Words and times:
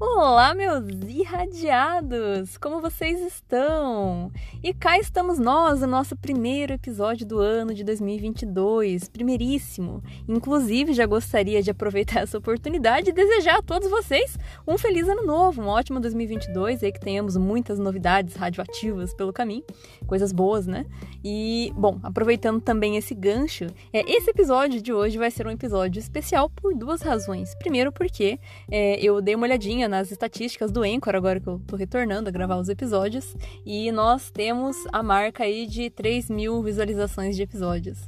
Olá, 0.00 0.54
meus 0.54 0.84
irradiados! 1.08 2.56
Como 2.56 2.80
vocês 2.80 3.20
estão? 3.20 4.30
E 4.62 4.72
cá 4.72 4.96
estamos 4.96 5.40
nós, 5.40 5.82
o 5.82 5.88
nosso 5.88 6.14
primeiro 6.14 6.72
episódio 6.72 7.26
do 7.26 7.40
ano 7.40 7.74
de 7.74 7.82
2022, 7.82 9.08
primeiríssimo. 9.08 10.00
Inclusive, 10.28 10.92
já 10.92 11.04
gostaria 11.04 11.60
de 11.60 11.72
aproveitar 11.72 12.20
essa 12.22 12.38
oportunidade 12.38 13.10
e 13.10 13.12
desejar 13.12 13.58
a 13.58 13.62
todos 13.62 13.90
vocês 13.90 14.38
um 14.68 14.78
feliz 14.78 15.08
ano 15.08 15.26
novo, 15.26 15.62
um 15.62 15.66
ótimo 15.66 15.98
2022, 15.98 16.84
aí 16.84 16.92
que 16.92 17.00
tenhamos 17.00 17.36
muitas 17.36 17.80
novidades 17.80 18.36
radioativas 18.36 19.12
pelo 19.14 19.32
caminho, 19.32 19.64
coisas 20.06 20.30
boas, 20.30 20.64
né? 20.64 20.86
E, 21.24 21.72
bom, 21.74 21.98
aproveitando 22.04 22.60
também 22.60 22.96
esse 22.96 23.16
gancho, 23.16 23.66
é, 23.92 24.08
esse 24.08 24.30
episódio 24.30 24.80
de 24.80 24.92
hoje 24.92 25.18
vai 25.18 25.32
ser 25.32 25.44
um 25.48 25.50
episódio 25.50 25.98
especial 25.98 26.48
por 26.48 26.72
duas 26.72 27.02
razões. 27.02 27.52
Primeiro, 27.56 27.90
porque 27.90 28.38
é, 28.70 29.00
eu 29.00 29.20
dei 29.20 29.34
uma 29.34 29.44
olhadinha 29.44 29.87
nas 29.88 30.10
estatísticas 30.10 30.70
do 30.70 30.82
Anchor, 30.82 31.14
agora 31.14 31.40
que 31.40 31.46
eu 31.46 31.60
tô 31.66 31.76
retornando 31.76 32.28
a 32.28 32.32
gravar 32.32 32.56
os 32.56 32.68
episódios, 32.68 33.36
e 33.64 33.90
nós 33.92 34.30
temos 34.30 34.76
a 34.92 35.02
marca 35.02 35.44
aí 35.44 35.66
de 35.66 35.90
3 35.90 36.30
mil 36.30 36.62
visualizações 36.62 37.36
de 37.36 37.42
episódios. 37.42 37.98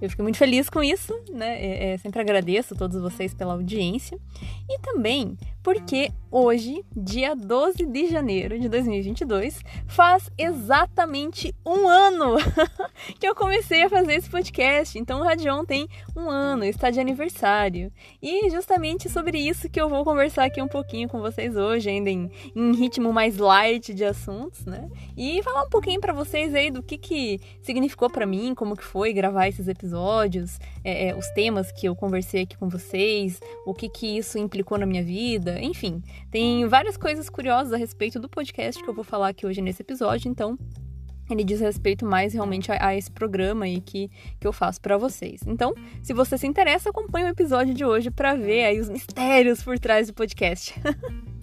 Eu 0.00 0.08
fico 0.08 0.22
muito 0.22 0.38
feliz 0.38 0.70
com 0.70 0.82
isso, 0.82 1.12
né? 1.32 1.60
É, 1.60 1.92
é, 1.92 1.98
sempre 1.98 2.20
agradeço 2.20 2.74
a 2.74 2.76
todos 2.76 3.00
vocês 3.00 3.34
pela 3.34 3.54
audiência. 3.54 4.18
E 4.68 4.78
também 4.80 5.36
porque 5.62 6.10
hoje, 6.30 6.84
dia 6.94 7.34
12 7.34 7.86
de 7.86 8.06
janeiro 8.08 8.58
de 8.58 8.68
2022, 8.68 9.60
faz 9.86 10.30
exatamente 10.36 11.54
um 11.64 11.88
ano 11.88 12.36
que 13.18 13.26
eu 13.26 13.34
comecei 13.34 13.82
a 13.82 13.88
fazer 13.88 14.14
esse 14.14 14.28
podcast. 14.28 14.98
Então 14.98 15.20
o 15.20 15.24
Radion 15.24 15.64
tem 15.64 15.88
um 16.16 16.28
ano, 16.30 16.64
está 16.64 16.90
de 16.90 17.00
aniversário. 17.00 17.92
E 18.22 18.50
justamente 18.50 19.08
sobre 19.08 19.38
isso 19.38 19.68
que 19.68 19.80
eu 19.80 19.88
vou 19.88 20.04
conversar 20.04 20.44
aqui 20.44 20.60
um 20.60 20.68
pouquinho 20.68 21.08
com 21.08 21.20
vocês 21.20 21.56
hoje, 21.56 21.88
ainda 21.88 22.10
em, 22.10 22.30
em 22.54 22.74
ritmo 22.74 23.12
mais 23.12 23.38
light 23.38 23.94
de 23.94 24.04
assuntos, 24.04 24.64
né? 24.66 24.88
E 25.16 25.42
falar 25.42 25.64
um 25.64 25.70
pouquinho 25.70 26.00
para 26.00 26.12
vocês 26.12 26.54
aí 26.54 26.70
do 26.70 26.82
que, 26.82 26.98
que 26.98 27.40
significou 27.62 28.10
para 28.10 28.26
mim, 28.26 28.54
como 28.54 28.76
que 28.76 28.84
foi 28.84 29.12
gravar 29.12 29.48
esses 29.48 29.68
episódios, 29.68 30.58
é, 30.84 31.08
é, 31.08 31.16
os 31.16 31.28
temas 31.30 31.72
que 31.72 31.86
eu 31.86 31.96
conversei 31.96 32.42
aqui 32.42 32.56
com 32.56 32.68
vocês, 32.68 33.40
o 33.66 33.74
que, 33.74 33.88
que 33.88 34.18
isso 34.18 34.38
implicou 34.38 34.78
na 34.78 34.86
minha 34.86 35.02
vida 35.02 35.57
enfim, 35.60 36.02
tem 36.30 36.66
várias 36.66 36.96
coisas 36.96 37.28
curiosas 37.28 37.72
a 37.72 37.76
respeito 37.76 38.18
do 38.18 38.28
podcast 38.28 38.82
que 38.82 38.88
eu 38.88 38.94
vou 38.94 39.04
falar 39.04 39.28
aqui 39.28 39.46
hoje 39.46 39.60
nesse 39.60 39.82
episódio, 39.82 40.30
então 40.30 40.58
ele 41.30 41.44
diz 41.44 41.60
respeito 41.60 42.06
mais 42.06 42.32
realmente 42.32 42.72
a, 42.72 42.88
a 42.88 42.96
esse 42.96 43.10
programa 43.10 43.66
aí 43.66 43.80
que, 43.80 44.10
que 44.40 44.46
eu 44.46 44.52
faço 44.52 44.80
para 44.80 44.96
vocês. 44.96 45.40
Então, 45.46 45.74
se 46.02 46.14
você 46.14 46.38
se 46.38 46.46
interessa, 46.46 46.90
acompanhe 46.90 47.26
o 47.26 47.30
episódio 47.30 47.74
de 47.74 47.84
hoje 47.84 48.10
para 48.10 48.34
ver 48.34 48.64
aí 48.64 48.80
os 48.80 48.88
mistérios 48.88 49.62
por 49.62 49.78
trás 49.78 50.06
do 50.08 50.14
podcast. 50.14 50.74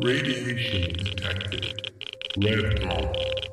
Radiation 0.00 0.92
detected. 0.92 1.74
Red 2.40 2.78
dawn. 2.78 3.47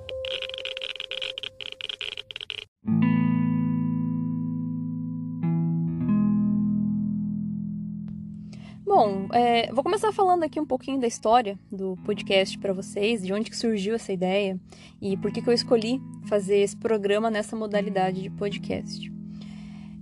É, 9.35 9.69
vou 9.73 9.83
começar 9.83 10.13
falando 10.13 10.43
aqui 10.43 10.61
um 10.61 10.65
pouquinho 10.65 10.97
da 10.97 11.05
história 11.05 11.59
do 11.69 11.97
podcast 12.05 12.57
para 12.57 12.71
vocês, 12.71 13.21
de 13.21 13.33
onde 13.33 13.49
que 13.49 13.57
surgiu 13.57 13.93
essa 13.93 14.13
ideia 14.13 14.57
e 15.01 15.17
por 15.17 15.29
que, 15.29 15.41
que 15.41 15.49
eu 15.49 15.53
escolhi 15.53 16.01
fazer 16.29 16.59
esse 16.59 16.77
programa 16.77 17.29
nessa 17.29 17.53
modalidade 17.53 18.21
de 18.21 18.29
podcast. 18.29 19.11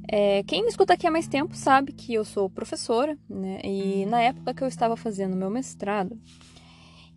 É, 0.07 0.43
quem 0.43 0.61
me 0.61 0.69
escuta 0.69 0.93
aqui 0.93 1.07
há 1.07 1.11
mais 1.11 1.27
tempo 1.27 1.57
sabe 1.57 1.93
que 1.93 2.13
eu 2.13 2.23
sou 2.23 2.47
professora, 2.47 3.17
né? 3.27 3.59
E 3.63 4.05
na 4.05 4.21
época 4.21 4.53
que 4.53 4.63
eu 4.63 4.67
estava 4.67 4.95
fazendo 4.95 5.35
meu 5.35 5.49
mestrado, 5.49 6.15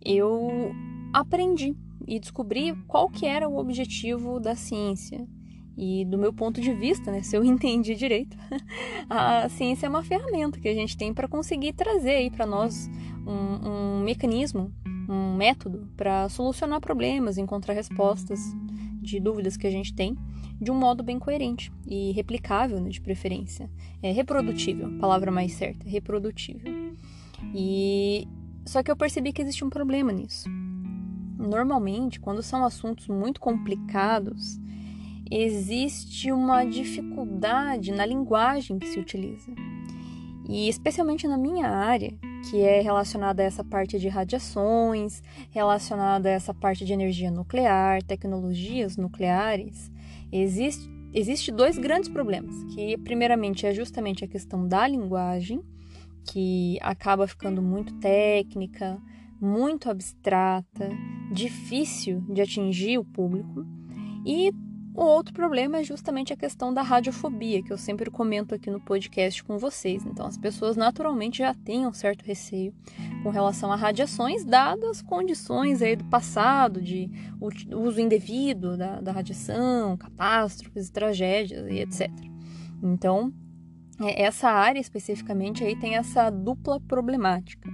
eu 0.03 0.71
aprendi 1.13 1.75
e 2.07 2.19
descobri 2.19 2.73
qual 2.87 3.11
que 3.11 3.27
era 3.27 3.47
o 3.47 3.59
objetivo 3.59 4.39
da 4.39 4.55
ciência 4.55 5.27
e 5.77 6.03
do 6.05 6.17
meu 6.17 6.33
ponto 6.33 6.59
de 6.59 6.73
vista, 6.73 7.11
né, 7.11 7.21
se 7.21 7.35
eu 7.35 7.43
entendi 7.45 7.93
direito, 7.95 8.35
a 9.09 9.47
ciência 9.49 9.85
é 9.85 9.89
uma 9.89 10.03
ferramenta 10.03 10.59
que 10.59 10.67
a 10.67 10.73
gente 10.73 10.97
tem 10.97 11.13
para 11.13 11.27
conseguir 11.27 11.73
trazer 11.73 12.11
aí 12.11 12.31
para 12.31 12.45
nós 12.45 12.89
um, 13.25 13.69
um, 13.69 14.03
mecanismo, 14.03 14.73
um 15.07 15.35
método 15.35 15.87
para 15.95 16.27
solucionar 16.29 16.81
problemas, 16.81 17.37
encontrar 17.37 17.73
respostas 17.73 18.39
de 19.01 19.19
dúvidas 19.19 19.55
que 19.55 19.67
a 19.67 19.71
gente 19.71 19.93
tem 19.93 20.17
de 20.59 20.71
um 20.71 20.75
modo 20.75 21.03
bem 21.03 21.19
coerente 21.19 21.71
e 21.85 22.11
replicável, 22.13 22.81
né, 22.81 22.89
de 22.89 22.99
preferência. 22.99 23.69
É 24.01 24.11
reprodutível, 24.11 24.97
palavra 24.99 25.31
mais 25.31 25.53
certa, 25.53 25.87
reprodutível. 25.87 26.73
E 27.53 28.27
só 28.65 28.81
que 28.81 28.89
eu 28.89 28.97
percebi 28.97 29.31
que 29.31 29.41
existe 29.41 29.63
um 29.63 29.69
problema 29.69 30.11
nisso. 30.11 30.49
Normalmente, 31.37 32.19
quando 32.19 32.41
são 32.41 32.65
assuntos 32.65 33.07
muito 33.07 33.39
complicados, 33.39 34.59
existe 35.31 36.31
uma 36.31 36.63
dificuldade 36.63 37.91
na 37.91 38.05
linguagem 38.05 38.79
que 38.79 38.87
se 38.87 38.99
utiliza. 38.99 39.51
E 40.49 40.69
especialmente 40.69 41.27
na 41.27 41.37
minha 41.37 41.67
área, 41.67 42.17
que 42.49 42.61
é 42.61 42.79
relacionada 42.81 43.41
a 43.41 43.45
essa 43.45 43.63
parte 43.63 43.99
de 43.99 44.07
radiações, 44.07 45.21
relacionada 45.51 46.29
a 46.29 46.31
essa 46.31 46.53
parte 46.53 46.85
de 46.85 46.93
energia 46.93 47.29
nuclear, 47.29 48.01
tecnologias 48.01 48.95
nucleares, 48.95 49.91
existe, 50.31 50.89
existe 51.13 51.51
dois 51.51 51.77
grandes 51.77 52.09
problemas, 52.09 52.55
que 52.73 52.97
primeiramente 52.99 53.65
é 53.65 53.73
justamente 53.73 54.23
a 54.23 54.27
questão 54.27 54.65
da 54.65 54.87
linguagem, 54.87 55.61
que 56.23 56.77
acaba 56.81 57.27
ficando 57.27 57.61
muito 57.61 57.93
técnica, 57.95 58.97
muito 59.39 59.89
abstrata, 59.89 60.89
difícil 61.31 62.21
de 62.29 62.41
atingir 62.41 62.97
o 62.97 63.05
público, 63.05 63.65
e 64.25 64.51
o 64.97 65.05
outro 65.05 65.31
problema 65.31 65.77
é 65.77 65.83
justamente 65.83 66.33
a 66.33 66.35
questão 66.35 66.73
da 66.73 66.81
radiofobia, 66.81 67.61
que 67.61 67.71
eu 67.71 67.77
sempre 67.77 68.09
comento 68.09 68.55
aqui 68.55 68.71
no 68.71 68.81
podcast 68.81 69.43
com 69.43 69.55
vocês. 69.59 70.03
Então, 70.03 70.25
as 70.25 70.39
pessoas 70.39 70.75
naturalmente 70.75 71.37
já 71.37 71.53
têm 71.53 71.85
um 71.85 71.93
certo 71.93 72.23
receio 72.23 72.73
com 73.21 73.29
relação 73.29 73.71
a 73.71 73.75
radiações, 73.75 74.43
dadas 74.43 74.89
as 74.89 75.01
condições 75.03 75.83
aí 75.83 75.95
do 75.95 76.05
passado, 76.05 76.81
de 76.81 77.11
uso 77.39 78.01
indevido 78.01 78.75
da, 78.75 78.99
da 78.99 79.11
radiação, 79.11 79.95
catástrofes, 79.97 80.89
tragédias 80.89 81.67
e 81.69 81.75
etc. 81.75 82.09
Então, 82.81 83.31
é, 84.01 84.23
essa 84.23 84.49
área 84.49 84.79
especificamente 84.79 85.63
aí 85.63 85.75
tem 85.79 85.95
essa 85.95 86.31
dupla 86.31 86.79
problemática. 86.79 87.69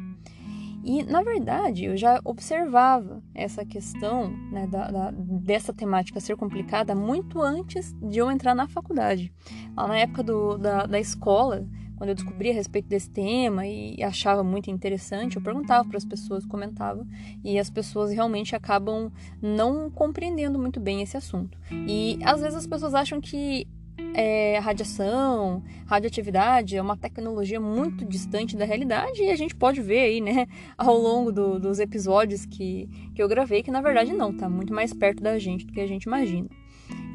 E, 0.83 1.01
na 1.03 1.23
verdade, 1.23 1.85
eu 1.85 1.95
já 1.95 2.19
observava 2.25 3.23
essa 3.33 3.65
questão 3.65 4.29
né, 4.51 4.67
da, 4.67 4.91
da, 4.91 5.11
dessa 5.11 5.73
temática 5.73 6.19
ser 6.19 6.35
complicada 6.35 6.93
muito 6.93 7.41
antes 7.41 7.93
de 8.01 8.19
eu 8.19 8.29
entrar 8.29 8.53
na 8.53 8.67
faculdade. 8.67 9.31
Lá 9.75 9.87
na 9.87 9.97
época 9.97 10.21
do, 10.21 10.57
da, 10.57 10.85
da 10.85 10.99
escola, 10.99 11.65
quando 11.95 12.09
eu 12.09 12.15
descobri 12.15 12.49
a 12.49 12.53
respeito 12.53 12.89
desse 12.89 13.09
tema 13.09 13.65
e 13.65 14.03
achava 14.03 14.43
muito 14.43 14.69
interessante, 14.69 15.37
eu 15.37 15.41
perguntava 15.41 15.87
para 15.87 15.97
as 15.97 16.03
pessoas, 16.03 16.45
comentava, 16.45 17.07
e 17.41 17.57
as 17.57 17.69
pessoas 17.69 18.11
realmente 18.11 18.53
acabam 18.53 19.09
não 19.41 19.89
compreendendo 19.89 20.59
muito 20.59 20.81
bem 20.81 21.01
esse 21.01 21.15
assunto. 21.15 21.57
E 21.71 22.19
às 22.25 22.41
vezes 22.41 22.57
as 22.57 22.67
pessoas 22.67 22.93
acham 22.93 23.21
que 23.21 23.65
é, 24.13 24.59
radiação, 24.59 25.63
radioatividade 25.85 26.75
é 26.75 26.81
uma 26.81 26.97
tecnologia 26.97 27.59
muito 27.59 28.05
distante 28.05 28.55
da 28.55 28.65
realidade 28.65 29.21
e 29.21 29.29
a 29.29 29.35
gente 29.35 29.55
pode 29.55 29.81
ver 29.81 29.99
aí, 29.99 30.21
né, 30.21 30.47
ao 30.77 30.97
longo 30.97 31.31
do, 31.31 31.59
dos 31.59 31.79
episódios 31.79 32.45
que, 32.45 32.89
que 33.15 33.21
eu 33.21 33.27
gravei, 33.27 33.63
que 33.63 33.71
na 33.71 33.81
verdade 33.81 34.13
não, 34.13 34.35
tá 34.35 34.49
muito 34.49 34.73
mais 34.73 34.93
perto 34.93 35.21
da 35.21 35.37
gente 35.39 35.65
do 35.65 35.73
que 35.73 35.81
a 35.81 35.87
gente 35.87 36.03
imagina. 36.03 36.49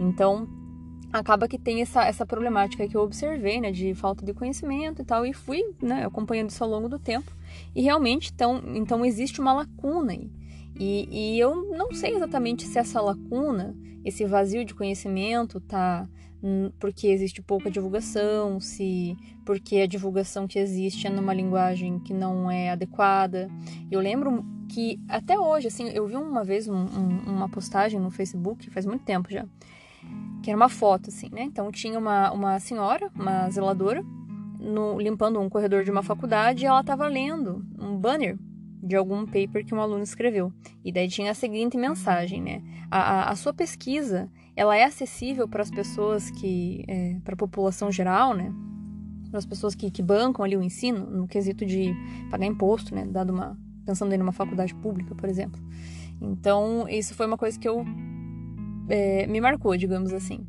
Então, 0.00 0.49
acaba 1.12 1.49
que 1.49 1.58
tem 1.58 1.81
essa, 1.81 2.05
essa 2.05 2.26
problemática 2.26 2.87
que 2.87 2.97
eu 2.97 3.02
observei, 3.02 3.61
né, 3.61 3.70
de 3.70 3.94
falta 3.94 4.25
de 4.25 4.35
conhecimento 4.35 5.02
e 5.02 5.05
tal, 5.05 5.25
e 5.25 5.32
fui, 5.32 5.62
né, 5.82 6.05
acompanhando 6.05 6.50
isso 6.50 6.62
ao 6.62 6.70
longo 6.70 6.88
do 6.88 6.99
tempo, 6.99 7.32
e 7.75 7.82
realmente, 7.82 8.31
então, 8.32 8.62
então 8.75 9.05
existe 9.05 9.41
uma 9.41 9.52
lacuna 9.52 10.12
aí. 10.12 10.31
E, 10.79 11.08
e 11.11 11.41
eu 11.41 11.76
não 11.76 11.93
sei 11.93 12.14
exatamente 12.14 12.64
se 12.64 12.79
essa 12.79 13.00
lacuna, 13.00 13.76
esse 14.05 14.25
vazio 14.25 14.64
de 14.64 14.75
conhecimento, 14.75 15.61
tá 15.61 16.08
porque 16.79 17.08
existe 17.08 17.43
pouca 17.43 17.70
divulgação, 17.70 18.61
se 18.61 19.17
porque 19.44 19.79
a 19.79 19.87
divulgação 19.87 20.46
que 20.46 20.58
existe 20.58 21.06
é 21.06 21.11
numa 21.11 21.35
linguagem 21.35 21.99
que 21.99 22.14
não 22.14 22.50
é 22.50 22.70
adequada. 22.70 23.50
Eu 23.90 24.00
lembro 24.00 24.44
que 24.69 25.00
até 25.08 25.38
hoje, 25.38 25.67
assim, 25.69 25.88
eu 25.88 26.06
vi 26.06 26.17
uma 26.17 26.44
vez 26.44 26.69
um, 26.69 26.76
um, 26.76 27.19
uma 27.26 27.49
postagem 27.49 27.99
no 27.99 28.11
Facebook, 28.11 28.70
faz 28.70 28.87
muito 28.87 29.05
tempo 29.05 29.31
já, 29.31 29.46
que 30.43 30.50
era 30.50 30.56
uma 30.56 30.69
foto, 30.69 31.08
assim, 31.08 31.29
né? 31.32 31.43
Então 31.43 31.73
tinha 31.73 31.99
uma, 31.99 32.31
uma 32.31 32.61
senhora, 32.61 33.11
uma 33.14 33.49
zeladora, 33.50 34.05
no, 34.61 35.00
limpando 35.00 35.40
um 35.40 35.49
corredor 35.49 35.85
de 35.85 35.90
uma 35.90 36.02
faculdade 36.02 36.64
e 36.64 36.67
ela 36.67 36.81
estava 36.81 37.06
lendo 37.08 37.64
um 37.79 37.96
banner 37.96 38.37
de 38.82 38.94
algum 38.96 39.25
paper 39.26 39.64
que 39.64 39.75
um 39.75 39.81
aluno 39.81 40.02
escreveu. 40.02 40.52
E 40.85 40.93
daí 40.93 41.08
tinha 41.08 41.32
a 41.32 41.35
seguinte 41.35 41.76
mensagem, 41.76 42.40
né? 42.40 42.62
A, 42.90 43.00
a, 43.00 43.31
a 43.31 43.37
sua 43.37 43.52
pesquisa 43.52 44.31
ela 44.58 44.76
é 44.76 44.82
acessível 44.82 45.46
para 45.46 45.62
as 45.62 45.70
pessoas 45.70 46.32
que, 46.32 46.84
é, 46.88 47.16
para 47.22 47.34
a 47.34 47.37
população 47.37 47.93
geral, 47.93 48.34
né? 48.34 48.52
Para 49.31 49.38
as 49.38 49.46
pessoas 49.46 49.72
que, 49.72 49.88
que 49.88 50.02
bancam 50.02 50.44
ali 50.44 50.56
o 50.56 50.62
ensino, 50.62 51.08
no 51.08 51.28
quesito 51.28 51.64
de 51.64 51.94
pagar 52.28 52.44
imposto, 52.44 52.93
né? 52.93 53.06
Dado 53.06 53.32
uma, 53.32 53.56
pensando 53.87 54.12
em 54.12 54.20
uma 54.20 54.32
faculdade 54.32 54.75
pública, 54.75 55.14
por 55.14 55.28
exemplo. 55.28 55.62
Então, 56.20 56.88
isso 56.88 57.14
foi 57.14 57.26
uma 57.26 57.38
coisa 57.38 57.56
que 57.56 57.69
eu 57.69 57.84
é, 58.88 59.28
me 59.28 59.40
marcou, 59.40 59.76
digamos 59.76 60.12
assim. 60.12 60.44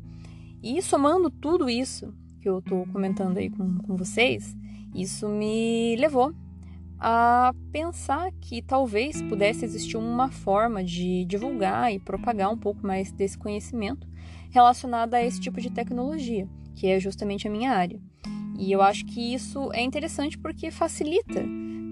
E 0.60 0.82
somando 0.82 1.30
tudo 1.30 1.70
isso 1.70 2.12
que 2.40 2.48
eu 2.48 2.60
tô 2.60 2.84
comentando 2.86 3.38
aí 3.38 3.48
com, 3.48 3.78
com 3.78 3.96
vocês, 3.96 4.56
isso 4.92 5.28
me 5.28 5.94
levou 5.94 6.34
a 7.00 7.54
pensar 7.72 8.30
que 8.40 8.60
talvez 8.60 9.22
pudesse 9.22 9.64
existir 9.64 9.96
uma 9.96 10.30
forma 10.30 10.84
de 10.84 11.24
divulgar 11.24 11.92
e 11.92 11.98
propagar 11.98 12.52
um 12.52 12.58
pouco 12.58 12.86
mais 12.86 13.10
desse 13.10 13.38
conhecimento 13.38 14.06
relacionado 14.50 15.14
a 15.14 15.24
esse 15.24 15.40
tipo 15.40 15.60
de 15.60 15.70
tecnologia, 15.70 16.46
que 16.74 16.86
é 16.86 17.00
justamente 17.00 17.48
a 17.48 17.50
minha 17.50 17.72
área. 17.72 17.98
E 18.58 18.70
eu 18.70 18.82
acho 18.82 19.06
que 19.06 19.32
isso 19.32 19.72
é 19.72 19.80
interessante 19.80 20.36
porque 20.36 20.70
facilita 20.70 21.42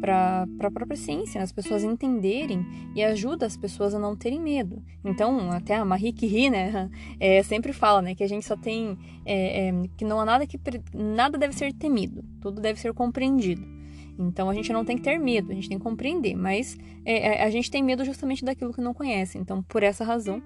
para 0.01 0.47
a 0.61 0.71
própria 0.71 0.97
ciência, 0.97 1.39
né? 1.39 1.45
as 1.45 1.53
pessoas 1.53 1.83
entenderem 1.83 2.65
e 2.95 3.03
ajuda 3.03 3.47
as 3.47 3.57
pessoas 3.57 3.95
a 3.95 3.99
não 3.99 4.15
terem 4.15 4.41
medo. 4.41 4.83
Então, 5.05 5.51
até 5.51 5.75
a 5.75 5.85
Marie 5.85 6.13
Curie, 6.13 6.51
né, 6.51 6.91
é, 7.19 7.43
sempre 7.43 7.73
fala, 7.73 8.03
né, 8.03 8.15
que 8.15 8.23
a 8.23 8.29
gente 8.29 8.45
só 8.45 8.57
tem, 8.57 8.99
é, 9.25 9.69
é, 9.69 9.73
que 9.97 10.05
não 10.05 10.21
há 10.21 10.25
nada 10.25 10.47
que, 10.47 10.61
nada 10.95 11.39
deve 11.39 11.55
ser 11.55 11.73
temido, 11.73 12.23
tudo 12.41 12.61
deve 12.61 12.79
ser 12.79 12.93
compreendido. 12.93 13.78
Então, 14.19 14.51
a 14.51 14.55
gente 14.55 14.73
não 14.73 14.85
tem 14.85 14.97
que 14.97 15.03
ter 15.03 15.19
medo, 15.19 15.53
a 15.53 15.55
gente 15.55 15.69
tem 15.69 15.79
que 15.79 15.85
compreender, 15.85 16.35
mas 16.35 16.77
é, 17.05 17.41
é, 17.41 17.45
a 17.45 17.51
gente 17.51 17.71
tem 17.71 17.83
medo 17.83 18.05
justamente 18.05 18.45
daquilo 18.45 18.73
que 18.73 18.81
não 18.81 18.93
conhece. 18.93 19.39
Então, 19.39 19.63
por 19.63 19.83
essa 19.83 20.05
razão, 20.05 20.43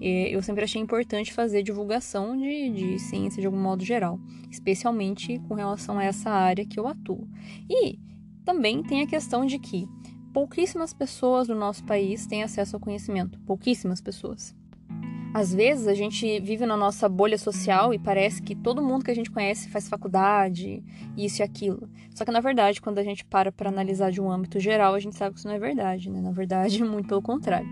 é, 0.00 0.28
eu 0.28 0.42
sempre 0.42 0.64
achei 0.64 0.80
importante 0.80 1.32
fazer 1.32 1.62
divulgação 1.62 2.36
de, 2.36 2.70
de 2.70 2.98
ciência 2.98 3.40
de 3.40 3.46
algum 3.46 3.60
modo 3.60 3.84
geral, 3.84 4.20
especialmente 4.50 5.38
com 5.48 5.54
relação 5.54 5.98
a 5.98 6.04
essa 6.04 6.30
área 6.30 6.64
que 6.64 6.78
eu 6.78 6.86
atuo. 6.86 7.28
E 7.68 7.98
também 8.44 8.82
tem 8.82 9.02
a 9.02 9.06
questão 9.06 9.44
de 9.44 9.58
que 9.58 9.88
pouquíssimas 10.32 10.92
pessoas 10.92 11.48
no 11.48 11.54
nosso 11.54 11.84
país 11.84 12.26
têm 12.26 12.42
acesso 12.42 12.76
ao 12.76 12.80
conhecimento, 12.80 13.40
pouquíssimas 13.40 14.00
pessoas. 14.00 14.54
Às 15.36 15.52
vezes 15.52 15.86
a 15.86 15.92
gente 15.92 16.40
vive 16.40 16.64
na 16.64 16.78
nossa 16.78 17.10
bolha 17.10 17.36
social 17.36 17.92
e 17.92 17.98
parece 17.98 18.40
que 18.40 18.54
todo 18.54 18.82
mundo 18.82 19.04
que 19.04 19.10
a 19.10 19.14
gente 19.14 19.30
conhece 19.30 19.68
faz 19.68 19.86
faculdade, 19.86 20.82
isso 21.14 21.42
e 21.42 21.44
aquilo. 21.44 21.90
Só 22.14 22.24
que 22.24 22.30
na 22.30 22.40
verdade, 22.40 22.80
quando 22.80 22.96
a 22.96 23.02
gente 23.02 23.22
para 23.22 23.52
para 23.52 23.68
analisar 23.68 24.10
de 24.10 24.18
um 24.18 24.30
âmbito 24.30 24.58
geral, 24.58 24.94
a 24.94 24.98
gente 24.98 25.14
sabe 25.14 25.34
que 25.34 25.40
isso 25.40 25.46
não 25.46 25.54
é 25.54 25.58
verdade, 25.58 26.08
né? 26.08 26.22
Na 26.22 26.32
verdade, 26.32 26.80
muito 26.82 27.08
pelo 27.08 27.20
contrário. 27.20 27.68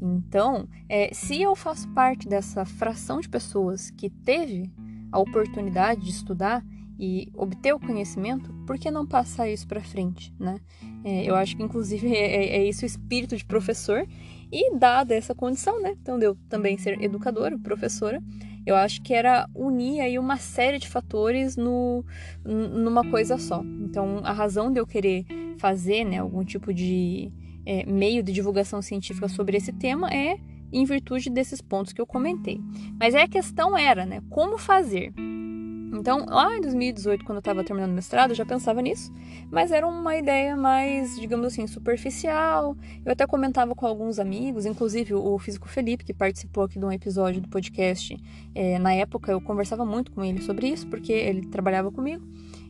Então, 0.00 0.68
é, 0.88 1.12
se 1.12 1.42
eu 1.42 1.56
faço 1.56 1.88
parte 1.88 2.28
dessa 2.28 2.64
fração 2.64 3.18
de 3.18 3.28
pessoas 3.28 3.90
que 3.90 4.08
teve 4.08 4.70
a 5.10 5.18
oportunidade 5.18 6.02
de 6.02 6.10
estudar, 6.10 6.64
e 6.98 7.32
obter 7.34 7.74
o 7.74 7.80
conhecimento, 7.80 8.54
por 8.64 8.78
que 8.78 8.88
não 8.88 9.04
passar 9.04 9.48
isso 9.48 9.66
para 9.66 9.82
frente, 9.82 10.32
né? 10.38 10.60
É, 11.02 11.24
eu 11.24 11.34
acho 11.34 11.56
que 11.56 11.62
inclusive 11.64 12.06
é, 12.14 12.36
é, 12.36 12.56
é, 12.58 12.68
isso 12.68 12.84
o 12.84 12.86
espírito 12.86 13.36
de 13.36 13.44
professor 13.44 14.06
e 14.52 14.76
dada 14.76 15.14
essa 15.14 15.34
condição, 15.34 15.80
né? 15.80 15.96
Então 16.00 16.18
de 16.18 16.26
eu 16.26 16.36
também 16.48 16.76
ser 16.76 17.02
educadora, 17.02 17.58
professora, 17.58 18.22
eu 18.66 18.76
acho 18.76 19.02
que 19.02 19.14
era 19.14 19.48
unir 19.54 20.00
aí 20.00 20.18
uma 20.18 20.36
série 20.36 20.78
de 20.78 20.88
fatores 20.88 21.56
no, 21.56 22.04
numa 22.44 23.08
coisa 23.10 23.38
só. 23.38 23.62
Então 23.80 24.20
a 24.22 24.32
razão 24.32 24.70
de 24.70 24.78
eu 24.78 24.86
querer 24.86 25.24
fazer, 25.58 26.04
né, 26.04 26.18
algum 26.18 26.44
tipo 26.44 26.72
de 26.72 27.32
é, 27.64 27.86
meio 27.86 28.22
de 28.22 28.32
divulgação 28.32 28.82
científica 28.82 29.28
sobre 29.28 29.56
esse 29.56 29.72
tema 29.72 30.12
é 30.12 30.38
em 30.72 30.84
virtude 30.84 31.30
desses 31.30 31.60
pontos 31.60 31.92
que 31.92 32.00
eu 32.00 32.06
comentei. 32.06 32.60
Mas 32.98 33.14
aí 33.14 33.22
a 33.22 33.28
questão 33.28 33.76
era, 33.76 34.04
né, 34.04 34.22
como 34.28 34.58
fazer? 34.58 35.12
Então, 35.92 36.24
lá 36.26 36.56
em 36.56 36.60
2018, 36.62 37.22
quando 37.24 37.36
eu 37.36 37.40
estava 37.40 37.62
terminando 37.62 37.90
o 37.90 37.94
mestrado, 37.94 38.30
eu 38.30 38.34
já 38.34 38.46
pensava 38.46 38.80
nisso, 38.80 39.12
mas 39.50 39.70
era 39.70 39.86
uma 39.86 40.16
ideia 40.16 40.56
mais, 40.56 41.20
digamos 41.20 41.46
assim, 41.46 41.66
superficial. 41.66 42.74
Eu 43.04 43.12
até 43.12 43.26
comentava 43.26 43.74
com 43.74 43.86
alguns 43.86 44.18
amigos, 44.18 44.64
inclusive 44.64 45.12
o 45.14 45.38
físico 45.38 45.68
Felipe, 45.68 46.04
que 46.04 46.14
participou 46.14 46.64
aqui 46.64 46.78
de 46.78 46.84
um 46.84 46.90
episódio 46.90 47.42
do 47.42 47.48
podcast. 47.48 48.16
É, 48.54 48.78
na 48.78 48.94
época, 48.94 49.30
eu 49.30 49.40
conversava 49.40 49.84
muito 49.84 50.10
com 50.12 50.24
ele 50.24 50.40
sobre 50.40 50.68
isso, 50.68 50.86
porque 50.86 51.12
ele 51.12 51.46
trabalhava 51.48 51.92
comigo 51.92 52.26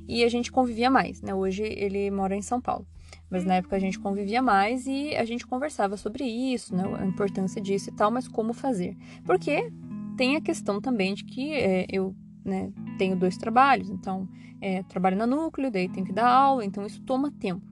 e 0.09 0.25
a 0.25 0.29
gente 0.29 0.51
convivia 0.51 0.91
mais, 0.91 1.23
né? 1.23 1.33
Hoje 1.33 1.63
ele 1.63 2.11
mora 2.11 2.35
em 2.35 2.43
São 2.43 2.61
Paulo. 2.61 2.87
Mas 3.31 3.45
na 3.45 3.55
época 3.55 3.77
a 3.77 3.79
gente 3.79 3.99
convivia 3.99 4.43
mais 4.43 4.87
e 4.87 5.17
a 5.17 5.25
gente 5.25 5.47
conversava 5.47 5.97
sobre 5.97 6.25
isso, 6.25 6.75
né? 6.75 6.85
A 6.99 7.07
importância 7.07 7.63
disso 7.63 7.89
e 7.89 7.93
tal, 7.93 8.11
mas 8.11 8.27
como 8.27 8.53
fazer. 8.53 8.97
Porque 9.25 9.73
tem 10.17 10.37
a 10.37 10.41
questão 10.41 10.81
também 10.81 11.15
de 11.15 11.25
que 11.25 11.53
é, 11.55 11.87
eu 11.91 12.15
né? 12.45 12.73
Tenho 12.99 13.17
dois 13.17 13.37
trabalhos, 13.37 13.91
então 13.91 14.29
é, 14.61 14.83
trabalho 14.85 15.17
na 15.17 15.27
núcleo, 15.27 15.71
daí 15.71 15.89
tenho 15.89 16.07
que 16.07 16.13
dar 16.13 16.29
aula, 16.29 16.65
então 16.65 16.85
isso 16.85 17.03
toma 17.03 17.31
tempo. 17.31 17.63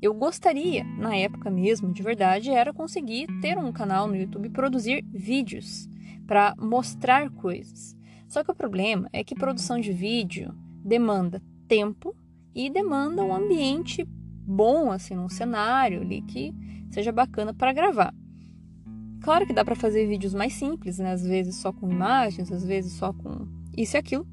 Eu 0.00 0.12
gostaria, 0.12 0.84
na 0.98 1.16
época 1.16 1.50
mesmo, 1.50 1.92
de 1.92 2.02
verdade, 2.02 2.50
era 2.50 2.74
conseguir 2.74 3.26
ter 3.40 3.56
um 3.56 3.72
canal 3.72 4.06
no 4.06 4.16
YouTube 4.16 4.50
produzir 4.50 5.02
vídeos 5.10 5.88
para 6.26 6.54
mostrar 6.58 7.30
coisas. 7.30 7.96
Só 8.28 8.42
que 8.44 8.50
o 8.50 8.54
problema 8.54 9.08
é 9.12 9.22
que 9.22 9.34
produção 9.34 9.80
de 9.80 9.92
vídeo 9.92 10.54
demanda 10.84 11.42
tempo 11.66 12.14
e 12.54 12.68
demanda 12.68 13.22
um 13.22 13.34
ambiente 13.34 14.06
bom, 14.46 14.90
assim, 14.90 15.16
um 15.16 15.28
cenário 15.28 16.02
ali 16.02 16.20
que 16.22 16.52
seja 16.90 17.10
bacana 17.10 17.54
para 17.54 17.72
gravar. 17.72 18.14
Claro 19.22 19.46
que 19.46 19.54
dá 19.54 19.64
para 19.64 19.74
fazer 19.74 20.06
vídeos 20.06 20.34
mais 20.34 20.52
simples, 20.52 20.98
né? 20.98 21.12
Às 21.12 21.24
vezes 21.24 21.56
só 21.56 21.72
com 21.72 21.90
imagens, 21.90 22.52
às 22.52 22.64
vezes 22.64 22.92
só 22.92 23.12
com 23.12 23.48
isso 23.76 23.96
e 23.96 23.98
aquilo, 23.98 24.26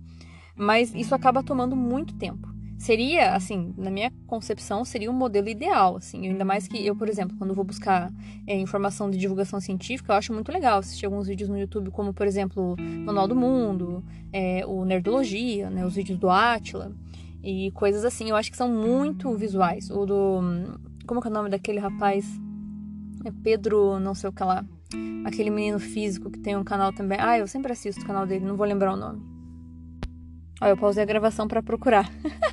mas 0.56 0.94
isso 0.94 1.16
acaba 1.16 1.44
tomando 1.44 1.76
muito 1.76 2.16
tempo. 2.16 2.50
Seria, 2.78 3.36
assim, 3.36 3.76
na 3.78 3.92
minha 3.92 4.12
concepção, 4.26 4.84
seria 4.84 5.12
um 5.12 5.14
modelo 5.14 5.48
ideal, 5.48 5.98
assim, 5.98 6.28
ainda 6.28 6.44
mais 6.44 6.68
que 6.68 6.84
eu, 6.84 6.96
por 6.96 7.08
exemplo, 7.08 7.38
quando 7.38 7.54
vou 7.54 7.64
buscar 7.64 8.12
é, 8.48 8.58
informação 8.58 9.12
de 9.12 9.20
divulgação 9.20 9.60
científica, 9.60 10.12
eu 10.12 10.18
acho 10.18 10.34
muito 10.34 10.52
legal 10.52 10.80
assistir 10.80 11.06
alguns 11.06 11.28
vídeos 11.28 11.48
no 11.48 11.60
YouTube, 11.60 11.92
como, 11.92 12.12
por 12.12 12.26
exemplo, 12.26 12.76
Manual 13.06 13.28
do 13.28 13.36
Mundo, 13.36 14.04
é, 14.34 14.66
o 14.66 14.84
Nerdologia, 14.84 15.70
né, 15.70 15.86
os 15.86 15.94
vídeos 15.94 16.18
do 16.18 16.28
Atila, 16.28 16.92
e 17.44 17.72
coisas 17.72 18.06
assim, 18.06 18.30
eu 18.30 18.36
acho 18.36 18.52
que 18.52 18.58
são 18.58 18.70
muito 18.70 19.32
visuais. 19.36 19.90
O 19.90 20.06
do. 20.06 20.42
Como 21.06 21.20
é, 21.20 21.28
é 21.28 21.30
o 21.30 21.34
nome 21.34 21.50
daquele 21.50 21.80
rapaz? 21.80 22.26
É 23.26 23.32
Pedro, 23.44 24.00
não 24.00 24.14
sei 24.14 24.30
o 24.30 24.34
que 24.34 24.44
lá. 24.44 24.66
Aquele 25.26 25.50
menino 25.50 25.80
físico 25.80 26.30
que 26.30 26.40
tem 26.40 26.56
um 26.56 26.64
canal 26.64 26.92
também. 26.92 27.18
Ah, 27.22 27.38
eu 27.38 27.48
sempre 27.48 27.72
assisto 27.72 28.02
o 28.02 28.06
canal 28.06 28.26
dele, 28.26 28.46
não 28.46 28.56
vou 28.56 28.66
lembrar 28.66 28.94
o 28.94 28.98
nome. 28.98 29.22
Ó, 30.62 30.68
eu 30.68 30.78
pausei 30.78 31.04
a 31.04 31.06
gravação 31.06 31.48
para 31.48 31.62
procurar. 31.64 32.12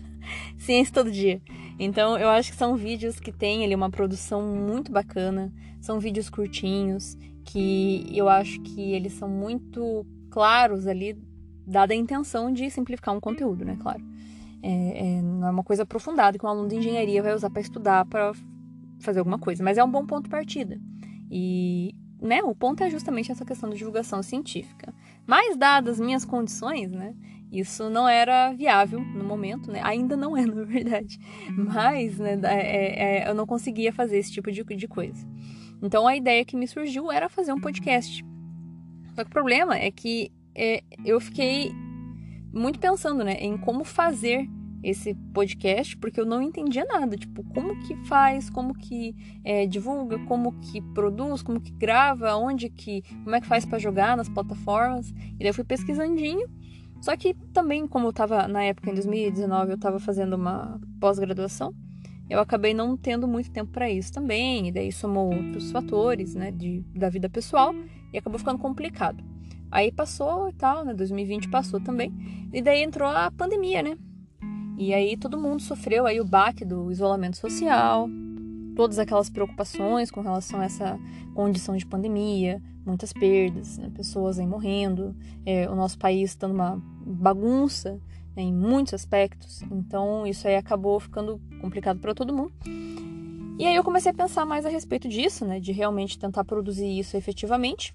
Ciência 0.58 0.92
todo 0.92 1.10
dia. 1.10 1.40
Então, 1.78 2.18
eu 2.18 2.28
acho 2.28 2.50
que 2.50 2.56
são 2.56 2.76
vídeos 2.76 3.20
que 3.20 3.30
têm 3.30 3.64
ali 3.64 3.74
uma 3.74 3.90
produção 3.90 4.42
muito 4.42 4.90
bacana. 4.90 5.52
São 5.80 6.00
vídeos 6.00 6.28
curtinhos, 6.28 7.16
que 7.44 8.06
eu 8.12 8.28
acho 8.28 8.60
que 8.60 8.92
eles 8.92 9.12
são 9.12 9.28
muito 9.28 10.04
claros 10.30 10.86
ali, 10.86 11.16
dada 11.66 11.92
a 11.92 11.96
intenção 11.96 12.52
de 12.52 12.70
simplificar 12.70 13.14
um 13.14 13.20
conteúdo, 13.20 13.64
né? 13.64 13.76
Claro. 13.80 14.02
É, 14.62 15.16
é, 15.18 15.22
não 15.22 15.46
é 15.46 15.50
uma 15.50 15.62
coisa 15.62 15.84
aprofundada 15.84 16.38
que 16.38 16.44
um 16.44 16.48
aluno 16.48 16.68
de 16.68 16.76
engenharia 16.76 17.22
vai 17.22 17.34
usar 17.34 17.50
para 17.50 17.62
estudar, 17.62 18.04
para 18.06 18.32
fazer 19.00 19.20
alguma 19.20 19.38
coisa, 19.38 19.62
mas 19.62 19.78
é 19.78 19.84
um 19.84 19.90
bom 19.90 20.04
ponto 20.04 20.24
de 20.24 20.30
partida. 20.30 20.80
E 21.30 21.94
né, 22.20 22.42
o 22.42 22.54
ponto 22.54 22.82
é 22.82 22.90
justamente 22.90 23.30
essa 23.30 23.44
questão 23.44 23.68
da 23.68 23.76
divulgação 23.76 24.22
científica. 24.22 24.92
Mas, 25.26 25.56
dadas 25.56 26.00
minhas 26.00 26.24
condições, 26.24 26.90
né, 26.90 27.14
isso 27.50 27.88
não 27.88 28.08
era 28.08 28.52
viável 28.52 29.00
no 29.00 29.24
momento, 29.24 29.70
né, 29.70 29.80
ainda 29.82 30.16
não 30.16 30.36
é, 30.36 30.44
na 30.46 30.64
verdade. 30.64 31.18
Mas, 31.50 32.18
né, 32.18 32.38
é, 32.44 33.24
é, 33.24 33.30
eu 33.30 33.34
não 33.34 33.46
conseguia 33.46 33.92
fazer 33.92 34.18
esse 34.18 34.32
tipo 34.32 34.50
de, 34.50 34.62
de 34.64 34.88
coisa. 34.88 35.26
Então, 35.82 36.06
a 36.06 36.16
ideia 36.16 36.44
que 36.44 36.56
me 36.56 36.66
surgiu 36.66 37.10
era 37.10 37.28
fazer 37.28 37.52
um 37.52 37.60
podcast. 37.60 38.24
Só 39.14 39.22
que 39.22 39.30
o 39.30 39.32
problema 39.32 39.76
é 39.76 39.90
que 39.90 40.32
é, 40.54 40.82
eu 41.04 41.20
fiquei 41.20 41.72
muito 42.52 42.80
pensando 42.80 43.22
né, 43.22 43.34
em 43.34 43.56
como 43.56 43.84
fazer 43.84 44.48
esse 44.82 45.14
podcast 45.32 45.96
porque 45.96 46.20
eu 46.20 46.26
não 46.26 46.40
entendia 46.40 46.84
nada, 46.84 47.16
tipo, 47.16 47.42
como 47.52 47.78
que 47.80 47.96
faz, 48.06 48.48
como 48.48 48.74
que 48.74 49.14
é, 49.44 49.66
divulga, 49.66 50.18
como 50.20 50.52
que 50.60 50.80
produz, 50.80 51.42
como 51.42 51.60
que 51.60 51.72
grava, 51.72 52.34
onde 52.36 52.68
que, 52.68 53.02
como 53.24 53.34
é 53.34 53.40
que 53.40 53.46
faz 53.46 53.64
para 53.64 53.78
jogar 53.78 54.16
nas 54.16 54.28
plataformas. 54.28 55.10
E 55.10 55.38
daí 55.38 55.48
eu 55.48 55.54
fui 55.54 55.64
pesquisandinho. 55.64 56.48
Só 57.00 57.16
que 57.16 57.34
também, 57.52 57.86
como 57.86 58.08
eu 58.08 58.12
tava 58.12 58.48
na 58.48 58.62
época 58.64 58.90
em 58.90 58.94
2019, 58.94 59.72
eu 59.72 59.78
tava 59.78 60.00
fazendo 60.00 60.34
uma 60.34 60.80
pós-graduação, 61.00 61.72
eu 62.28 62.40
acabei 62.40 62.74
não 62.74 62.96
tendo 62.96 63.26
muito 63.26 63.50
tempo 63.50 63.70
para 63.72 63.90
isso 63.90 64.12
também, 64.12 64.68
e 64.68 64.72
daí 64.72 64.92
somou 64.92 65.32
outros 65.32 65.70
fatores, 65.70 66.34
né, 66.34 66.50
de, 66.50 66.84
da 66.94 67.08
vida 67.08 67.28
pessoal, 67.28 67.74
e 68.12 68.18
acabou 68.18 68.38
ficando 68.38 68.58
complicado. 68.58 69.24
Aí 69.70 69.92
passou 69.92 70.48
e 70.48 70.52
tal, 70.52 70.84
né, 70.84 70.92
2020 70.92 71.48
passou 71.48 71.80
também, 71.80 72.12
e 72.52 72.60
daí 72.60 72.82
entrou 72.82 73.08
a 73.08 73.30
pandemia, 73.30 73.82
né, 73.82 73.96
e 74.78 74.94
aí 74.94 75.16
todo 75.16 75.36
mundo 75.36 75.60
sofreu 75.60 76.06
aí 76.06 76.20
o 76.20 76.24
baque 76.24 76.64
do 76.64 76.90
isolamento 76.90 77.36
social. 77.36 78.08
todas 78.76 79.00
aquelas 79.00 79.28
preocupações 79.28 80.08
com 80.08 80.20
relação 80.20 80.60
a 80.60 80.64
essa 80.64 80.96
condição 81.34 81.76
de 81.76 81.84
pandemia, 81.84 82.62
muitas 82.86 83.12
perdas, 83.12 83.76
né? 83.76 83.90
pessoas 83.92 84.38
aí 84.38 84.46
morrendo, 84.46 85.16
é, 85.44 85.68
o 85.68 85.74
nosso 85.74 85.98
país 85.98 86.30
estando 86.30 86.52
uma 86.52 86.80
bagunça 87.04 88.00
né? 88.36 88.42
em 88.44 88.54
muitos 88.54 88.94
aspectos. 88.94 89.62
Então 89.62 90.24
isso 90.24 90.46
aí 90.46 90.54
acabou 90.54 91.00
ficando 91.00 91.40
complicado 91.60 91.98
para 91.98 92.14
todo 92.14 92.32
mundo. 92.32 92.52
E 93.58 93.66
aí 93.66 93.74
eu 93.74 93.82
comecei 93.82 94.12
a 94.12 94.14
pensar 94.14 94.46
mais 94.46 94.64
a 94.64 94.68
respeito 94.68 95.08
disso, 95.08 95.44
né, 95.44 95.58
de 95.58 95.72
realmente 95.72 96.16
tentar 96.16 96.44
produzir 96.44 96.96
isso 96.96 97.16
efetivamente. 97.16 97.92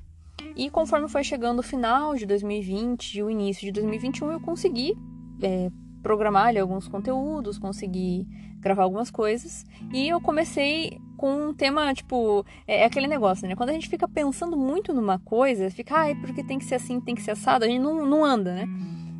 E 0.58 0.70
conforme 0.70 1.08
foi 1.08 1.24
chegando 1.24 1.60
o 1.60 1.64
final 1.64 2.14
de 2.16 2.26
2020 2.26 3.20
e 3.20 3.24
o 3.24 3.30
início 3.30 3.66
de 3.66 3.72
2021, 3.72 4.34
eu 4.34 4.42
consegui 4.42 4.98
é, 5.42 5.72
programar 6.04 6.48
ali, 6.48 6.60
alguns 6.60 6.88
conteúdos, 6.88 7.58
consegui 7.58 8.28
gravar 8.60 8.84
algumas 8.84 9.10
coisas. 9.10 9.66
E 9.92 10.08
eu 10.08 10.22
comecei 10.22 11.00
com 11.18 11.50
um 11.50 11.54
tema, 11.54 11.94
tipo, 11.94 12.46
é, 12.68 12.82
é, 12.82 12.86
aquele 12.86 13.08
negócio, 13.08 13.48
né? 13.48 13.56
Quando 13.56 13.70
a 13.70 13.74
gente 13.74 13.90
fica 13.90 14.08
pensando 14.08 14.58
muito 14.58 14.94
numa 14.94 15.18
coisa, 15.18 15.72
fica, 15.72 15.96
ai, 15.96 16.16
porque 16.16 16.44
tem 16.44 16.60
que 16.60 16.66
ser 16.66 16.76
assim, 16.76 17.00
tem 17.00 17.16
que 17.16 17.22
ser 17.22 17.32
assado, 17.32 17.66
a 17.66 17.68
gente 17.68 17.82
não, 17.82 18.06
não 18.06 18.24
anda, 18.24 18.54
né? 18.54 18.68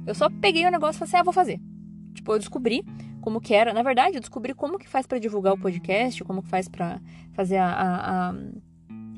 Eu 0.06 0.14
só 0.14 0.30
peguei 0.30 0.66
o 0.66 0.72
negócio 0.72 0.98
e 0.98 1.00
falei 1.00 1.10
assim, 1.10 1.18
ah, 1.18 1.24
vou 1.24 1.34
fazer. 1.34 1.60
Tipo, 2.14 2.34
eu 2.34 2.40
descobri 2.40 2.86
como 3.22 3.40
que 3.40 3.54
era. 3.54 3.74
Na 3.74 3.82
verdade, 3.82 4.18
eu 4.18 4.20
descobri 4.20 4.54
como 4.54 4.78
que 4.78 4.88
faz 4.88 5.08
para 5.08 5.18
divulgar 5.18 5.54
o 5.54 5.58
podcast, 5.58 6.24
como 6.24 6.44
que 6.44 6.50
faz 6.50 6.68
para 6.68 7.00
fazer 7.32 7.58
a, 7.58 7.70
a, 7.70 8.30
a, 8.30 8.36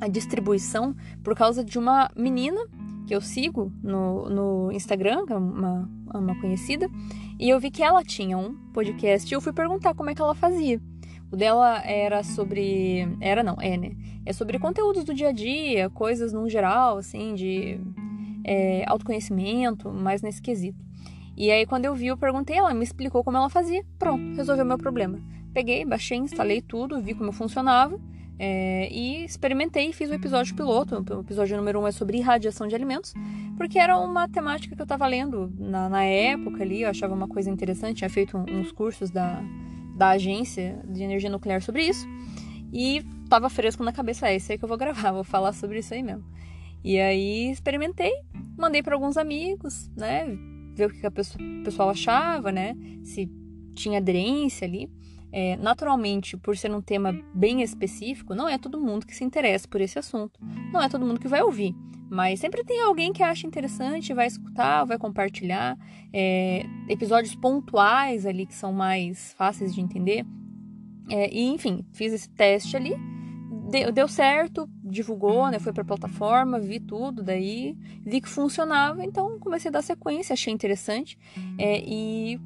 a, 0.02 0.08
distribuição, 0.08 0.96
por 1.24 1.36
causa 1.36 1.64
de 1.64 1.80
uma 1.80 2.12
menina 2.16 2.60
que 3.08 3.16
eu 3.16 3.22
sigo 3.22 3.72
no, 3.84 4.30
no 4.30 4.72
Instagram, 4.72 5.26
que 5.26 5.34
é 5.34 5.36
uma, 5.36 5.90
uma 6.14 6.40
conhecida, 6.40 6.88
e 7.40 7.50
eu 7.50 7.60
vi 7.60 7.70
que 7.70 7.84
ela 7.84 8.04
tinha 8.04 8.38
um 8.38 8.54
podcast 8.74 9.32
e 9.32 9.36
eu 9.36 9.42
fui 9.42 9.54
perguntar 9.54 9.94
como 9.94 10.10
é 10.10 10.16
que 10.16 10.22
ela 10.22 10.36
fazia. 10.36 10.82
O 11.32 11.36
dela 11.36 11.82
era 11.84 12.24
sobre. 12.24 13.08
Era 13.20 13.44
não, 13.44 13.58
é, 13.60 13.76
né? 13.78 13.92
É 14.26 14.32
sobre 14.34 14.58
conteúdos 14.60 15.04
do 15.04 15.14
dia 15.14 15.30
a 15.30 15.32
dia, 15.32 15.90
coisas 15.90 16.32
no 16.32 16.50
geral, 16.50 16.98
assim, 16.98 17.36
de 17.36 17.80
é, 18.44 18.84
autoconhecimento, 18.88 19.92
mais 19.92 20.22
nesse 20.22 20.42
quesito. 20.42 20.84
E 21.36 21.52
aí, 21.52 21.66
quando 21.66 21.86
eu 21.86 21.94
vi, 21.94 22.08
eu 22.08 22.18
perguntei, 22.18 22.58
ela 22.58 22.74
me 22.74 22.84
explicou 22.84 23.24
como 23.24 23.38
ela 23.38 23.50
fazia. 23.50 23.84
Pronto, 24.00 24.36
resolveu 24.36 24.66
meu 24.66 24.78
problema. 24.78 25.20
Peguei, 25.54 25.84
baixei, 25.86 26.18
instalei 26.18 26.62
tudo, 26.62 27.02
vi 27.02 27.14
como 27.14 27.32
funcionava 27.32 28.00
é, 28.38 28.90
e 28.92 29.24
experimentei 29.24 29.90
e 29.90 29.94
fiz 29.94 30.10
o 30.10 30.14
episódio 30.14 30.56
piloto. 30.56 31.04
O 31.10 31.22
episódio 31.22 31.56
número 31.58 31.80
um 31.80 31.88
é 31.88 31.92
sobre 31.92 32.18
irradiação 32.18 32.68
de 32.68 32.76
alimentos, 32.76 33.14
porque 33.58 33.80
era 33.80 33.98
uma 33.98 34.28
temática 34.28 34.76
que 34.76 34.82
eu 34.82 34.86
estava 34.86 35.08
lendo 35.08 35.52
na, 35.58 35.90
na, 35.90 36.04
época 36.04 36.64
ali, 36.64 36.82
eu 36.82 36.90
achava 36.90 37.14
uma 37.14 37.28
coisa 37.28 37.50
interessante, 37.50 37.98
tinha 37.98 38.10
feito 38.10 38.38
uns 38.38 38.72
cursos 38.72 39.10
da, 39.10 39.42
da 39.96 40.10
agência 40.10 40.82
de 40.88 41.04
energia 41.04 41.30
nuclear 41.30 41.62
sobre 41.62 41.88
isso. 41.88 42.08
E 42.74 43.04
tava 43.30 43.50
fresco 43.50 43.84
na 43.84 43.94
cabeça, 43.94 44.28
é 44.28 44.36
isso 44.36 44.52
aí 44.52 44.58
que 44.58 44.66
eu 44.66 44.70
vou 44.70 44.78
gravar, 44.78 45.12
vou 45.14 45.24
falar 45.24 45.54
sobre 45.54 45.80
isso 45.80 45.94
aí 45.94 46.04
mesmo. 46.04 46.24
E 46.84 47.00
aí 47.00 47.50
experimentei, 47.50 48.12
mandei 48.58 48.84
para 48.84 48.96
alguns 48.96 49.18
amigos, 49.18 49.90
né? 49.96 50.38
ver 50.76 50.88
o 50.88 50.90
que 50.90 51.06
a 51.06 51.12
pessoa, 51.12 51.42
o 51.42 51.64
pessoal 51.64 51.90
achava, 51.90 52.52
né? 52.52 52.76
Se 53.04 53.32
tinha 53.74 53.98
aderência 53.98 54.68
ali. 54.68 54.90
É, 55.38 55.58
naturalmente, 55.58 56.38
por 56.38 56.56
ser 56.56 56.72
um 56.72 56.82
tema 56.82 57.12
bem 57.34 57.62
específico, 57.62 58.34
não 58.34 58.48
é 58.48 58.58
todo 58.58 58.80
mundo 58.80 59.06
que 59.06 59.14
se 59.14 59.24
interessa 59.24 59.68
por 59.68 59.82
esse 59.82 60.00
assunto. 60.00 60.40
Não 60.72 60.82
é 60.82 60.88
todo 60.88 61.06
mundo 61.06 61.20
que 61.20 61.28
vai 61.28 61.42
ouvir. 61.42 61.76
Mas 62.10 62.40
sempre 62.40 62.64
tem 62.64 62.82
alguém 62.82 63.12
que 63.12 63.22
acha 63.22 63.46
interessante, 63.46 64.14
vai 64.14 64.28
escutar, 64.28 64.86
vai 64.86 64.98
compartilhar. 64.98 65.78
É, 66.14 66.66
episódios 66.88 67.36
pontuais 67.36 68.26
ali 68.26 68.46
que 68.46 68.56
são 68.56 68.72
mais 68.72 69.34
fáceis 69.34 69.76
de 69.76 69.82
entender. 69.82 70.26
É, 71.10 71.30
e 71.34 71.48
enfim, 71.50 71.86
fiz 71.92 72.14
esse 72.14 72.30
teste 72.30 72.78
ali 72.78 72.96
deu, 73.70 73.92
deu 73.92 74.08
certo, 74.08 74.70
divulgou, 74.84 75.50
né? 75.50 75.60
Foi 75.60 75.74
pra 75.74 75.84
plataforma, 75.84 76.60
vi 76.60 76.80
tudo 76.80 77.24
daí, 77.24 77.76
vi 78.06 78.22
que 78.22 78.30
funcionava, 78.30 79.04
então 79.04 79.40
comecei 79.40 79.70
a 79.70 79.72
dar 79.72 79.82
sequência, 79.82 80.34
achei 80.34 80.54
interessante 80.54 81.18
é, 81.58 81.80
e 81.80 82.40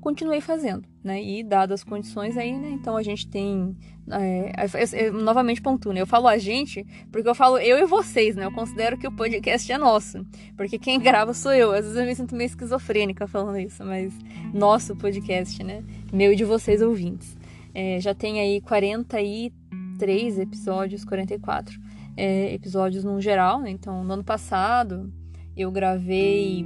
continuei 0.00 0.40
fazendo, 0.40 0.86
né? 1.04 1.22
E 1.22 1.44
dadas 1.44 1.80
as 1.80 1.84
condições 1.84 2.36
aí, 2.38 2.58
né? 2.58 2.70
Então 2.70 2.96
a 2.96 3.02
gente 3.02 3.28
tem. 3.28 3.76
É, 4.10 4.52
eu, 4.74 5.06
eu, 5.06 5.12
novamente 5.12 5.60
pontuo, 5.60 5.92
né? 5.92 6.00
Eu 6.00 6.06
falo 6.06 6.26
a 6.26 6.38
gente, 6.38 6.84
porque 7.12 7.28
eu 7.28 7.34
falo 7.34 7.58
eu 7.58 7.78
e 7.78 7.84
vocês, 7.84 8.34
né? 8.34 8.46
Eu 8.46 8.52
considero 8.52 8.96
que 8.96 9.06
o 9.06 9.12
podcast 9.12 9.70
é 9.70 9.76
nosso. 9.76 10.26
Porque 10.56 10.78
quem 10.78 10.98
grava 10.98 11.34
sou 11.34 11.52
eu. 11.52 11.70
Às 11.72 11.82
vezes 11.82 11.96
eu 11.96 12.06
me 12.06 12.14
sinto 12.14 12.34
meio 12.34 12.46
esquizofrênica 12.46 13.26
falando 13.26 13.58
isso, 13.58 13.84
mas 13.84 14.14
nosso 14.54 14.96
podcast, 14.96 15.62
né? 15.62 15.84
Meu 16.10 16.32
e 16.32 16.36
de 16.36 16.44
vocês 16.44 16.80
ouvintes. 16.80 17.36
É, 17.74 18.00
já 18.00 18.14
tem 18.14 18.40
aí 18.40 18.60
43 18.62 19.64
três 19.98 20.38
episódios, 20.38 21.04
44 21.04 21.80
é, 22.16 22.52
episódios 22.52 23.04
no 23.04 23.20
geral. 23.20 23.60
Né? 23.60 23.70
Então, 23.70 24.02
no 24.04 24.14
ano 24.14 24.24
passado, 24.24 25.12
eu 25.56 25.70
gravei. 25.70 26.64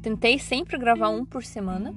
Tentei 0.00 0.38
sempre 0.38 0.78
gravar 0.78 1.08
um 1.08 1.24
por 1.24 1.44
semana 1.44 1.94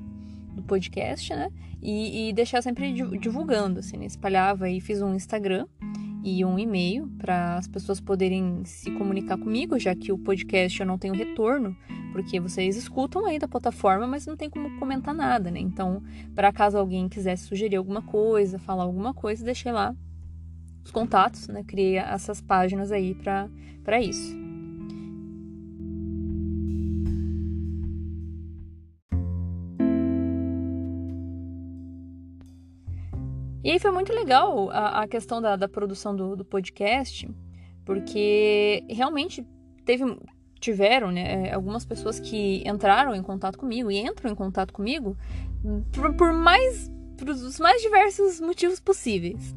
do 0.55 0.63
podcast, 0.63 1.33
né? 1.35 1.49
E, 1.81 2.29
e 2.29 2.33
deixar 2.33 2.61
sempre 2.63 2.91
divulgando, 3.19 3.79
assim, 3.79 3.97
né? 3.97 4.05
Espalhava 4.05 4.69
e 4.69 4.81
fiz 4.81 5.01
um 5.01 5.13
Instagram 5.13 5.67
e 6.23 6.43
um 6.43 6.57
e-mail 6.57 7.07
para 7.19 7.57
as 7.57 7.67
pessoas 7.67 8.01
poderem 8.01 8.63
se 8.65 8.89
comunicar 8.91 9.37
comigo, 9.37 9.77
já 9.77 9.93
que 9.93 10.11
o 10.11 10.17
podcast 10.17 10.79
eu 10.79 10.87
não 10.87 10.97
tenho 10.97 11.13
retorno, 11.13 11.77
porque 12.11 12.39
vocês 12.39 12.75
escutam 12.75 13.25
aí 13.27 13.37
da 13.37 13.47
plataforma, 13.47 14.07
mas 14.07 14.25
não 14.25 14.35
tem 14.35 14.49
como 14.49 14.79
comentar 14.79 15.13
nada, 15.13 15.51
né? 15.51 15.59
Então, 15.59 16.01
para 16.33 16.51
caso 16.51 16.79
alguém 16.79 17.07
quisesse 17.07 17.43
sugerir 17.43 17.75
alguma 17.75 18.01
coisa, 18.01 18.57
falar 18.57 18.83
alguma 18.83 19.13
coisa, 19.13 19.45
deixei 19.45 19.71
lá 19.71 19.95
os 20.83 20.89
contatos, 20.89 21.47
né? 21.47 21.63
Criei 21.63 21.97
essas 21.97 22.41
páginas 22.41 22.91
aí 22.91 23.13
para 23.13 24.01
isso. 24.01 24.44
E 33.65 33.71
aí 33.71 33.79
foi 33.79 33.89
muito 33.89 34.13
legal 34.13 34.69
a, 34.69 35.01
a 35.01 35.07
questão 35.07 35.41
da, 35.41 35.55
da 35.55 35.67
produção 35.67 36.15
do, 36.15 36.35
do, 36.35 36.45
podcast, 36.45 37.27
porque 37.83 38.85
realmente 38.87 39.43
teve, 39.83 40.03
tiveram 40.59 41.09
né, 41.09 41.51
algumas 41.51 41.83
pessoas 41.83 42.19
que 42.19 42.61
entraram 42.63 43.15
em 43.15 43.23
contato 43.23 43.57
comigo 43.57 43.89
e 43.89 43.97
entram 43.97 44.31
em 44.31 44.35
contato 44.35 44.71
comigo 44.71 45.17
por, 45.91 46.13
por 46.13 46.31
mais 46.31 46.91
por 47.17 47.27
os 47.27 47.59
mais 47.59 47.81
diversos 47.81 48.39
motivos 48.39 48.79
possíveis. 48.79 49.55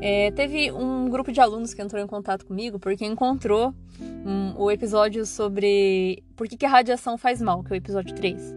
É, 0.00 0.30
teve 0.30 0.70
um 0.70 1.08
grupo 1.10 1.32
de 1.32 1.40
alunos 1.40 1.74
que 1.74 1.82
entrou 1.82 2.00
em 2.00 2.06
contato 2.06 2.46
comigo 2.46 2.78
porque 2.78 3.04
encontrou 3.04 3.74
um, 4.00 4.54
o 4.56 4.70
episódio 4.70 5.26
sobre 5.26 6.22
por 6.36 6.46
que, 6.46 6.56
que 6.56 6.64
a 6.64 6.68
radiação 6.68 7.18
faz 7.18 7.42
mal, 7.42 7.64
que 7.64 7.72
é 7.72 7.74
o 7.74 7.76
episódio 7.76 8.14
3. 8.14 8.54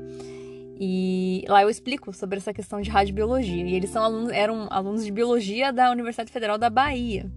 E 0.84 1.46
lá 1.48 1.62
eu 1.62 1.70
explico 1.70 2.12
sobre 2.12 2.40
essa 2.40 2.52
questão 2.52 2.82
de 2.82 2.90
radiobiologia. 2.90 3.68
E 3.68 3.76
eles 3.76 3.92
são 3.92 4.04
alunos, 4.04 4.32
eram 4.32 4.68
alunos 4.72 5.06
de 5.06 5.12
biologia 5.12 5.72
da 5.72 5.92
Universidade 5.92 6.32
Federal 6.32 6.58
da 6.58 6.72
Bahia. 6.72 7.32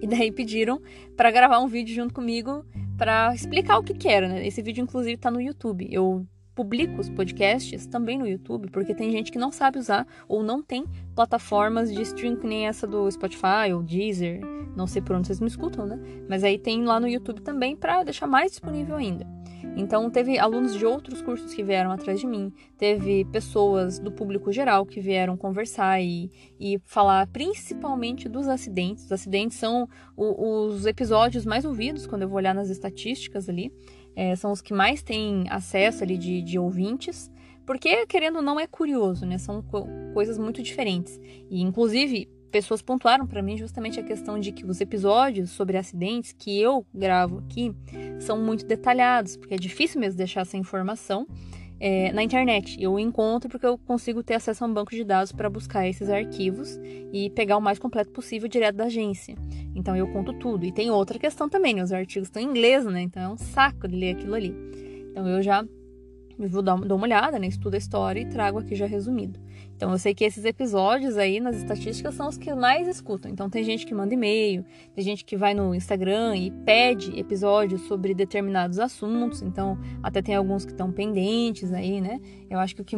E 0.00 0.06
daí 0.06 0.32
pediram 0.32 0.80
para 1.14 1.30
gravar 1.30 1.58
um 1.58 1.68
vídeo 1.68 1.94
junto 1.94 2.14
comigo 2.14 2.64
para 2.96 3.34
explicar 3.34 3.76
o 3.76 3.82
que, 3.82 3.92
que 3.92 4.08
era, 4.08 4.28
né? 4.28 4.46
Esse 4.46 4.62
vídeo, 4.62 4.80
inclusive, 4.80 5.14
está 5.14 5.30
no 5.30 5.42
YouTube. 5.42 5.86
Eu 5.90 6.26
publico 6.54 7.02
os 7.02 7.10
podcasts 7.10 7.86
também 7.86 8.16
no 8.16 8.26
YouTube, 8.26 8.70
porque 8.70 8.94
tem 8.94 9.10
gente 9.10 9.30
que 9.30 9.38
não 9.38 9.52
sabe 9.52 9.78
usar 9.78 10.06
ou 10.26 10.42
não 10.42 10.62
tem 10.62 10.86
plataformas 11.14 11.92
de 11.92 12.00
stream 12.00 12.36
que 12.36 12.46
nem 12.46 12.66
essa 12.66 12.86
do 12.86 13.10
Spotify 13.10 13.74
ou 13.74 13.82
Deezer, 13.82 14.40
não 14.74 14.86
sei 14.86 15.02
por 15.02 15.16
onde 15.16 15.26
vocês 15.26 15.40
me 15.40 15.48
escutam, 15.48 15.84
né? 15.84 15.98
Mas 16.30 16.42
aí 16.42 16.58
tem 16.58 16.82
lá 16.84 16.98
no 16.98 17.08
YouTube 17.08 17.42
também 17.42 17.76
para 17.76 18.04
deixar 18.04 18.26
mais 18.26 18.52
disponível 18.52 18.96
ainda. 18.96 19.26
Então 19.76 20.10
teve 20.10 20.38
alunos 20.38 20.74
de 20.74 20.86
outros 20.86 21.20
cursos 21.20 21.52
que 21.52 21.62
vieram 21.62 21.90
atrás 21.90 22.20
de 22.20 22.26
mim, 22.26 22.52
teve 22.78 23.24
pessoas 23.26 23.98
do 23.98 24.12
público 24.12 24.52
geral 24.52 24.86
que 24.86 25.00
vieram 25.00 25.36
conversar 25.36 26.00
e, 26.00 26.30
e 26.60 26.78
falar 26.84 27.26
principalmente 27.28 28.28
dos 28.28 28.48
acidentes. 28.48 29.04
Os 29.04 29.12
acidentes 29.12 29.58
são 29.58 29.88
o, 30.16 30.66
os 30.66 30.86
episódios 30.86 31.44
mais 31.44 31.64
ouvidos 31.64 32.06
quando 32.06 32.22
eu 32.22 32.28
vou 32.28 32.38
olhar 32.38 32.54
nas 32.54 32.70
estatísticas 32.70 33.48
ali 33.48 33.72
é, 34.16 34.36
são 34.36 34.52
os 34.52 34.60
que 34.60 34.72
mais 34.72 35.02
têm 35.02 35.44
acesso 35.50 36.04
ali 36.04 36.16
de, 36.16 36.42
de 36.42 36.58
ouvintes, 36.58 37.30
porque, 37.66 38.06
querendo 38.06 38.36
ou 38.36 38.42
não, 38.42 38.60
é 38.60 38.66
curioso, 38.66 39.24
né? 39.26 39.38
São 39.38 39.62
co 39.62 39.86
coisas 40.12 40.38
muito 40.38 40.62
diferentes. 40.62 41.18
E, 41.50 41.62
inclusive, 41.62 42.28
pessoas 42.54 42.80
pontuaram 42.80 43.26
para 43.26 43.42
mim 43.42 43.58
justamente 43.58 43.98
a 43.98 44.02
questão 44.04 44.38
de 44.38 44.52
que 44.52 44.64
os 44.64 44.80
episódios 44.80 45.50
sobre 45.50 45.76
acidentes 45.76 46.32
que 46.38 46.60
eu 46.60 46.86
gravo 46.94 47.38
aqui 47.38 47.74
são 48.20 48.40
muito 48.40 48.64
detalhados, 48.64 49.36
porque 49.36 49.54
é 49.54 49.56
difícil 49.56 50.00
mesmo 50.00 50.16
deixar 50.16 50.42
essa 50.42 50.56
informação 50.56 51.26
é, 51.80 52.12
na 52.12 52.22
internet. 52.22 52.80
Eu 52.80 52.96
encontro 52.96 53.50
porque 53.50 53.66
eu 53.66 53.76
consigo 53.76 54.22
ter 54.22 54.34
acesso 54.34 54.62
a 54.62 54.68
um 54.68 54.72
banco 54.72 54.92
de 54.92 55.02
dados 55.02 55.32
para 55.32 55.50
buscar 55.50 55.88
esses 55.88 56.08
arquivos 56.08 56.78
e 57.12 57.28
pegar 57.30 57.56
o 57.56 57.60
mais 57.60 57.80
completo 57.80 58.12
possível 58.12 58.48
direto 58.48 58.76
da 58.76 58.84
agência. 58.84 59.34
Então 59.74 59.96
eu 59.96 60.06
conto 60.12 60.32
tudo. 60.34 60.64
E 60.64 60.70
tem 60.70 60.92
outra 60.92 61.18
questão 61.18 61.48
também, 61.48 61.74
né? 61.74 61.82
Os 61.82 61.90
artigos 61.90 62.28
estão 62.28 62.40
em 62.40 62.46
inglês, 62.46 62.86
né? 62.86 63.02
Então 63.02 63.20
é 63.20 63.28
um 63.30 63.36
saco 63.36 63.88
de 63.88 63.96
ler 63.96 64.12
aquilo 64.12 64.36
ali. 64.36 64.54
Então 65.10 65.26
eu 65.28 65.42
já 65.42 65.66
vou 66.38 66.62
dar, 66.62 66.76
dar 66.76 66.94
uma 66.94 67.04
olhada, 67.04 67.36
né? 67.36 67.48
Estudo 67.48 67.74
a 67.74 67.78
história 67.78 68.20
e 68.20 68.26
trago 68.26 68.60
aqui 68.60 68.76
já 68.76 68.86
resumido. 68.86 69.40
Então 69.84 69.92
eu 69.92 69.98
sei 69.98 70.14
que 70.14 70.24
esses 70.24 70.46
episódios 70.46 71.18
aí 71.18 71.38
nas 71.40 71.56
estatísticas 71.56 72.14
são 72.14 72.26
os 72.26 72.38
que 72.38 72.54
mais 72.54 72.88
escutam. 72.88 73.30
Então 73.30 73.50
tem 73.50 73.62
gente 73.62 73.84
que 73.84 73.92
manda 73.92 74.14
e-mail, 74.14 74.64
tem 74.94 75.04
gente 75.04 75.26
que 75.26 75.36
vai 75.36 75.52
no 75.52 75.74
Instagram 75.74 76.34
e 76.38 76.50
pede 76.50 77.20
episódios 77.20 77.82
sobre 77.82 78.14
determinados 78.14 78.78
assuntos. 78.78 79.42
Então 79.42 79.78
até 80.02 80.22
tem 80.22 80.36
alguns 80.36 80.64
que 80.64 80.72
estão 80.72 80.90
pendentes 80.90 81.70
aí, 81.70 82.00
né? 82.00 82.18
Eu 82.48 82.58
acho 82.60 82.74
que 82.74 82.80
o 82.80 82.84
que 82.84 82.96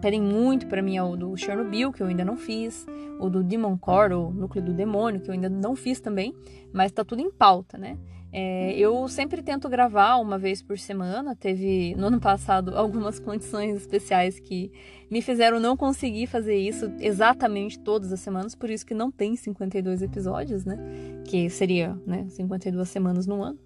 pedem 0.00 0.20
muito 0.20 0.66
para 0.66 0.82
mim 0.82 0.96
é 0.96 1.02
o 1.04 1.14
do 1.14 1.36
Chernobyl, 1.36 1.92
que 1.92 2.02
eu 2.02 2.08
ainda 2.08 2.24
não 2.24 2.36
fiz, 2.36 2.84
o 3.20 3.30
do 3.30 3.40
Demon 3.44 3.78
Core, 3.78 4.14
o 4.14 4.30
núcleo 4.32 4.64
do 4.64 4.74
demônio, 4.74 5.20
que 5.20 5.30
eu 5.30 5.34
ainda 5.34 5.48
não 5.48 5.76
fiz 5.76 6.00
também, 6.00 6.34
mas 6.72 6.90
tá 6.90 7.04
tudo 7.04 7.22
em 7.22 7.30
pauta, 7.30 7.78
né? 7.78 7.96
É, 8.34 8.72
eu 8.78 9.06
sempre 9.08 9.42
tento 9.42 9.68
gravar 9.68 10.16
uma 10.16 10.38
vez 10.38 10.62
por 10.62 10.78
semana. 10.78 11.36
Teve 11.36 11.94
no 11.96 12.06
ano 12.06 12.18
passado 12.18 12.74
algumas 12.78 13.20
condições 13.20 13.76
especiais 13.76 14.40
que 14.40 14.72
me 15.12 15.20
fizeram 15.20 15.60
não 15.60 15.76
conseguir 15.76 16.26
fazer 16.26 16.56
isso 16.56 16.90
exatamente 16.98 17.78
todas 17.78 18.10
as 18.10 18.20
semanas, 18.20 18.54
por 18.54 18.70
isso 18.70 18.86
que 18.86 18.94
não 18.94 19.10
tem 19.10 19.36
52 19.36 20.00
episódios, 20.00 20.64
né? 20.64 20.78
Que 21.26 21.50
seria, 21.50 21.94
né, 22.06 22.26
52 22.30 22.88
semanas 22.88 23.26
no 23.26 23.42
ano. 23.42 23.58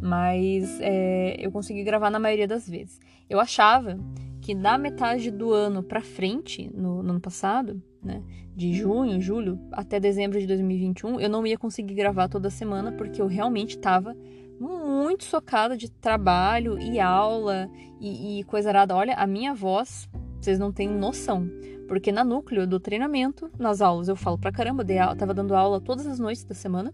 Mas 0.00 0.80
é, 0.80 1.36
eu 1.38 1.52
consegui 1.52 1.84
gravar 1.84 2.08
na 2.08 2.18
maioria 2.18 2.48
das 2.48 2.66
vezes. 2.66 2.98
Eu 3.28 3.38
achava 3.38 3.98
que 4.40 4.54
da 4.54 4.78
metade 4.78 5.30
do 5.30 5.52
ano 5.52 5.82
para 5.82 6.00
frente, 6.00 6.70
no, 6.74 7.02
no 7.02 7.10
ano 7.10 7.20
passado, 7.20 7.82
né, 8.02 8.22
de 8.54 8.72
junho, 8.72 9.20
julho 9.20 9.60
até 9.72 10.00
dezembro 10.00 10.40
de 10.40 10.46
2021, 10.46 11.20
eu 11.20 11.28
não 11.28 11.46
ia 11.46 11.58
conseguir 11.58 11.94
gravar 11.94 12.26
toda 12.26 12.48
semana 12.48 12.90
porque 12.92 13.20
eu 13.20 13.26
realmente 13.26 13.76
estava 13.76 14.16
muito 14.58 15.24
socada 15.24 15.76
de 15.76 15.90
trabalho 15.90 16.78
e 16.78 16.98
aula 16.98 17.68
e, 18.00 18.40
e 18.40 18.44
coisa 18.44 18.70
arada. 18.70 18.96
Olha, 18.96 19.14
a 19.14 19.26
minha 19.26 19.52
voz, 19.52 20.08
vocês 20.40 20.58
não 20.58 20.72
têm 20.72 20.88
noção. 20.88 21.48
Porque 21.88 22.10
na 22.10 22.24
núcleo 22.24 22.66
do 22.66 22.80
treinamento, 22.80 23.50
nas 23.58 23.80
aulas, 23.80 24.08
eu 24.08 24.16
falo 24.16 24.38
pra 24.38 24.50
caramba, 24.50 24.84
eu 24.88 25.16
tava 25.16 25.32
dando 25.32 25.54
aula 25.54 25.80
todas 25.80 26.06
as 26.06 26.18
noites 26.18 26.44
da 26.44 26.54
semana, 26.54 26.92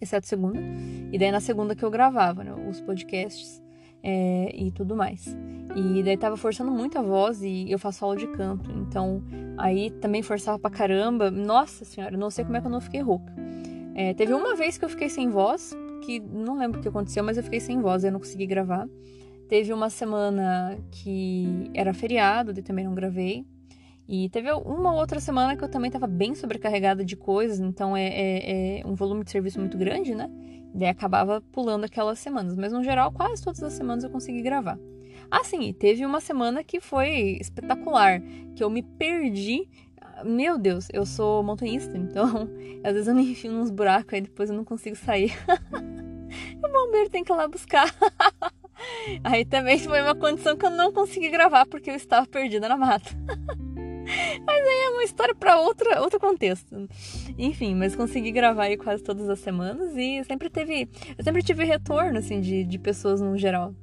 exceto 0.00 0.26
segunda. 0.26 0.60
E 1.12 1.18
daí 1.18 1.32
na 1.32 1.40
segunda 1.40 1.74
que 1.74 1.84
eu 1.84 1.90
gravava, 1.90 2.44
né, 2.44 2.54
os 2.68 2.80
podcasts 2.80 3.62
é, 4.02 4.54
e 4.54 4.70
tudo 4.70 4.94
mais. 4.94 5.36
E 5.74 6.02
daí 6.02 6.16
tava 6.16 6.36
forçando 6.36 6.70
muito 6.70 6.98
a 6.98 7.02
voz 7.02 7.42
e 7.42 7.68
eu 7.68 7.78
faço 7.78 8.04
aula 8.04 8.16
de 8.16 8.28
canto. 8.28 8.70
Então, 8.70 9.22
aí 9.56 9.90
também 9.90 10.22
forçava 10.22 10.58
pra 10.58 10.70
caramba. 10.70 11.30
Nossa 11.30 11.84
senhora, 11.84 12.16
não 12.16 12.30
sei 12.30 12.44
como 12.44 12.56
é 12.56 12.60
que 12.60 12.66
eu 12.66 12.70
não 12.70 12.80
fiquei 12.80 13.00
rouca. 13.00 13.32
É, 13.94 14.12
teve 14.14 14.32
uma 14.32 14.54
vez 14.54 14.78
que 14.78 14.84
eu 14.84 14.88
fiquei 14.88 15.08
sem 15.08 15.28
voz, 15.28 15.72
que 16.04 16.20
não 16.20 16.58
lembro 16.58 16.78
o 16.78 16.82
que 16.82 16.88
aconteceu, 16.88 17.24
mas 17.24 17.36
eu 17.36 17.42
fiquei 17.42 17.60
sem 17.60 17.80
voz, 17.80 18.04
eu 18.04 18.12
não 18.12 18.20
consegui 18.20 18.46
gravar. 18.46 18.86
Teve 19.48 19.72
uma 19.72 19.90
semana 19.90 20.78
que 20.90 21.70
era 21.74 21.92
feriado, 21.92 22.52
e 22.58 22.62
também 22.62 22.84
não 22.84 22.94
gravei. 22.94 23.44
E 24.06 24.28
teve 24.28 24.52
uma 24.52 24.92
outra 24.92 25.18
semana 25.18 25.56
que 25.56 25.64
eu 25.64 25.68
também 25.68 25.88
estava 25.88 26.06
bem 26.06 26.34
sobrecarregada 26.34 27.04
de 27.04 27.16
coisas, 27.16 27.58
então 27.58 27.96
é, 27.96 28.06
é, 28.06 28.80
é, 28.80 28.86
um 28.86 28.94
volume 28.94 29.24
de 29.24 29.30
serviço 29.30 29.58
muito 29.58 29.78
grande, 29.78 30.14
né? 30.14 30.30
Daí 30.74 30.88
acabava 30.88 31.40
pulando 31.40 31.84
aquelas 31.84 32.18
semanas. 32.18 32.56
Mas 32.56 32.72
no 32.72 32.82
geral, 32.82 33.12
quase 33.12 33.42
todas 33.42 33.62
as 33.62 33.72
semanas 33.72 34.04
eu 34.04 34.10
consegui 34.10 34.42
gravar. 34.42 34.78
Ah, 35.30 35.42
sim, 35.42 35.72
teve 35.72 36.04
uma 36.04 36.20
semana 36.20 36.62
que 36.62 36.80
foi 36.80 37.38
espetacular, 37.40 38.20
que 38.54 38.62
eu 38.62 38.68
me 38.68 38.82
perdi. 38.82 39.68
Meu 40.24 40.58
Deus, 40.58 40.88
eu 40.92 41.06
sou 41.06 41.42
montanhista, 41.42 41.96
então 41.96 42.48
às 42.84 42.92
vezes 42.92 43.08
eu 43.08 43.14
me 43.14 43.30
enfio 43.30 43.52
nos 43.52 43.70
buracos 43.70 44.12
e 44.18 44.20
depois 44.20 44.50
eu 44.50 44.56
não 44.56 44.64
consigo 44.64 44.96
sair. 44.96 45.32
o 46.62 46.68
bombeiro 46.68 47.08
tem 47.08 47.24
que 47.24 47.32
ir 47.32 47.36
lá 47.36 47.48
buscar. 47.48 47.94
Aí 49.22 49.44
também 49.44 49.78
foi 49.78 50.00
uma 50.02 50.14
condição 50.14 50.56
que 50.56 50.66
eu 50.66 50.70
não 50.70 50.92
consegui 50.92 51.30
gravar 51.30 51.66
porque 51.66 51.90
eu 51.90 51.94
estava 51.94 52.26
perdida 52.26 52.68
na 52.68 52.76
mata. 52.76 53.10
Mas 54.46 54.66
aí 54.66 54.84
é 54.86 54.90
uma 54.90 55.02
história 55.02 55.34
para 55.34 55.58
outra 55.58 56.02
outro 56.02 56.20
contexto. 56.20 56.88
Enfim, 57.38 57.74
mas 57.74 57.96
consegui 57.96 58.30
gravar 58.30 58.64
aí 58.64 58.76
quase 58.76 59.02
todas 59.02 59.28
as 59.30 59.38
semanas 59.38 59.96
e 59.96 60.22
sempre 60.24 60.50
teve. 60.50 60.88
Eu 61.16 61.24
sempre 61.24 61.42
tive 61.42 61.64
retorno, 61.64 62.18
assim, 62.18 62.38
de, 62.38 62.64
de 62.64 62.78
pessoas 62.78 63.22
no 63.22 63.38
geral. 63.38 63.74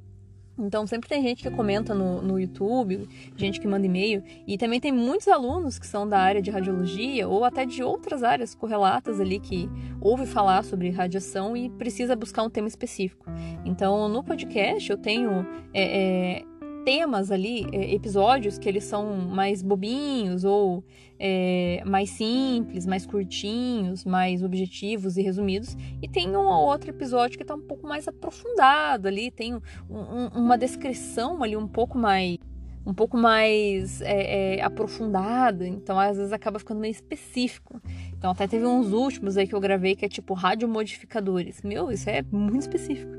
Então 0.58 0.86
sempre 0.86 1.08
tem 1.08 1.22
gente 1.22 1.42
que 1.42 1.50
comenta 1.50 1.94
no, 1.94 2.20
no 2.20 2.38
YouTube, 2.38 3.08
gente 3.36 3.60
que 3.60 3.66
manda 3.66 3.86
e-mail, 3.86 4.22
e 4.46 4.58
também 4.58 4.80
tem 4.80 4.92
muitos 4.92 5.28
alunos 5.28 5.78
que 5.78 5.86
são 5.86 6.08
da 6.08 6.18
área 6.18 6.42
de 6.42 6.50
radiologia 6.50 7.26
ou 7.26 7.44
até 7.44 7.64
de 7.64 7.82
outras 7.82 8.22
áreas 8.22 8.54
correlatas 8.54 9.20
ali 9.20 9.40
que 9.40 9.68
ouve 10.00 10.26
falar 10.26 10.62
sobre 10.64 10.90
radiação 10.90 11.56
e 11.56 11.70
precisa 11.70 12.14
buscar 12.14 12.42
um 12.42 12.50
tema 12.50 12.68
específico. 12.68 13.26
Então 13.64 14.08
no 14.08 14.22
podcast 14.22 14.90
eu 14.90 14.98
tenho 14.98 15.46
é, 15.72 15.82
é, 15.82 16.44
temas 16.84 17.30
ali, 17.30 17.66
é, 17.72 17.94
episódios 17.94 18.58
que 18.58 18.68
eles 18.68 18.84
são 18.84 19.16
mais 19.16 19.62
bobinhos 19.62 20.44
ou 20.44 20.84
é, 21.18 21.82
mais 21.86 22.10
simples, 22.10 22.86
mais 22.86 23.06
curtinhos, 23.06 24.04
mais 24.04 24.42
objetivos 24.42 25.16
e 25.16 25.22
resumidos. 25.22 25.76
E 26.02 26.08
tem 26.08 26.36
um 26.36 26.46
ou 26.46 26.66
outro 26.66 26.90
episódio 26.90 27.36
que 27.36 27.44
está 27.44 27.54
um 27.54 27.60
pouco 27.60 27.86
mais 27.86 28.08
aprofundado 28.08 29.08
ali, 29.08 29.30
tem 29.30 29.54
um, 29.54 29.60
um, 29.90 30.26
uma 30.34 30.58
descrição 30.58 31.42
ali 31.42 31.56
um 31.56 31.68
pouco 31.68 31.96
mais 31.96 32.38
um 32.84 32.92
pouco 32.92 33.16
mais 33.16 34.00
é, 34.02 34.56
é, 34.56 34.62
aprofundada, 34.62 35.66
então 35.66 35.98
às 35.98 36.16
vezes 36.16 36.32
acaba 36.32 36.58
ficando 36.58 36.80
meio 36.80 36.90
específico. 36.90 37.80
Então 38.18 38.32
até 38.32 38.46
teve 38.46 38.66
uns 38.66 38.92
últimos 38.92 39.36
aí 39.36 39.46
que 39.46 39.54
eu 39.54 39.60
gravei 39.60 39.94
que 39.94 40.04
é 40.04 40.08
tipo 40.08 40.34
radiomodificadores. 40.34 41.62
Meu, 41.62 41.92
isso 41.92 42.10
é 42.10 42.24
muito 42.30 42.62
específico. 42.62 43.12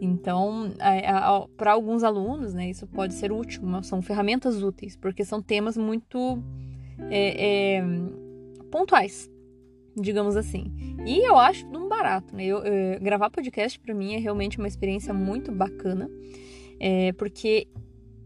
Então, 0.00 0.72
para 1.56 1.72
alguns 1.72 2.02
alunos, 2.02 2.52
né, 2.52 2.68
isso 2.68 2.86
pode 2.86 3.14
ser 3.14 3.32
útil, 3.32 3.62
são 3.82 4.02
ferramentas 4.02 4.62
úteis, 4.62 4.96
porque 4.96 5.24
são 5.24 5.40
temas 5.40 5.76
muito 5.76 6.42
é, 7.10 7.76
é, 7.76 7.84
pontuais, 8.70 9.30
digamos 9.96 10.36
assim. 10.36 10.72
E 11.06 11.18
eu 11.26 11.38
acho 11.38 11.64
tudo 11.66 11.84
um 11.84 11.88
barato, 11.88 12.34
né? 12.34 12.44
Eu, 12.44 12.58
eu, 12.58 13.00
gravar 13.00 13.30
podcast 13.30 13.78
para 13.78 13.94
mim 13.94 14.14
é 14.14 14.18
realmente 14.18 14.58
uma 14.58 14.68
experiência 14.68 15.14
muito 15.14 15.52
bacana, 15.52 16.10
é, 16.80 17.12
porque 17.12 17.68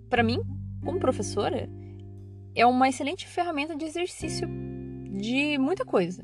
para 0.08 0.22
mim, 0.22 0.40
como 0.84 0.98
professora, 0.98 1.68
é 2.54 2.66
uma 2.66 2.88
excelente 2.88 3.26
ferramenta 3.26 3.76
de 3.76 3.84
exercício 3.84 4.48
de 5.10 5.58
muita 5.58 5.84
coisa. 5.84 6.22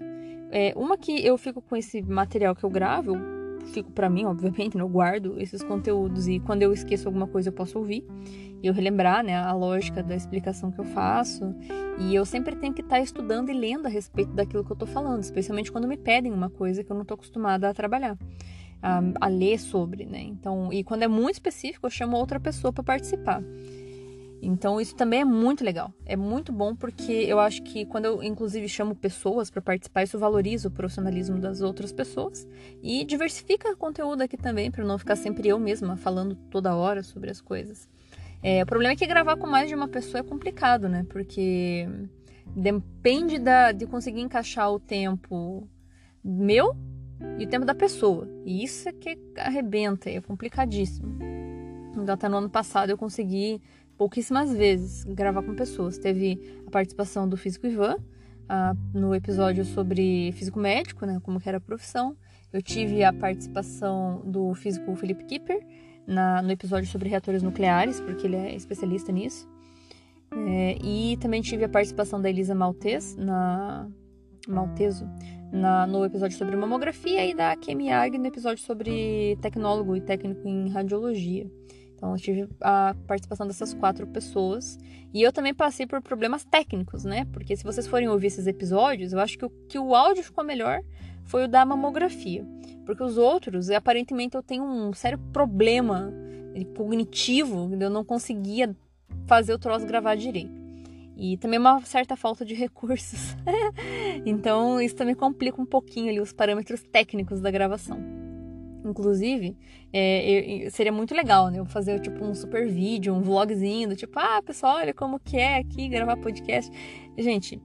É, 0.51 0.73
uma 0.77 0.97
que 0.97 1.25
eu 1.25 1.37
fico 1.37 1.61
com 1.61 1.77
esse 1.77 2.01
material 2.03 2.55
que 2.55 2.65
eu 2.65 2.71
gravo, 2.71 3.17
eu 3.17 3.44
fico 3.67 3.91
para 3.91 4.09
mim, 4.09 4.25
obviamente, 4.27 4.77
né? 4.77 4.83
eu 4.83 4.89
guardo 4.89 5.41
esses 5.41 5.63
conteúdos 5.63 6.29
e 6.29 6.41
quando 6.41 6.63
eu 6.63 6.73
esqueço 6.73 7.09
alguma 7.09 7.27
coisa 7.27 7.49
eu 7.49 7.53
posso 7.53 7.79
ouvir 7.79 8.05
e 8.63 8.67
eu 8.67 8.73
relembrar, 8.73 9.23
né, 9.23 9.37
a 9.37 9.53
lógica 9.53 10.03
da 10.03 10.17
explicação 10.17 10.71
que 10.71 10.81
eu 10.81 10.85
faço. 10.85 11.55
E 11.99 12.15
eu 12.15 12.25
sempre 12.25 12.57
tenho 12.57 12.73
que 12.73 12.81
estar 12.81 12.97
tá 12.97 13.03
estudando 13.03 13.51
e 13.51 13.53
lendo 13.53 13.85
a 13.85 13.91
respeito 13.91 14.33
daquilo 14.33 14.65
que 14.65 14.73
eu 14.73 14.77
tô 14.77 14.87
falando, 14.87 15.23
especialmente 15.23 15.71
quando 15.71 15.87
me 15.87 15.99
pedem 15.99 16.33
uma 16.33 16.49
coisa 16.49 16.83
que 16.83 16.91
eu 16.91 16.97
não 16.97 17.05
tô 17.05 17.13
acostumada 17.13 17.69
a 17.69 17.75
trabalhar. 17.75 18.17
A, 18.83 19.03
a 19.21 19.29
ler 19.29 19.59
sobre, 19.59 20.05
né? 20.05 20.23
Então, 20.23 20.71
e 20.71 20.83
quando 20.83 21.03
é 21.03 21.09
muito 21.09 21.35
específico, 21.35 21.87
eu 21.87 21.91
chamo 21.91 22.17
outra 22.17 22.39
pessoa 22.39 22.73
para 22.73 22.85
participar. 22.85 23.43
Então 24.45 24.81
isso 24.81 24.95
também 24.95 25.21
é 25.21 25.25
muito 25.25 25.65
legal. 25.65 25.93
É 26.05 26.17
muito 26.17 26.53
bom 26.53 26.75
porque 26.75 27.13
eu 27.13 27.41
acho 27.41 27.63
que 27.63 27.87
quando 27.87 28.05
eu 28.05 28.23
inclusive 28.23 28.69
chamo 28.69 28.95
pessoas 28.95 29.51
para 29.51 29.63
participar, 29.63 30.03
isso 30.03 30.19
valoriza 30.19 30.69
o 30.69 30.71
profissionalismo 30.71 31.39
das 31.39 31.61
outras 31.61 31.93
pessoas 31.93 32.47
e 32.83 33.05
diversifica 33.05 33.71
o 33.71 33.77
conteúdo 33.77 34.23
aqui 34.23 34.37
também 34.37 34.71
para 34.71 34.85
não 34.85 34.99
ficar 34.99 35.17
sempre 35.17 35.49
eu 35.49 35.59
mesma 35.59 35.97
falando 35.97 36.37
toda 36.51 36.75
hora 36.75 37.03
sobre 37.03 37.31
as 37.31 37.41
coisas. 37.41 37.89
É, 38.43 38.63
o 38.63 38.67
problema 38.67 38.93
é 38.93 38.97
que 38.97 39.07
gravar 39.07 39.37
com 39.37 39.47
mais 39.47 39.69
de 39.69 39.75
uma 39.75 39.89
pessoa 39.89 40.21
é 40.21 40.23
complicado, 40.23 40.87
né? 40.89 41.07
Porque 41.09 41.89
depende 42.55 43.39
da, 43.39 43.73
de 43.73 43.87
conseguir 43.87 44.21
encaixar 44.21 44.71
o 44.71 44.79
tempo 44.79 45.67
meu 46.23 46.77
e 47.39 47.45
o 47.45 47.49
tempo 47.49 47.65
da 47.65 47.75
pessoa. 47.75 48.29
E 48.45 48.63
isso 48.63 48.89
é 48.89 48.93
que 48.93 49.19
arrebenta, 49.39 50.11
é 50.11 50.21
complicadíssimo. 50.21 51.19
Então, 51.93 52.15
até 52.15 52.29
no 52.29 52.37
ano 52.37 52.51
passado 52.51 52.91
eu 52.91 52.99
consegui 52.99 53.63
pouquíssimas 53.97 54.53
vezes 54.53 55.05
gravar 55.05 55.43
com 55.43 55.55
pessoas. 55.55 55.99
Teve 55.99 56.41
a 56.67 56.71
participação 56.71 57.29
do 57.29 57.37
físico 57.37 57.67
Ivan 57.67 57.97
uh, 57.97 58.99
no 58.99 59.15
episódio 59.15 59.65
sobre 59.65 60.33
físico 60.33 60.59
médico, 60.59 61.07
né, 61.07 61.19
como 61.23 61.41
que 61.41 61.49
era 61.49 61.59
a 61.59 61.61
profissão. 61.61 62.17
Eu 62.53 62.63
tive 62.63 63.03
a 63.03 63.13
participação 63.13 64.23
do 64.25 64.55
físico 64.55 64.95
Felipe 64.95 65.25
Kipper 65.25 65.61
na, 66.07 66.41
no 66.41 66.53
episódio 66.53 66.89
sobre 66.89 67.09
reatores 67.09 67.43
nucleares, 67.43 68.01
porque 68.01 68.27
ele 68.27 68.37
é 68.37 68.55
especialista 68.55 69.11
nisso. 69.11 69.49
É, 70.47 70.77
e 70.83 71.17
também 71.19 71.43
tive 71.43 71.65
a 71.65 71.69
participação 71.69 72.21
da 72.21 72.29
Elisa 72.29 72.55
Maltez 72.55 73.17
na 73.17 73.89
Malteso 74.49 75.09
na, 75.53 75.87
no 75.87 76.05
episódio 76.05 76.37
sobre 76.37 76.57
mamografia 76.57 77.25
e 77.25 77.35
da 77.35 77.55
Kemi 77.57 77.91
Ag 77.91 78.19
no 78.19 78.27
episódio 78.27 78.63
sobre 78.65 79.39
tecnólogo 79.41 79.97
e 79.97 80.01
técnico 80.01 80.47
em 80.47 80.69
radiologia. 80.69 81.49
Então 82.05 82.13
eu 82.13 82.19
tive 82.19 82.49
a 82.61 82.95
participação 83.07 83.47
dessas 83.47 83.73
quatro 83.73 84.07
pessoas. 84.07 84.79
E 85.15 85.23
eu 85.23 85.33
também 85.33 85.55
passei 85.55 85.87
por 85.87 86.03
problemas 86.03 86.45
técnicos, 86.45 87.03
né? 87.03 87.27
Porque 87.33 87.57
se 87.57 87.65
vocês 87.65 87.87
forem 87.87 88.09
ouvir 88.09 88.27
esses 88.27 88.47
episódios, 88.47 89.15
eu 89.15 89.21
acho 89.21 89.39
que 89.39 89.47
o, 89.47 89.51
que 89.67 89.79
o 89.79 89.95
áudio 89.95 90.23
ficou 90.23 90.45
melhor 90.45 90.83
foi 91.25 91.45
o 91.45 91.49
da 91.49 91.65
mamografia. 91.65 92.47
Porque 92.85 93.03
os 93.03 93.17
outros, 93.17 93.71
aparentemente, 93.71 94.37
eu 94.37 94.43
tenho 94.43 94.65
um 94.65 94.93
sério 94.93 95.19
problema 95.33 96.13
cognitivo, 96.77 97.71
eu 97.81 97.89
não 97.89 98.05
conseguia 98.05 98.77
fazer 99.27 99.55
o 99.55 99.59
troço 99.59 99.87
gravar 99.87 100.15
direito. 100.15 100.63
E 101.17 101.39
também 101.39 101.59
uma 101.59 101.81
certa 101.87 102.17
falta 102.17 102.45
de 102.45 102.53
recursos. 102.53 103.35
então, 104.27 104.79
isso 104.79 104.95
também 104.95 105.15
complica 105.15 105.59
um 105.59 105.67
pouquinho 105.67 106.11
ali 106.11 106.21
os 106.21 106.35
parâmetros 106.35 106.83
técnicos 106.83 107.41
da 107.41 107.51
gravação. 107.51 108.24
Inclusive, 108.85 109.57
é, 109.93 110.65
eu, 110.65 110.71
seria 110.71 110.93
muito 110.93 111.15
legal, 111.15 111.51
né? 111.51 111.59
Eu 111.59 111.65
fazer 111.65 112.01
tipo 112.01 112.25
um 112.25 112.35
super 112.35 112.69
vídeo, 112.69 113.15
um 113.15 113.21
vlogzinho, 113.21 113.89
do 113.89 113.97
tipo, 113.97 114.19
ah, 114.19 114.43
pessoal, 114.43 114.77
olha 114.77 114.95
como 114.95 115.19
que 115.19 115.37
é 115.37 115.59
aqui 115.59 115.89
gravar 115.89 116.17
podcast. 116.17 116.71
Gente, 117.17 117.61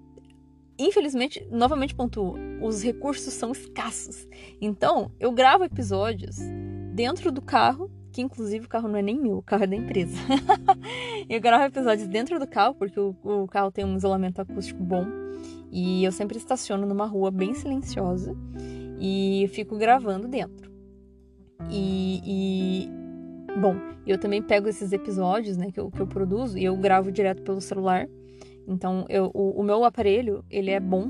infelizmente, 0.77 1.45
novamente 1.51 1.93
pontuo, 1.93 2.35
os 2.61 2.83
recursos 2.83 3.33
são 3.33 3.51
escassos. 3.51 4.27
Então, 4.61 5.11
eu 5.19 5.31
gravo 5.31 5.63
episódios 5.63 6.37
dentro 6.93 7.31
do 7.31 7.41
carro 7.41 7.91
que 8.11 8.21
inclusive 8.21 8.65
o 8.65 8.69
carro 8.69 8.87
não 8.87 8.97
é 8.97 9.01
nem 9.01 9.19
meu, 9.19 9.37
o 9.37 9.41
carro 9.41 9.63
é 9.63 9.67
da 9.67 9.75
empresa. 9.75 10.17
eu 11.29 11.39
gravo 11.39 11.65
episódios 11.65 12.07
dentro 12.07 12.39
do 12.39 12.47
carro, 12.47 12.75
porque 12.75 12.99
o, 12.99 13.15
o, 13.23 13.47
carro 13.47 13.71
tem 13.71 13.85
um 13.85 13.95
isolamento 13.95 14.41
acústico 14.41 14.83
bom. 14.83 15.05
E 15.71 16.03
eu 16.03 16.11
sempre 16.11 16.37
estaciono 16.37 16.85
numa 16.85 17.05
rua 17.05 17.29
bem 17.29 17.53
silenciosa 17.53 18.35
e 18.99 19.49
fico 19.53 19.77
gravando 19.77 20.27
dentro. 20.27 20.68
E, 21.69 22.21
e 22.25 23.59
bom, 23.59 23.75
eu 24.05 24.17
também 24.17 24.41
pego 24.41 24.67
esses 24.67 24.91
episódios 24.91 25.57
né, 25.57 25.71
que, 25.71 25.79
eu, 25.79 25.91
que 25.91 25.99
eu 25.99 26.07
produzo 26.07 26.57
e 26.57 26.63
eu 26.63 26.75
gravo 26.77 27.11
direto 27.11 27.41
pelo 27.41 27.61
celular. 27.61 28.07
Então, 28.67 29.05
eu, 29.09 29.31
o, 29.33 29.59
o 29.59 29.63
meu 29.63 29.83
aparelho, 29.83 30.45
ele 30.49 30.69
é 30.69 30.79
bom, 30.79 31.09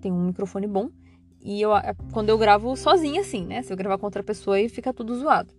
tem 0.00 0.12
um 0.12 0.26
microfone 0.26 0.66
bom. 0.66 0.90
E 1.42 1.60
eu, 1.60 1.70
quando 2.12 2.28
eu 2.28 2.38
gravo 2.38 2.76
sozinha, 2.76 3.20
assim, 3.20 3.46
né? 3.46 3.62
Se 3.62 3.72
eu 3.72 3.76
gravar 3.76 3.96
com 3.96 4.06
outra 4.06 4.22
pessoa, 4.22 4.56
aí 4.56 4.68
fica 4.68 4.92
tudo 4.92 5.16
zoado. 5.16 5.52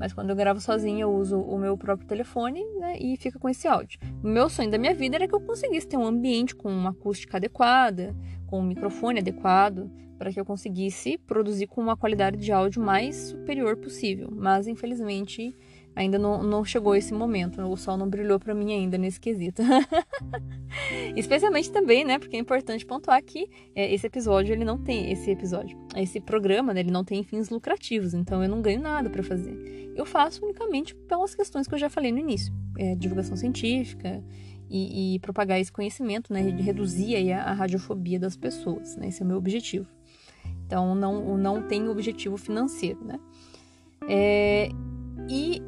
Mas 0.00 0.14
quando 0.14 0.30
eu 0.30 0.36
gravo 0.36 0.58
sozinha, 0.62 1.02
eu 1.02 1.14
uso 1.14 1.38
o 1.38 1.58
meu 1.58 1.76
próprio 1.76 2.08
telefone 2.08 2.64
né, 2.78 2.96
e 2.98 3.18
fica 3.18 3.38
com 3.38 3.50
esse 3.50 3.68
áudio. 3.68 4.00
O 4.24 4.26
meu 4.26 4.48
sonho 4.48 4.70
da 4.70 4.78
minha 4.78 4.94
vida 4.94 5.16
era 5.16 5.28
que 5.28 5.34
eu 5.34 5.40
conseguisse 5.42 5.86
ter 5.86 5.98
um 5.98 6.06
ambiente 6.06 6.56
com 6.56 6.70
uma 6.70 6.88
acústica 6.88 7.36
adequada, 7.36 8.16
com 8.46 8.60
um 8.60 8.62
microfone 8.62 9.20
adequado, 9.20 9.90
para 10.16 10.32
que 10.32 10.40
eu 10.40 10.44
conseguisse 10.44 11.18
produzir 11.18 11.66
com 11.66 11.82
uma 11.82 11.98
qualidade 11.98 12.38
de 12.38 12.50
áudio 12.50 12.82
mais 12.82 13.14
superior 13.14 13.76
possível. 13.76 14.30
Mas 14.32 14.66
infelizmente 14.66 15.54
ainda 16.00 16.18
não, 16.18 16.42
não 16.42 16.64
chegou 16.64 16.94
esse 16.94 17.12
momento, 17.12 17.60
o 17.62 17.76
sol 17.76 17.96
não 17.96 18.08
brilhou 18.08 18.38
para 18.40 18.54
mim 18.54 18.72
ainda 18.72 18.96
nesse 18.96 19.20
quesito. 19.20 19.62
Especialmente 21.14 21.70
também, 21.70 22.04
né, 22.04 22.18
porque 22.18 22.36
é 22.36 22.38
importante 22.38 22.86
pontuar 22.86 23.22
que 23.22 23.48
é, 23.74 23.92
esse 23.92 24.06
episódio, 24.06 24.52
ele 24.52 24.64
não 24.64 24.78
tem, 24.78 25.12
esse 25.12 25.30
episódio, 25.30 25.78
esse 25.94 26.20
programa, 26.20 26.72
né, 26.72 26.80
ele 26.80 26.90
não 26.90 27.04
tem 27.04 27.22
fins 27.22 27.50
lucrativos, 27.50 28.14
então 28.14 28.42
eu 28.42 28.48
não 28.48 28.62
ganho 28.62 28.80
nada 28.80 29.10
para 29.10 29.22
fazer. 29.22 29.92
Eu 29.94 30.06
faço 30.06 30.42
unicamente 30.44 30.94
pelas 30.94 31.34
questões 31.34 31.68
que 31.68 31.74
eu 31.74 31.78
já 31.78 31.90
falei 31.90 32.10
no 32.10 32.18
início, 32.18 32.52
é, 32.78 32.94
divulgação 32.94 33.36
científica 33.36 34.22
e, 34.70 35.16
e, 35.16 35.18
propagar 35.18 35.60
esse 35.60 35.70
conhecimento, 35.70 36.32
né, 36.32 36.40
reduzir 36.40 37.16
aí 37.16 37.32
a, 37.32 37.42
a 37.44 37.52
radiofobia 37.52 38.18
das 38.18 38.36
pessoas, 38.36 38.96
né, 38.96 39.08
esse 39.08 39.20
é 39.20 39.24
o 39.24 39.28
meu 39.28 39.36
objetivo. 39.36 39.86
Então, 40.66 40.94
não, 40.94 41.36
não 41.36 41.62
tem 41.62 41.88
objetivo 41.88 42.38
financeiro, 42.38 43.04
né. 43.04 43.18
É, 44.08 44.70
e 45.28 45.60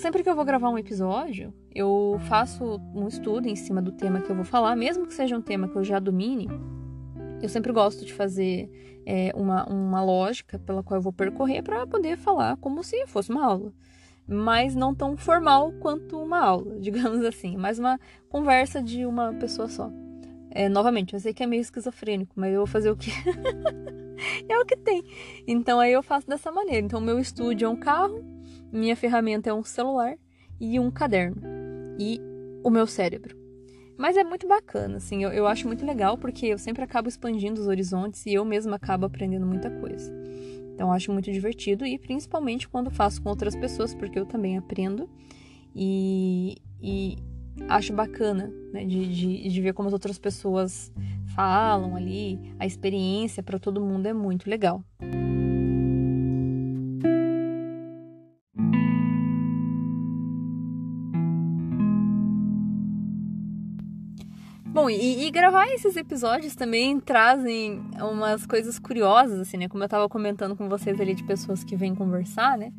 sempre 0.00 0.22
que 0.22 0.30
eu 0.30 0.34
vou 0.34 0.44
gravar 0.44 0.70
um 0.70 0.78
episódio, 0.78 1.52
eu 1.74 2.18
faço 2.26 2.80
um 2.94 3.06
estudo 3.06 3.46
em 3.46 3.54
cima 3.54 3.82
do 3.82 3.92
tema 3.92 4.20
que 4.20 4.30
eu 4.30 4.34
vou 4.34 4.44
falar, 4.44 4.74
mesmo 4.74 5.06
que 5.06 5.12
seja 5.12 5.36
um 5.36 5.42
tema 5.42 5.68
que 5.68 5.76
eu 5.76 5.84
já 5.84 5.98
domine. 5.98 6.48
Eu 7.42 7.48
sempre 7.48 7.70
gosto 7.70 8.04
de 8.04 8.12
fazer 8.12 8.70
é, 9.04 9.30
uma, 9.34 9.66
uma 9.68 10.02
lógica 10.02 10.58
pela 10.58 10.82
qual 10.82 10.98
eu 10.98 11.02
vou 11.02 11.12
percorrer 11.12 11.62
para 11.62 11.86
poder 11.86 12.16
falar 12.16 12.56
como 12.56 12.82
se 12.82 13.06
fosse 13.06 13.30
uma 13.30 13.44
aula. 13.44 13.72
Mas 14.26 14.74
não 14.74 14.94
tão 14.94 15.16
formal 15.16 15.72
quanto 15.80 16.18
uma 16.18 16.40
aula, 16.40 16.78
digamos 16.80 17.22
assim. 17.24 17.56
Mais 17.56 17.78
uma 17.78 18.00
conversa 18.28 18.82
de 18.82 19.04
uma 19.04 19.34
pessoa 19.34 19.68
só. 19.68 19.90
É, 20.50 20.68
novamente, 20.68 21.12
eu 21.12 21.20
sei 21.20 21.34
que 21.34 21.42
é 21.42 21.46
meio 21.46 21.60
esquizofrênico, 21.60 22.32
mas 22.36 22.52
eu 22.52 22.60
vou 22.60 22.66
fazer 22.66 22.90
o 22.90 22.96
que? 22.96 23.10
é 24.48 24.58
o 24.58 24.64
que 24.64 24.76
tem. 24.76 25.04
Então 25.46 25.78
aí 25.78 25.92
eu 25.92 26.02
faço 26.02 26.26
dessa 26.26 26.50
maneira. 26.50 26.84
Então, 26.84 27.00
meu 27.00 27.18
estúdio 27.18 27.66
é 27.66 27.68
um 27.68 27.76
carro, 27.76 28.24
minha 28.72 28.96
ferramenta 28.96 29.50
é 29.50 29.54
um 29.54 29.64
celular 29.64 30.16
e 30.60 30.78
um 30.78 30.90
caderno. 30.90 31.42
E 31.98 32.20
o 32.62 32.70
meu 32.70 32.86
cérebro. 32.86 33.36
Mas 33.96 34.16
é 34.16 34.24
muito 34.24 34.48
bacana, 34.48 34.96
assim, 34.96 35.22
eu, 35.22 35.30
eu 35.30 35.46
acho 35.46 35.66
muito 35.66 35.84
legal 35.84 36.16
porque 36.16 36.46
eu 36.46 36.56
sempre 36.56 36.82
acabo 36.82 37.06
expandindo 37.06 37.60
os 37.60 37.66
horizontes 37.66 38.24
e 38.24 38.32
eu 38.32 38.44
mesma 38.46 38.76
acabo 38.76 39.04
aprendendo 39.04 39.44
muita 39.44 39.70
coisa. 39.70 40.10
Então 40.72 40.90
acho 40.90 41.12
muito 41.12 41.30
divertido 41.30 41.84
e 41.84 41.98
principalmente 41.98 42.66
quando 42.66 42.90
faço 42.90 43.20
com 43.20 43.28
outras 43.28 43.54
pessoas, 43.54 43.94
porque 43.94 44.18
eu 44.18 44.24
também 44.24 44.56
aprendo 44.56 45.06
e, 45.76 46.56
e 46.80 47.18
acho 47.68 47.92
bacana 47.92 48.50
né, 48.72 48.86
de, 48.86 49.06
de, 49.06 49.48
de 49.50 49.60
ver 49.60 49.74
como 49.74 49.88
as 49.88 49.92
outras 49.92 50.18
pessoas 50.18 50.90
falam 51.34 51.94
ali, 51.94 52.40
a 52.58 52.64
experiência 52.64 53.42
para 53.42 53.58
todo 53.58 53.82
mundo 53.82 54.06
é 54.06 54.14
muito 54.14 54.48
legal. 54.48 54.82
E, 64.90 65.26
e, 65.26 65.30
gravar 65.30 65.66
esses 65.68 65.96
episódios 65.96 66.54
também 66.54 66.98
trazem 67.00 67.82
umas 67.98 68.46
coisas 68.46 68.78
curiosas, 68.78 69.40
assim, 69.40 69.56
né? 69.56 69.68
Como 69.68 69.82
eu 69.82 69.88
tava 69.88 70.08
comentando 70.08 70.56
com 70.56 70.68
vocês 70.68 71.00
ali 71.00 71.14
de 71.14 71.24
pessoas 71.24 71.64
que 71.64 71.76
vêm 71.76 71.94
conversar, 71.94 72.58
né? 72.58 72.72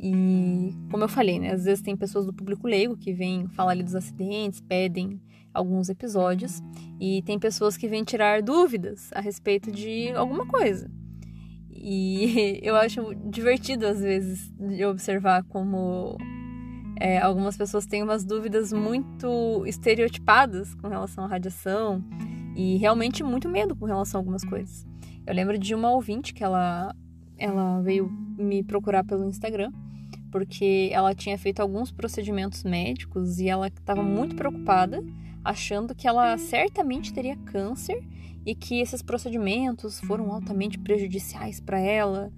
E 0.00 0.72
como 0.90 1.04
eu 1.04 1.08
falei, 1.08 1.38
né? 1.38 1.52
Às 1.52 1.64
vezes 1.64 1.82
tem 1.82 1.96
pessoas 1.96 2.24
do 2.24 2.32
público 2.32 2.66
leigo 2.66 2.96
que 2.96 3.12
vêm 3.12 3.48
falar 3.48 3.72
ali 3.72 3.82
dos 3.82 3.94
acidentes, 3.94 4.60
pedem 4.60 5.20
alguns 5.52 5.88
episódios, 5.88 6.62
e 7.00 7.22
tem 7.22 7.38
pessoas 7.38 7.76
que 7.76 7.88
vêm 7.88 8.04
tirar 8.04 8.42
dúvidas 8.42 9.10
a 9.12 9.20
respeito 9.20 9.72
de 9.72 10.10
alguma 10.10 10.46
coisa. 10.46 10.90
E 11.70 12.60
eu 12.62 12.76
acho 12.76 13.14
divertido, 13.14 13.86
às 13.86 14.00
vezes, 14.00 14.52
de 14.52 14.84
observar 14.84 15.42
como 15.44 16.16
é, 17.00 17.18
algumas 17.18 17.56
pessoas 17.56 17.86
têm 17.86 18.02
umas 18.02 18.24
dúvidas 18.24 18.72
muito 18.72 19.64
estereotipadas 19.66 20.74
com 20.74 20.88
relação 20.88 21.24
à 21.24 21.26
radiação 21.28 22.02
e 22.56 22.76
realmente 22.76 23.22
muito 23.22 23.48
medo 23.48 23.76
com 23.76 23.84
relação 23.84 24.18
a 24.18 24.20
algumas 24.20 24.44
coisas. 24.44 24.86
Eu 25.26 25.34
lembro 25.34 25.58
de 25.58 25.74
uma 25.74 25.90
ouvinte 25.92 26.34
que 26.34 26.42
ela, 26.42 26.94
ela 27.36 27.80
veio 27.82 28.10
me 28.36 28.64
procurar 28.64 29.04
pelo 29.04 29.28
Instagram 29.28 29.70
porque 30.30 30.90
ela 30.92 31.14
tinha 31.14 31.38
feito 31.38 31.60
alguns 31.60 31.90
procedimentos 31.90 32.64
médicos 32.64 33.38
e 33.38 33.48
ela 33.48 33.68
estava 33.68 34.02
muito 34.02 34.36
preocupada, 34.36 35.02
achando 35.44 35.94
que 35.94 36.06
ela 36.06 36.36
certamente 36.36 37.12
teria 37.12 37.36
câncer 37.36 38.02
e 38.44 38.54
que 38.54 38.80
esses 38.80 39.02
procedimentos 39.02 40.00
foram 40.00 40.32
altamente 40.32 40.78
prejudiciais 40.78 41.60
para 41.60 41.78
ela 41.78 42.32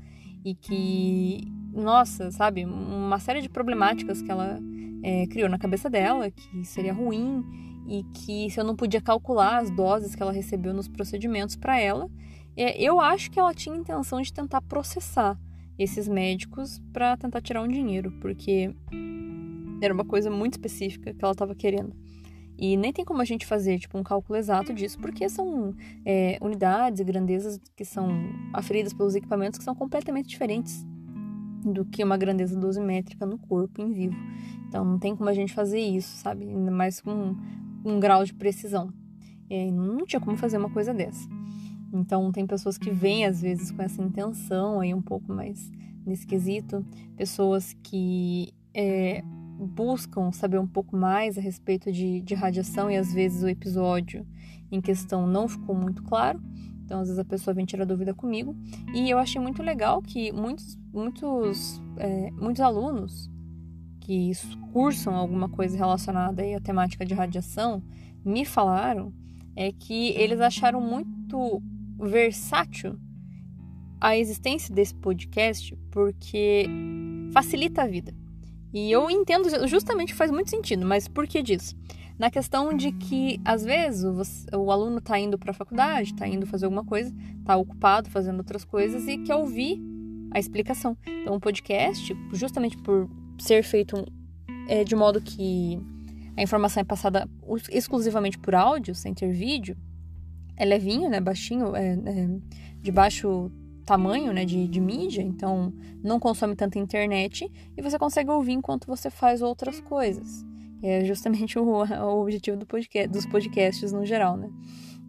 e 0.44 0.54
que 0.54 1.52
nossa, 1.72 2.30
sabe, 2.30 2.64
uma 2.64 3.18
série 3.18 3.40
de 3.40 3.48
problemáticas 3.48 4.20
que 4.22 4.30
ela 4.30 4.58
é, 5.02 5.26
criou 5.26 5.48
na 5.48 5.58
cabeça 5.58 5.88
dela, 5.88 6.30
que 6.30 6.64
seria 6.64 6.92
ruim 6.92 7.44
e 7.86 8.04
que 8.14 8.50
se 8.50 8.60
eu 8.60 8.64
não 8.64 8.76
podia 8.76 9.00
calcular 9.00 9.58
as 9.58 9.70
doses 9.70 10.14
que 10.14 10.22
ela 10.22 10.32
recebeu 10.32 10.74
nos 10.74 10.88
procedimentos 10.88 11.56
para 11.56 11.80
ela, 11.80 12.08
é, 12.56 12.80
eu 12.82 13.00
acho 13.00 13.30
que 13.30 13.38
ela 13.38 13.54
tinha 13.54 13.76
intenção 13.76 14.20
de 14.20 14.32
tentar 14.32 14.60
processar 14.62 15.38
esses 15.78 16.08
médicos 16.08 16.80
para 16.92 17.16
tentar 17.16 17.40
tirar 17.40 17.62
um 17.62 17.68
dinheiro, 17.68 18.12
porque 18.20 18.74
era 19.80 19.94
uma 19.94 20.04
coisa 20.04 20.30
muito 20.30 20.54
específica 20.54 21.14
que 21.14 21.24
ela 21.24 21.32
estava 21.32 21.54
querendo. 21.54 21.94
E 22.58 22.76
nem 22.76 22.92
tem 22.92 23.04
como 23.06 23.22
a 23.22 23.24
gente 23.24 23.46
fazer 23.46 23.78
tipo, 23.78 23.96
um 23.96 24.02
cálculo 24.02 24.38
exato 24.38 24.74
disso, 24.74 24.98
porque 24.98 25.26
são 25.30 25.74
é, 26.04 26.36
unidades 26.42 27.00
e 27.00 27.04
grandezas 27.04 27.58
que 27.74 27.86
são 27.86 28.10
aferidas 28.52 28.92
pelos 28.92 29.14
equipamentos 29.14 29.58
que 29.58 29.64
são 29.64 29.74
completamente 29.74 30.28
diferentes 30.28 30.86
do 31.64 31.84
que 31.84 32.02
uma 32.02 32.16
grandeza 32.16 32.58
dosimétrica 32.58 33.26
no 33.26 33.38
corpo 33.38 33.82
em 33.82 33.92
vivo. 33.92 34.16
Então 34.68 34.84
não 34.84 34.98
tem 34.98 35.14
como 35.14 35.28
a 35.28 35.34
gente 35.34 35.52
fazer 35.52 35.80
isso, 35.80 36.16
sabe? 36.16 36.44
Ainda 36.44 36.70
mais 36.70 37.00
com 37.00 37.10
um, 37.10 37.36
um 37.84 38.00
grau 38.00 38.24
de 38.24 38.32
precisão. 38.34 38.92
E 39.48 39.70
não 39.70 40.06
tinha 40.06 40.20
como 40.20 40.36
fazer 40.36 40.58
uma 40.58 40.70
coisa 40.70 40.94
dessa. 40.94 41.28
Então 41.92 42.30
tem 42.30 42.46
pessoas 42.46 42.78
que 42.78 42.90
vêm 42.90 43.26
às 43.26 43.40
vezes 43.40 43.70
com 43.70 43.82
essa 43.82 44.00
intenção 44.00 44.80
aí 44.80 44.94
um 44.94 45.02
pouco 45.02 45.32
mais 45.32 45.70
nesse 46.06 46.26
quesito, 46.26 46.84
pessoas 47.16 47.76
que 47.82 48.54
é, 48.72 49.22
buscam 49.58 50.32
saber 50.32 50.58
um 50.58 50.66
pouco 50.66 50.96
mais 50.96 51.36
a 51.36 51.40
respeito 51.40 51.92
de, 51.92 52.20
de 52.22 52.34
radiação 52.34 52.90
e 52.90 52.96
às 52.96 53.12
vezes 53.12 53.42
o 53.42 53.48
episódio 53.48 54.26
em 54.70 54.80
questão 54.80 55.26
não 55.26 55.48
ficou 55.48 55.74
muito 55.74 56.02
claro. 56.02 56.40
Então, 56.90 57.02
às 57.02 57.06
vezes 57.06 57.20
a 57.20 57.24
pessoa 57.24 57.54
vem 57.54 57.64
tirar 57.64 57.84
dúvida 57.84 58.12
comigo. 58.12 58.56
E 58.92 59.08
eu 59.08 59.16
achei 59.16 59.40
muito 59.40 59.62
legal 59.62 60.02
que 60.02 60.32
muitos, 60.32 60.76
muitos, 60.92 61.80
é, 61.96 62.32
muitos 62.32 62.60
alunos 62.60 63.30
que 64.00 64.32
cursam 64.72 65.14
alguma 65.14 65.48
coisa 65.48 65.78
relacionada 65.78 66.42
à 66.42 66.60
temática 66.60 67.06
de 67.06 67.14
radiação 67.14 67.80
me 68.24 68.44
falaram 68.44 69.14
é 69.54 69.70
que 69.70 70.08
eles 70.16 70.40
acharam 70.40 70.80
muito 70.80 71.62
versátil 71.96 72.98
a 74.00 74.16
existência 74.16 74.74
desse 74.74 74.96
podcast 74.96 75.76
porque 75.92 76.66
facilita 77.32 77.84
a 77.84 77.86
vida. 77.86 78.12
E 78.72 78.90
eu 78.90 79.10
entendo 79.10 79.48
justamente 79.66 80.14
faz 80.14 80.30
muito 80.30 80.50
sentido, 80.50 80.86
mas 80.86 81.08
por 81.08 81.26
que 81.26 81.42
disso? 81.42 81.76
Na 82.18 82.30
questão 82.30 82.74
de 82.74 82.92
que, 82.92 83.40
às 83.44 83.64
vezes, 83.64 84.04
o, 84.52 84.58
o 84.58 84.70
aluno 84.70 84.98
está 84.98 85.18
indo 85.18 85.38
para 85.38 85.52
a 85.52 85.54
faculdade, 85.54 86.12
está 86.12 86.28
indo 86.28 86.46
fazer 86.46 86.66
alguma 86.66 86.84
coisa, 86.84 87.14
está 87.38 87.56
ocupado 87.56 88.10
fazendo 88.10 88.38
outras 88.38 88.64
coisas 88.64 89.08
e 89.08 89.18
quer 89.18 89.36
ouvir 89.36 89.80
a 90.30 90.38
explicação. 90.38 90.96
Então, 91.06 91.34
o 91.34 91.40
podcast, 91.40 92.14
justamente 92.32 92.76
por 92.78 93.08
ser 93.38 93.62
feito 93.62 94.06
é, 94.68 94.84
de 94.84 94.94
modo 94.94 95.20
que 95.20 95.80
a 96.36 96.42
informação 96.42 96.82
é 96.82 96.84
passada 96.84 97.28
exclusivamente 97.70 98.38
por 98.38 98.54
áudio, 98.54 98.94
sem 98.94 99.12
ter 99.14 99.32
vídeo, 99.32 99.76
é 100.56 100.64
levinho, 100.64 101.08
né, 101.08 101.20
baixinho, 101.20 101.74
é, 101.74 101.94
é 101.94 102.28
de 102.76 102.92
baixo 102.92 103.50
tamanho, 103.90 104.32
né, 104.32 104.44
de, 104.44 104.68
de 104.68 104.80
mídia, 104.80 105.20
então 105.20 105.72
não 106.00 106.20
consome 106.20 106.54
tanta 106.54 106.78
internet 106.78 107.50
e 107.76 107.82
você 107.82 107.98
consegue 107.98 108.30
ouvir 108.30 108.52
enquanto 108.52 108.86
você 108.86 109.10
faz 109.10 109.42
outras 109.42 109.80
coisas. 109.80 110.46
É 110.80 111.04
justamente 111.04 111.58
o, 111.58 111.64
o 111.64 112.22
objetivo 112.22 112.56
do 112.56 112.64
podcast, 112.64 113.08
dos 113.08 113.26
podcasts 113.26 113.90
no 113.90 114.06
geral, 114.06 114.36
né? 114.36 114.48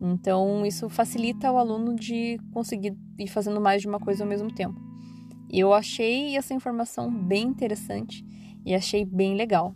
Então, 0.02 0.66
isso 0.66 0.90
facilita 0.90 1.52
o 1.52 1.60
aluno 1.60 1.96
de 1.96 2.40
conseguir 2.52 2.98
ir 3.20 3.28
fazendo 3.28 3.62
mais 3.62 3.84
de 3.84 3.88
uma 3.88 4.00
coisa 4.00 4.24
ao 4.24 4.28
mesmo 4.28 4.52
tempo. 4.52 4.82
Eu 5.48 5.72
achei 5.74 6.36
essa 6.36 6.56
informação 6.56 7.14
bem 7.14 7.44
interessante 7.44 8.26
e 8.66 8.74
achei 8.74 9.06
bem 9.06 9.36
legal 9.36 9.76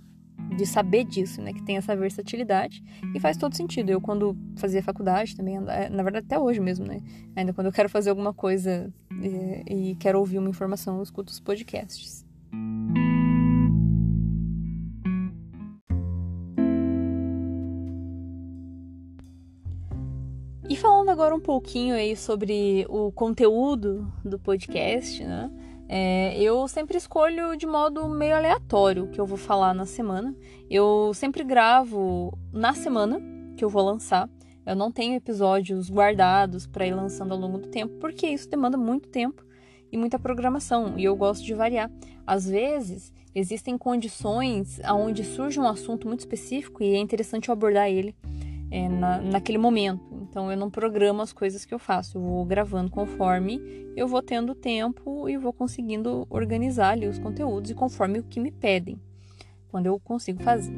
de 0.56 0.66
saber 0.66 1.04
disso, 1.04 1.42
né? 1.42 1.54
Que 1.54 1.64
tem 1.64 1.78
essa 1.78 1.96
versatilidade 1.96 2.84
e 3.14 3.20
faz 3.20 3.38
todo 3.38 3.56
sentido. 3.56 3.90
Eu, 3.90 4.02
quando 4.02 4.38
fazia 4.58 4.82
faculdade 4.84 5.36
também, 5.36 5.58
é, 5.68 5.90
na 5.90 6.04
verdade, 6.04 6.26
até 6.26 6.40
hoje 6.40 6.60
mesmo, 6.60 6.86
né? 6.86 7.02
Ainda 7.36 7.54
quando 7.54 7.68
eu 7.68 7.74
quero 7.74 7.90
fazer 7.90 8.10
alguma 8.10 8.34
coisa 8.34 8.94
e, 9.22 9.28
é, 9.28 9.64
e 9.74 9.96
quero 9.96 10.20
ouvir 10.20 10.38
uma 10.38 10.50
informação, 10.50 10.98
eu 10.98 11.04
escuto 11.04 11.32
os 11.32 11.40
podcasts. 11.40 12.26
E 20.68 20.76
falando 20.76 21.10
agora 21.10 21.36
um 21.36 21.40
pouquinho 21.40 21.96
aí 21.96 22.16
sobre 22.16 22.86
o 22.90 23.12
conteúdo 23.12 24.12
do 24.24 24.40
podcast, 24.40 25.24
né? 25.24 25.52
É, 25.88 26.36
eu 26.42 26.68
sempre 26.68 26.98
escolho 26.98 27.56
de 27.56 27.68
modo 27.68 28.08
meio 28.08 28.36
aleatório 28.36 29.04
o 29.04 29.08
que 29.08 29.20
eu 29.20 29.26
vou 29.26 29.38
falar 29.38 29.74
na 29.74 29.86
semana. 29.86 30.36
Eu 30.70 31.12
sempre 31.14 31.44
gravo 31.44 32.38
na 32.52 32.74
semana 32.74 33.22
que 33.56 33.64
eu 33.64 33.70
vou 33.70 33.84
lançar. 33.84 34.30
Eu 34.66 34.76
não 34.76 34.92
tenho 34.92 35.16
episódios 35.16 35.90
guardados 35.90 36.66
para 36.66 36.88
ir 36.88 36.94
lançando 36.96 37.34
ao 37.34 37.40
longo 37.40 37.60
do 37.60 37.68
tempo, 37.68 38.00
porque 38.00 38.26
isso 38.28 38.50
demanda 38.50 38.78
muito 38.78 39.08
tempo 39.08 39.46
e 39.92 39.98
muita 39.98 40.18
programação, 40.18 40.98
e 40.98 41.04
eu 41.04 41.16
gosto 41.16 41.46
de 41.46 41.54
variar. 41.54 41.90
Às 42.26 42.50
vezes, 42.50 43.14
existem 43.34 43.78
condições 43.78 44.80
onde 44.92 45.24
surge 45.24 45.60
um 45.60 45.68
assunto 45.68 46.08
muito 46.08 46.22
específico 46.22 46.82
e 46.82 46.96
é 46.96 46.98
interessante 46.98 47.50
eu 47.50 47.54
abordar 47.54 47.90
ele 47.90 48.16
é, 48.76 48.90
na, 48.90 49.22
naquele 49.22 49.58
momento. 49.58 50.04
Então 50.22 50.52
eu 50.52 50.58
não 50.58 50.70
programo 50.70 51.22
as 51.22 51.32
coisas 51.32 51.64
que 51.64 51.74
eu 51.74 51.80
faço, 51.80 52.18
eu 52.18 52.22
vou 52.22 52.44
gravando 52.44 52.92
conforme 52.92 53.62
eu 53.96 54.06
vou 54.06 54.22
tendo 54.22 54.54
tempo 54.54 55.30
e 55.30 55.38
vou 55.38 55.54
conseguindo 55.54 56.28
organizar 56.30 56.90
ali 56.90 57.08
os 57.08 57.18
conteúdos 57.18 57.72
e 57.72 57.74
conforme 57.74 58.20
o 58.20 58.24
que 58.24 58.38
me 58.38 58.52
pedem, 58.52 59.00
quando 59.70 59.86
eu 59.86 59.98
consigo 59.98 60.44
fazer. 60.44 60.76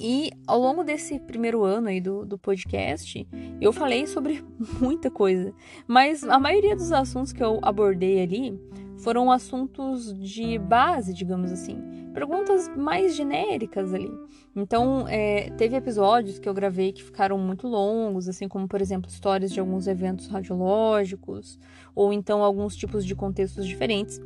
E 0.00 0.30
ao 0.46 0.58
longo 0.58 0.82
desse 0.82 1.18
primeiro 1.20 1.64
ano 1.64 1.88
aí 1.88 2.00
do, 2.00 2.24
do 2.24 2.38
podcast, 2.38 3.28
eu 3.60 3.74
falei 3.74 4.06
sobre 4.06 4.42
muita 4.80 5.10
coisa, 5.10 5.52
mas 5.86 6.24
a 6.24 6.38
maioria 6.38 6.74
dos 6.74 6.92
assuntos 6.92 7.30
que 7.30 7.44
eu 7.44 7.58
abordei 7.60 8.22
ali 8.22 8.58
foram 8.98 9.30
assuntos 9.30 10.12
de 10.18 10.58
base, 10.58 11.12
digamos 11.12 11.52
assim, 11.52 11.78
perguntas 12.14 12.68
mais 12.76 13.14
genéricas 13.14 13.92
ali. 13.92 14.10
Então, 14.54 15.06
é, 15.06 15.50
teve 15.50 15.76
episódios 15.76 16.38
que 16.38 16.48
eu 16.48 16.54
gravei 16.54 16.92
que 16.92 17.04
ficaram 17.04 17.36
muito 17.38 17.68
longos, 17.68 18.28
assim 18.28 18.48
como, 18.48 18.66
por 18.66 18.80
exemplo, 18.80 19.10
histórias 19.10 19.52
de 19.52 19.60
alguns 19.60 19.86
eventos 19.86 20.26
radiológicos, 20.28 21.58
ou 21.94 22.12
então 22.12 22.42
alguns 22.42 22.74
tipos 22.74 23.04
de 23.04 23.14
contextos 23.14 23.66
diferentes. 23.66 24.20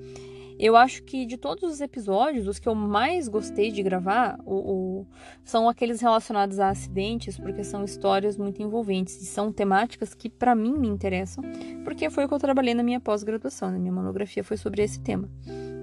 Eu 0.63 0.77
acho 0.77 1.03
que 1.05 1.25
de 1.25 1.39
todos 1.39 1.65
os 1.65 1.81
episódios, 1.81 2.47
os 2.47 2.59
que 2.59 2.69
eu 2.69 2.75
mais 2.75 3.29
gostei 3.29 3.73
de 3.73 3.83
gravar 3.83 4.39
o, 4.45 4.55
o, 4.55 5.07
são 5.43 5.67
aqueles 5.71 6.03
relacionados 6.03 6.61
a 6.61 6.69
acidentes, 6.69 7.39
porque 7.39 7.65
são 7.65 7.83
histórias 7.83 8.37
muito 8.37 8.63
envolventes 8.63 9.23
e 9.23 9.25
são 9.25 9.51
temáticas 9.51 10.13
que 10.13 10.29
para 10.29 10.55
mim 10.55 10.75
me 10.77 10.87
interessam, 10.87 11.43
porque 11.83 12.11
foi 12.11 12.27
o 12.27 12.29
que 12.29 12.35
eu 12.35 12.39
trabalhei 12.39 12.75
na 12.75 12.83
minha 12.83 13.01
pós-graduação, 13.01 13.71
na 13.71 13.79
minha 13.79 13.93
monografia 13.93 14.45
foi 14.45 14.59
sobre 14.59 14.83
esse 14.83 15.01
tema. 15.01 15.31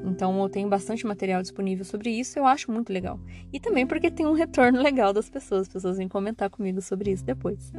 Então 0.10 0.42
eu 0.42 0.50
tenho 0.50 0.68
bastante 0.68 1.06
material 1.06 1.42
disponível 1.42 1.86
sobre 1.86 2.10
isso, 2.10 2.38
eu 2.38 2.46
acho 2.46 2.72
muito 2.72 2.92
legal. 2.92 3.20
E 3.52 3.60
também 3.60 3.86
porque 3.86 4.10
tem 4.10 4.26
um 4.26 4.34
retorno 4.34 4.80
legal 4.82 5.14
das 5.14 5.30
pessoas, 5.30 5.62
as 5.62 5.68
pessoas 5.70 5.98
vêm 5.98 6.08
comentar 6.08 6.50
comigo 6.50 6.82
sobre 6.82 7.12
isso 7.12 7.26
depois. 7.26 7.72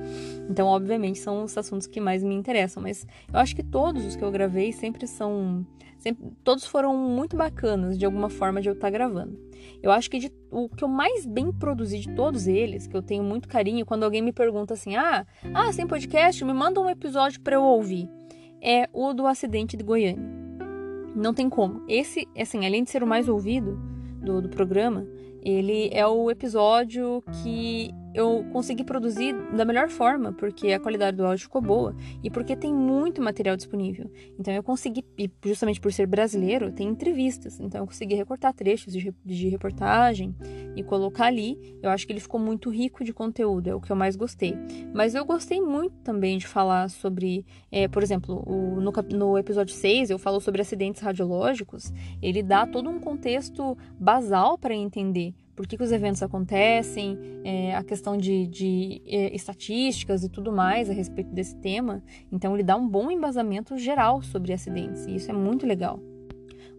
Então, 0.49 0.67
obviamente, 0.67 1.19
são 1.19 1.45
os 1.45 1.57
assuntos 1.57 1.87
que 1.87 2.01
mais 2.01 2.23
me 2.23 2.35
interessam, 2.35 2.83
mas 2.83 3.07
eu 3.33 3.38
acho 3.38 3.55
que 3.55 3.62
todos 3.62 4.05
os 4.05 4.17
que 4.17 4.23
eu 4.23 4.31
gravei 4.31 4.73
sempre 4.73 5.07
são. 5.07 5.67
Sempre, 5.99 6.31
todos 6.45 6.64
foram 6.64 6.97
muito 6.97 7.37
bacanas 7.37 7.99
de 7.99 8.05
alguma 8.05 8.29
forma 8.29 8.61
de 8.61 8.69
eu 8.69 8.73
estar 8.75 8.88
gravando. 8.88 9.37
Eu 9.83 9.91
acho 9.91 10.09
que 10.09 10.21
de, 10.21 10.33
o 10.49 10.69
que 10.69 10.85
eu 10.85 10.88
mais 10.88 11.27
bem 11.27 11.51
produzi 11.53 11.99
de 11.99 12.14
todos 12.14 12.47
eles, 12.47 12.87
que 12.87 12.97
eu 12.97 13.03
tenho 13.03 13.25
muito 13.25 13.49
carinho, 13.49 13.85
quando 13.85 14.05
alguém 14.05 14.23
me 14.23 14.33
pergunta 14.33 14.75
assim: 14.75 14.95
ah, 14.95 15.27
ah, 15.53 15.73
sem 15.73 15.87
podcast, 15.87 16.45
me 16.45 16.53
manda 16.53 16.81
um 16.81 16.88
episódio 16.88 17.41
para 17.41 17.57
eu 17.57 17.62
ouvir, 17.62 18.09
é 18.62 18.88
o 18.93 19.12
do 19.12 19.27
acidente 19.27 19.77
de 19.77 19.83
Goiânia. 19.83 20.48
Não 21.18 21.35
tem 21.35 21.50
como. 21.50 21.83
Esse, 21.88 22.28
assim, 22.38 22.64
além 22.64 22.85
de 22.85 22.90
ser 22.90 23.02
o 23.02 23.07
mais 23.07 23.28
ouvido 23.28 23.76
do, 24.22 24.40
do 24.40 24.48
programa, 24.48 25.04
ele 25.42 25.90
é 25.92 26.07
o 26.07 26.31
episódio 26.31 27.22
que 27.42 27.90
eu 28.14 28.44
consegui 28.53 28.85
produzir 28.85 29.35
da 29.55 29.64
melhor 29.64 29.88
forma, 29.88 30.33
porque 30.33 30.73
a 30.73 30.81
qualidade 30.81 31.16
do 31.16 31.27
áudio 31.27 31.44
ficou 31.44 31.61
boa 31.61 31.94
e 32.23 32.31
porque 32.31 32.57
tem 32.57 32.73
muito 32.73 33.23
material 33.23 33.57
disponível. 33.57 34.11
Então 34.38 34.53
eu 34.53 34.62
consegui, 34.62 35.05
e 35.16 35.31
justamente 35.44 35.81
por 35.81 35.92
ser 35.92 36.07
brasileiro, 36.07 36.73
tem 36.73 36.88
entrevistas. 36.88 37.61
Então 37.61 37.83
eu 37.83 37.87
consegui 37.87 38.14
recortar 38.14 38.53
trechos 38.55 38.92
de, 38.92 39.49
reportagem 39.49 40.35
e 40.75 40.83
colocar 40.83 41.27
ali. 41.27 41.79
Eu 41.83 41.90
acho 41.90 42.07
que 42.07 42.12
ele 42.12 42.21
ficou 42.21 42.40
muito 42.40 42.71
rico 42.71 43.05
de 43.05 43.12
conteúdo, 43.12 43.68
é 43.68 43.75
o 43.75 43.81
que 43.81 43.90
eu 43.90 43.97
mais 43.97 44.16
gostei. 44.16 44.55
Mas 44.94 45.14
eu 45.14 45.25
gostei 45.25 45.61
muito 45.61 45.94
também 46.03 46.38
de 46.38 46.47
falar 46.47 46.88
sobre, 46.88 47.44
é, 47.71 47.88
por 47.88 48.03
exemplo, 48.03 48.42
o, 48.47 48.81
no, 48.81 48.92
no 49.14 49.38
episódio 49.38 49.75
6 49.75 50.11
eu 50.11 50.18
falo 50.18 50.40
sobre 50.40 50.62
acidentes 50.62 51.03
radiológicos. 51.03 51.92
Ele 52.23 52.42
dá 52.42 52.66
todo 52.66 52.88
um 52.88 52.99
contexto 52.99 53.77
basal 53.99 54.57
para 54.57 54.75
entender 54.75 55.35
por 55.59 55.66
que, 55.66 55.77
que 55.77 55.83
os 55.83 55.90
eventos 55.90 56.23
acontecem, 56.23 57.18
é, 57.42 57.75
a 57.75 57.83
questão 57.83 58.16
de, 58.16 58.47
de 58.47 59.03
é, 59.05 59.35
estatísticas 59.35 60.23
e 60.23 60.29
tudo 60.29 60.53
mais 60.53 60.88
a 60.88 60.92
respeito 60.92 61.35
desse 61.35 61.57
tema. 61.57 62.01
Então, 62.31 62.55
ele 62.55 62.62
dá 62.62 62.77
um 62.77 62.88
bom 62.88 63.11
embasamento 63.11 63.77
geral 63.77 64.23
sobre 64.23 64.53
acidentes, 64.53 65.05
e 65.07 65.16
isso 65.16 65.33
é 65.33 65.35
muito 65.35 65.66
legal. 65.66 65.99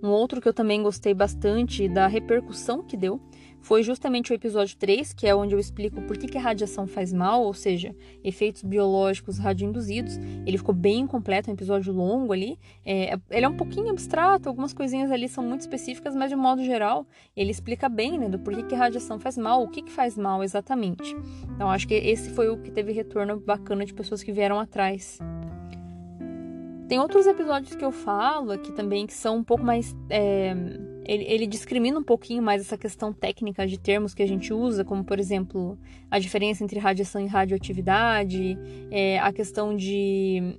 Um 0.02 0.08
outro 0.08 0.40
que 0.40 0.48
eu 0.48 0.54
também 0.54 0.82
gostei 0.82 1.14
bastante 1.14 1.90
da 1.90 2.08
repercussão 2.08 2.82
que 2.82 2.96
deu 2.96 3.20
foi 3.62 3.84
justamente 3.84 4.32
o 4.32 4.36
episódio 4.36 4.76
3, 4.78 5.14
que 5.14 5.28
é 5.28 5.36
onde 5.36 5.54
eu 5.54 5.60
explico 5.60 6.02
por 6.04 6.18
que, 6.18 6.28
que 6.28 6.38
a 6.38 6.42
radiação 6.42 6.88
faz 6.88 7.12
mal, 7.12 7.44
ou 7.44 7.54
seja, 7.54 7.96
efeitos 8.24 8.64
biológicos 8.64 9.38
radioinduzidos. 9.38 10.18
Ele 10.46 10.58
ficou 10.58 10.74
bem 10.74 11.06
completo, 11.06 11.50
é 11.50 11.52
um 11.52 11.56
episódio 11.56 11.94
longo 11.94 12.34
ali. 12.34 12.58
É, 12.86 13.18
ele 13.30 13.46
é 13.46 13.50
um 13.50 13.58
pouquinho 13.58 13.90
abstrato, 13.90 14.48
algumas 14.50 14.74
coisinhas 14.74 15.12
ali 15.12 15.28
são 15.28 15.44
muito 15.44 15.62
específicas, 15.62 16.16
mas 16.16 16.30
de 16.30 16.36
modo 16.36 16.64
geral 16.64 17.06
ele 17.36 17.52
explica 17.52 17.90
bem 17.90 18.18
né, 18.18 18.30
do 18.30 18.40
por 18.40 18.54
que, 18.54 18.64
que 18.64 18.76
a 18.76 18.78
radiação 18.78 19.20
faz 19.20 19.38
mal, 19.38 19.64
o 19.64 19.68
que, 19.68 19.82
que 19.82 19.92
faz 19.92 20.18
mal 20.18 20.44
exatamente. 20.44 21.16
Então 21.56 21.70
acho 21.70 21.88
que 21.88 21.94
esse 21.94 22.30
foi 22.32 22.50
o 22.50 22.58
que 22.58 22.72
teve 22.72 22.92
retorno 22.92 23.40
bacana 23.40 23.86
de 23.86 23.94
pessoas 23.94 24.24
que 24.24 24.32
vieram 24.32 24.60
atrás. 24.60 25.20
Tem 26.90 27.00
outros 27.00 27.28
episódios 27.28 27.76
que 27.76 27.86
eu 27.86 27.92
falo 27.92 28.52
aqui 28.52 28.72
também 28.72 29.06
que 29.06 29.14
são 29.14 29.38
um 29.38 29.44
pouco 29.44 29.64
mais. 29.64 29.96
É, 30.10 30.56
ele, 31.10 31.24
ele, 31.24 31.48
discrimina 31.48 31.98
um 31.98 32.04
pouquinho 32.04 32.44
mais 32.44 32.62
essa 32.62 32.78
questão 32.78 33.12
técnica 33.12 33.66
de 33.66 33.80
termos 33.80 34.14
que 34.14 34.22
a 34.22 34.28
gente 34.28 34.54
usa, 34.54 34.86
como 34.86 35.04
por 35.04 35.20
exemplo 35.20 35.76
a 36.12 36.20
diferença 36.20 36.64
entre 36.64 36.78
radiação 36.78 37.20
e 37.20 37.26
radioatividade, 37.26 38.56
é, 38.92 39.18
a 39.18 39.34
questão 39.34 39.76
de 39.76 40.56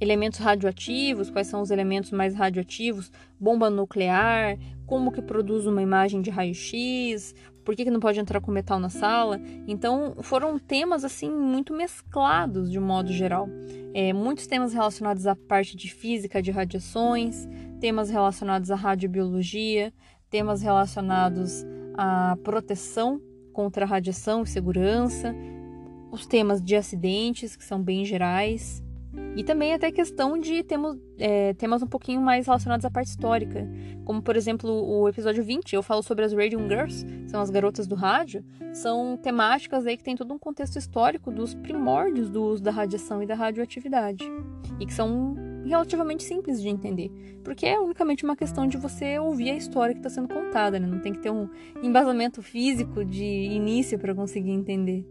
elementos 0.00 0.38
radioativos, 0.38 1.28
quais 1.28 1.48
são 1.48 1.60
os 1.60 1.72
elementos 1.72 2.12
mais 2.12 2.36
radioativos, 2.36 3.10
bomba 3.38 3.68
nuclear, 3.68 4.56
como 4.86 5.10
que 5.10 5.20
produz 5.20 5.66
uma 5.66 5.82
imagem 5.82 6.22
de 6.22 6.30
raio-x, 6.30 7.34
por 7.64 7.74
que, 7.74 7.84
que 7.84 7.90
não 7.90 8.00
pode 8.00 8.18
entrar 8.18 8.40
com 8.40 8.50
metal 8.50 8.78
na 8.78 8.88
sala. 8.88 9.40
Então 9.66 10.14
foram 10.22 10.58
temas 10.58 11.04
assim 11.04 11.30
muito 11.30 11.74
mesclados 11.74 12.70
de 12.70 12.78
um 12.78 12.82
modo 12.82 13.12
geral. 13.12 13.48
É, 13.92 14.12
muitos 14.12 14.46
temas 14.46 14.72
relacionados 14.72 15.26
à 15.26 15.34
parte 15.34 15.76
de 15.76 15.92
física 15.92 16.40
de 16.40 16.50
radiações, 16.50 17.46
temas 17.78 18.10
relacionados 18.10 18.70
à 18.70 18.74
radiobiologia, 18.74 19.92
temas 20.30 20.62
relacionados 20.62 21.64
à 21.96 22.36
proteção 22.42 23.20
contra 23.52 23.84
a 23.84 23.88
radiação 23.88 24.42
e 24.42 24.46
segurança, 24.46 25.34
os 26.10 26.26
temas 26.26 26.62
de 26.62 26.76
acidentes, 26.76 27.56
que 27.56 27.64
são 27.64 27.82
bem 27.82 28.04
gerais. 28.04 28.82
E 29.36 29.42
também 29.42 29.74
até 29.74 29.90
questão 29.90 30.38
de 30.38 30.62
temos, 30.62 30.96
é, 31.18 31.54
temas 31.54 31.82
um 31.82 31.86
pouquinho 31.86 32.20
mais 32.20 32.46
relacionados 32.46 32.84
à 32.84 32.90
parte 32.90 33.08
histórica. 33.08 33.68
Como, 34.04 34.22
por 34.22 34.36
exemplo, 34.36 34.70
o 34.70 35.08
episódio 35.08 35.42
20, 35.42 35.74
eu 35.74 35.82
falo 35.82 36.02
sobre 36.02 36.24
as 36.24 36.32
Radium 36.32 36.68
Girls, 36.68 37.06
são 37.26 37.40
as 37.40 37.50
garotas 37.50 37.86
do 37.86 37.94
rádio. 37.94 38.44
São 38.72 39.16
temáticas 39.16 39.86
aí 39.86 39.96
que 39.96 40.04
tem 40.04 40.16
todo 40.16 40.32
um 40.32 40.38
contexto 40.38 40.76
histórico 40.76 41.30
dos 41.30 41.54
primórdios 41.54 42.30
do 42.30 42.42
uso 42.44 42.62
da 42.62 42.70
radiação 42.70 43.22
e 43.22 43.26
da 43.26 43.34
radioatividade. 43.34 44.24
E 44.78 44.86
que 44.86 44.92
são 44.92 45.34
relativamente 45.68 46.22
simples 46.22 46.60
de 46.60 46.68
entender. 46.68 47.10
Porque 47.44 47.66
é 47.66 47.78
unicamente 47.78 48.24
uma 48.24 48.36
questão 48.36 48.66
de 48.66 48.76
você 48.76 49.18
ouvir 49.18 49.50
a 49.50 49.56
história 49.56 49.94
que 49.94 50.00
está 50.00 50.10
sendo 50.10 50.28
contada, 50.28 50.78
né? 50.78 50.86
Não 50.86 51.00
tem 51.00 51.12
que 51.12 51.20
ter 51.20 51.30
um 51.30 51.48
embasamento 51.82 52.42
físico 52.42 53.04
de 53.04 53.24
início 53.24 53.98
para 53.98 54.14
conseguir 54.14 54.50
entender. 54.50 55.06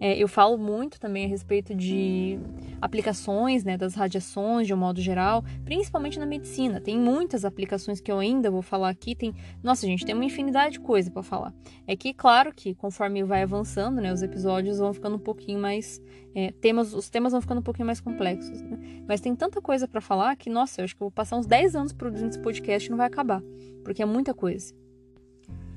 É, 0.00 0.16
eu 0.16 0.26
falo 0.26 0.56
muito 0.56 0.98
também 0.98 1.26
a 1.26 1.28
respeito 1.28 1.74
de 1.74 2.38
aplicações 2.80 3.62
né, 3.62 3.76
das 3.76 3.94
radiações 3.94 4.66
de 4.66 4.72
um 4.72 4.76
modo 4.78 4.98
geral, 5.00 5.44
principalmente 5.62 6.18
na 6.18 6.24
medicina. 6.24 6.80
Tem 6.80 6.98
muitas 6.98 7.44
aplicações 7.44 8.00
que 8.00 8.10
eu 8.10 8.18
ainda 8.18 8.50
vou 8.50 8.62
falar 8.62 8.88
aqui. 8.88 9.14
Tem, 9.14 9.34
nossa, 9.62 9.86
gente, 9.86 10.06
tem 10.06 10.14
uma 10.14 10.24
infinidade 10.24 10.74
de 10.74 10.80
coisa 10.80 11.10
para 11.10 11.22
falar. 11.22 11.52
É 11.86 11.94
que, 11.94 12.14
claro, 12.14 12.50
que 12.54 12.74
conforme 12.74 13.22
vai 13.22 13.42
avançando, 13.42 14.00
né, 14.00 14.10
os 14.10 14.22
episódios 14.22 14.78
vão 14.78 14.94
ficando 14.94 15.16
um 15.16 15.20
pouquinho 15.20 15.60
mais 15.60 16.00
é, 16.34 16.50
temas, 16.52 16.94
os 16.94 17.10
temas 17.10 17.32
vão 17.32 17.42
ficando 17.42 17.58
um 17.58 17.62
pouquinho 17.62 17.86
mais 17.86 18.00
complexos. 18.00 18.62
Né? 18.62 19.04
Mas 19.06 19.20
tem 19.20 19.36
tanta 19.36 19.60
coisa 19.60 19.86
para 19.86 20.00
falar 20.00 20.34
que, 20.36 20.48
nossa, 20.48 20.80
eu 20.80 20.84
acho 20.84 20.96
que 20.96 21.02
eu 21.02 21.06
vou 21.06 21.12
passar 21.12 21.36
uns 21.36 21.46
10 21.46 21.76
anos 21.76 21.92
produzindo 21.92 22.30
esse 22.30 22.40
podcast 22.40 22.88
e 22.88 22.90
não 22.90 22.96
vai 22.96 23.06
acabar, 23.06 23.42
porque 23.84 24.02
é 24.02 24.06
muita 24.06 24.32
coisa. 24.32 24.74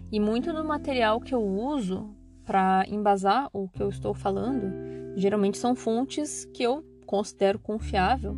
E 0.09 0.19
muito 0.19 0.53
do 0.53 0.63
material 0.63 1.19
que 1.19 1.33
eu 1.33 1.43
uso 1.43 2.15
para 2.45 2.85
embasar 2.87 3.49
o 3.53 3.67
que 3.67 3.81
eu 3.81 3.89
estou 3.89 4.13
falando, 4.13 4.71
geralmente 5.15 5.57
são 5.57 5.75
fontes 5.75 6.45
que 6.53 6.63
eu 6.63 6.83
considero 7.05 7.59
confiável, 7.59 8.35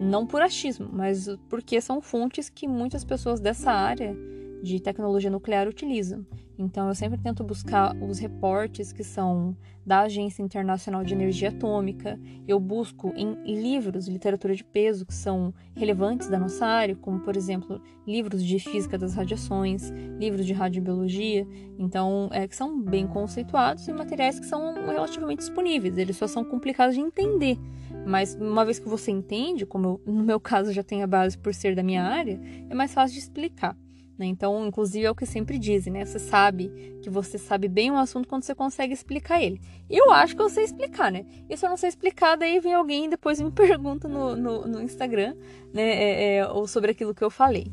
não 0.00 0.26
por 0.26 0.42
achismo, 0.42 0.88
mas 0.92 1.28
porque 1.48 1.80
são 1.80 2.00
fontes 2.00 2.48
que 2.48 2.66
muitas 2.68 3.04
pessoas 3.04 3.40
dessa 3.40 3.70
área 3.70 4.16
de 4.62 4.80
tecnologia 4.80 5.30
nuclear 5.30 5.68
utilizam. 5.68 6.24
Então 6.56 6.86
eu 6.88 6.94
sempre 6.94 7.18
tento 7.18 7.42
buscar 7.42 7.96
os 7.96 8.18
reportes 8.18 8.92
que 8.92 9.02
são 9.02 9.56
da 9.84 10.02
Agência 10.02 10.42
Internacional 10.42 11.02
de 11.02 11.12
Energia 11.12 11.48
Atômica. 11.48 12.20
Eu 12.46 12.60
busco 12.60 13.12
em 13.16 13.34
livros 13.44 14.06
literatura 14.06 14.54
de 14.54 14.62
peso 14.62 15.04
que 15.04 15.14
são 15.14 15.52
relevantes 15.74 16.28
da 16.28 16.38
nossa 16.38 16.64
área, 16.64 16.94
como 16.94 17.18
por 17.20 17.36
exemplo 17.36 17.80
livros 18.06 18.44
de 18.44 18.60
física 18.60 18.96
das 18.96 19.14
radiações, 19.14 19.90
livros 20.20 20.46
de 20.46 20.52
radiobiologia, 20.52 21.46
então 21.78 22.28
é 22.32 22.46
que 22.46 22.54
são 22.54 22.80
bem 22.80 23.06
conceituados 23.06 23.88
e 23.88 23.92
materiais 23.92 24.38
que 24.38 24.46
são 24.46 24.74
relativamente 24.86 25.40
disponíveis. 25.40 25.98
Eles 25.98 26.16
só 26.16 26.28
são 26.28 26.44
complicados 26.44 26.94
de 26.94 27.00
entender. 27.00 27.58
Mas 28.06 28.34
uma 28.34 28.64
vez 28.64 28.78
que 28.78 28.88
você 28.88 29.10
entende, 29.10 29.66
como 29.66 30.00
eu, 30.06 30.12
no 30.12 30.22
meu 30.22 30.38
caso 30.38 30.72
já 30.72 30.82
tem 30.82 31.02
a 31.02 31.06
base 31.06 31.36
por 31.36 31.52
ser 31.54 31.74
da 31.74 31.82
minha 31.82 32.04
área, 32.04 32.40
é 32.68 32.74
mais 32.74 32.92
fácil 32.92 33.14
de 33.14 33.20
explicar. 33.20 33.76
Né? 34.18 34.26
Então, 34.26 34.66
inclusive, 34.66 35.06
é 35.06 35.10
o 35.10 35.14
que 35.14 35.26
sempre 35.26 35.58
dizem, 35.58 35.92
né? 35.92 36.04
Você 36.04 36.18
sabe 36.18 36.70
que 37.02 37.08
você 37.08 37.38
sabe 37.38 37.68
bem 37.68 37.90
o 37.90 37.96
assunto 37.96 38.28
quando 38.28 38.42
você 38.42 38.54
consegue 38.54 38.92
explicar 38.92 39.42
ele. 39.42 39.60
Eu 39.88 40.10
acho 40.12 40.36
que 40.36 40.42
eu 40.42 40.48
sei 40.48 40.64
explicar, 40.64 41.10
né? 41.10 41.24
E 41.48 41.56
se 41.56 41.64
eu 41.64 41.70
não 41.70 41.76
sei 41.76 41.88
explicar, 41.88 42.36
daí 42.36 42.60
vem 42.60 42.74
alguém 42.74 43.06
e 43.06 43.10
depois 43.10 43.40
me 43.40 43.50
pergunta 43.52 44.08
no, 44.08 44.36
no, 44.36 44.66
no 44.66 44.82
Instagram, 44.82 45.34
né? 45.72 45.82
É, 45.82 46.36
é, 46.36 46.48
ou 46.48 46.66
sobre 46.66 46.90
aquilo 46.90 47.14
que 47.14 47.24
eu 47.24 47.30
falei. 47.30 47.72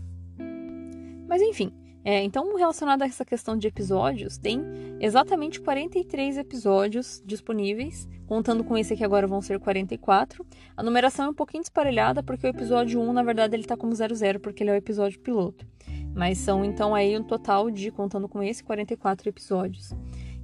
Mas 1.27 1.41
enfim, 1.41 1.71
é, 2.03 2.23
então, 2.23 2.55
relacionado 2.55 3.01
a 3.01 3.05
essa 3.05 3.25
questão 3.25 3.57
de 3.57 3.67
episódios, 3.67 4.37
tem 4.37 4.63
exatamente 5.01 5.59
43 5.59 6.37
episódios 6.37 7.21
disponíveis, 7.25 8.07
contando 8.25 8.63
com 8.63 8.77
esse 8.77 8.93
aqui 8.93 9.03
agora 9.03 9.27
vão 9.27 9.41
ser 9.41 9.59
44. 9.59 10.45
A 10.77 10.81
numeração 10.81 11.25
é 11.25 11.29
um 11.29 11.33
pouquinho 11.33 11.61
desparelhada, 11.61 12.23
porque 12.23 12.47
o 12.47 12.49
episódio 12.49 13.01
1, 13.01 13.13
na 13.13 13.21
verdade, 13.21 13.55
ele 13.55 13.65
tá 13.65 13.75
como 13.75 13.93
00, 13.93 14.39
porque 14.39 14.63
ele 14.63 14.69
é 14.69 14.73
o 14.73 14.77
episódio 14.77 15.19
piloto. 15.19 15.67
Mas 16.13 16.37
são 16.37 16.65
então 16.65 16.93
aí 16.93 17.17
um 17.17 17.23
total 17.23 17.69
de, 17.69 17.91
contando 17.91 18.27
com 18.27 18.41
esse, 18.41 18.63
44 18.63 19.29
episódios. 19.29 19.93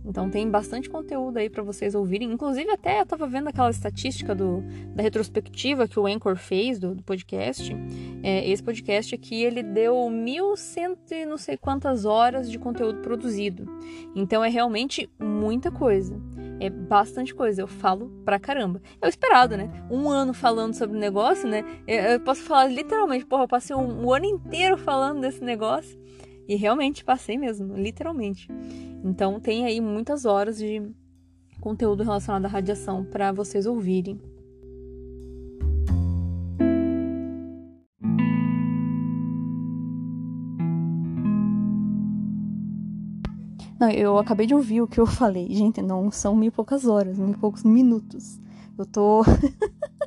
Então 0.05 0.29
tem 0.29 0.49
bastante 0.49 0.89
conteúdo 0.89 1.37
aí 1.37 1.49
para 1.49 1.63
vocês 1.63 1.95
ouvirem. 1.95 2.31
Inclusive, 2.31 2.69
até 2.69 3.01
eu 3.01 3.05
tava 3.05 3.27
vendo 3.27 3.47
aquela 3.47 3.69
estatística 3.69 4.35
do, 4.35 4.63
da 4.93 5.01
retrospectiva 5.01 5.87
que 5.87 5.99
o 5.99 6.05
Anchor 6.05 6.35
fez 6.35 6.79
do, 6.79 6.93
do 6.93 7.03
podcast. 7.03 7.75
É, 8.23 8.47
esse 8.49 8.61
podcast 8.61 9.15
aqui, 9.15 9.43
ele 9.43 9.63
deu 9.63 9.95
1.100 9.95 10.97
e 11.11 11.25
não 11.25 11.37
sei 11.37 11.57
quantas 11.57 12.05
horas 12.05 12.49
de 12.49 12.59
conteúdo 12.59 13.01
produzido. 13.01 13.65
Então 14.15 14.43
é 14.43 14.49
realmente 14.49 15.09
muita 15.19 15.71
coisa. 15.71 16.15
É 16.59 16.69
bastante 16.69 17.35
coisa, 17.35 17.61
eu 17.61 17.67
falo 17.67 18.09
pra 18.23 18.39
caramba. 18.39 18.81
É 19.01 19.05
o 19.05 19.09
esperado, 19.09 19.57
né? 19.57 19.69
Um 19.89 20.09
ano 20.09 20.33
falando 20.33 20.73
sobre 20.73 20.95
o 20.95 20.99
negócio, 20.99 21.47
né? 21.49 21.65
Eu 21.85 22.19
posso 22.21 22.41
falar 22.43 22.67
literalmente, 22.67 23.25
porra, 23.25 23.43
eu 23.43 23.47
passei 23.47 23.75
um, 23.75 24.05
um 24.05 24.13
ano 24.13 24.25
inteiro 24.25 24.77
falando 24.77 25.21
desse 25.21 25.43
negócio. 25.43 25.99
E 26.47 26.55
realmente 26.55 27.03
passei 27.03 27.37
mesmo, 27.37 27.75
literalmente. 27.75 28.47
Então 29.03 29.39
tem 29.39 29.65
aí 29.65 29.81
muitas 29.81 30.25
horas 30.25 30.57
de 30.57 30.81
conteúdo 31.59 32.03
relacionado 32.03 32.45
à 32.45 32.47
radiação 32.47 33.03
para 33.03 33.31
vocês 33.31 33.65
ouvirem. 33.65 34.19
Não, 43.79 43.89
eu 43.89 44.17
acabei 44.17 44.47
de 44.47 44.55
ouvir 44.55 44.81
o 44.81 44.87
que 44.87 44.99
eu 44.99 45.05
falei. 45.05 45.47
Gente, 45.53 45.81
não 45.81 46.09
são 46.09 46.35
mil 46.35 46.47
e 46.47 46.51
poucas 46.51 46.85
horas, 46.85 47.19
mil 47.19 47.31
e 47.31 47.37
poucos 47.37 47.63
minutos. 47.63 48.39
Eu 48.77 48.85
tô 48.85 49.23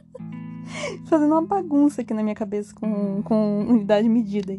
fazendo 1.07 1.33
uma 1.33 1.45
bagunça 1.45 2.01
aqui 2.01 2.15
na 2.15 2.23
minha 2.23 2.35
cabeça 2.35 2.75
com, 2.75 3.23
com 3.23 3.67
unidade 3.69 4.09
medida. 4.09 4.59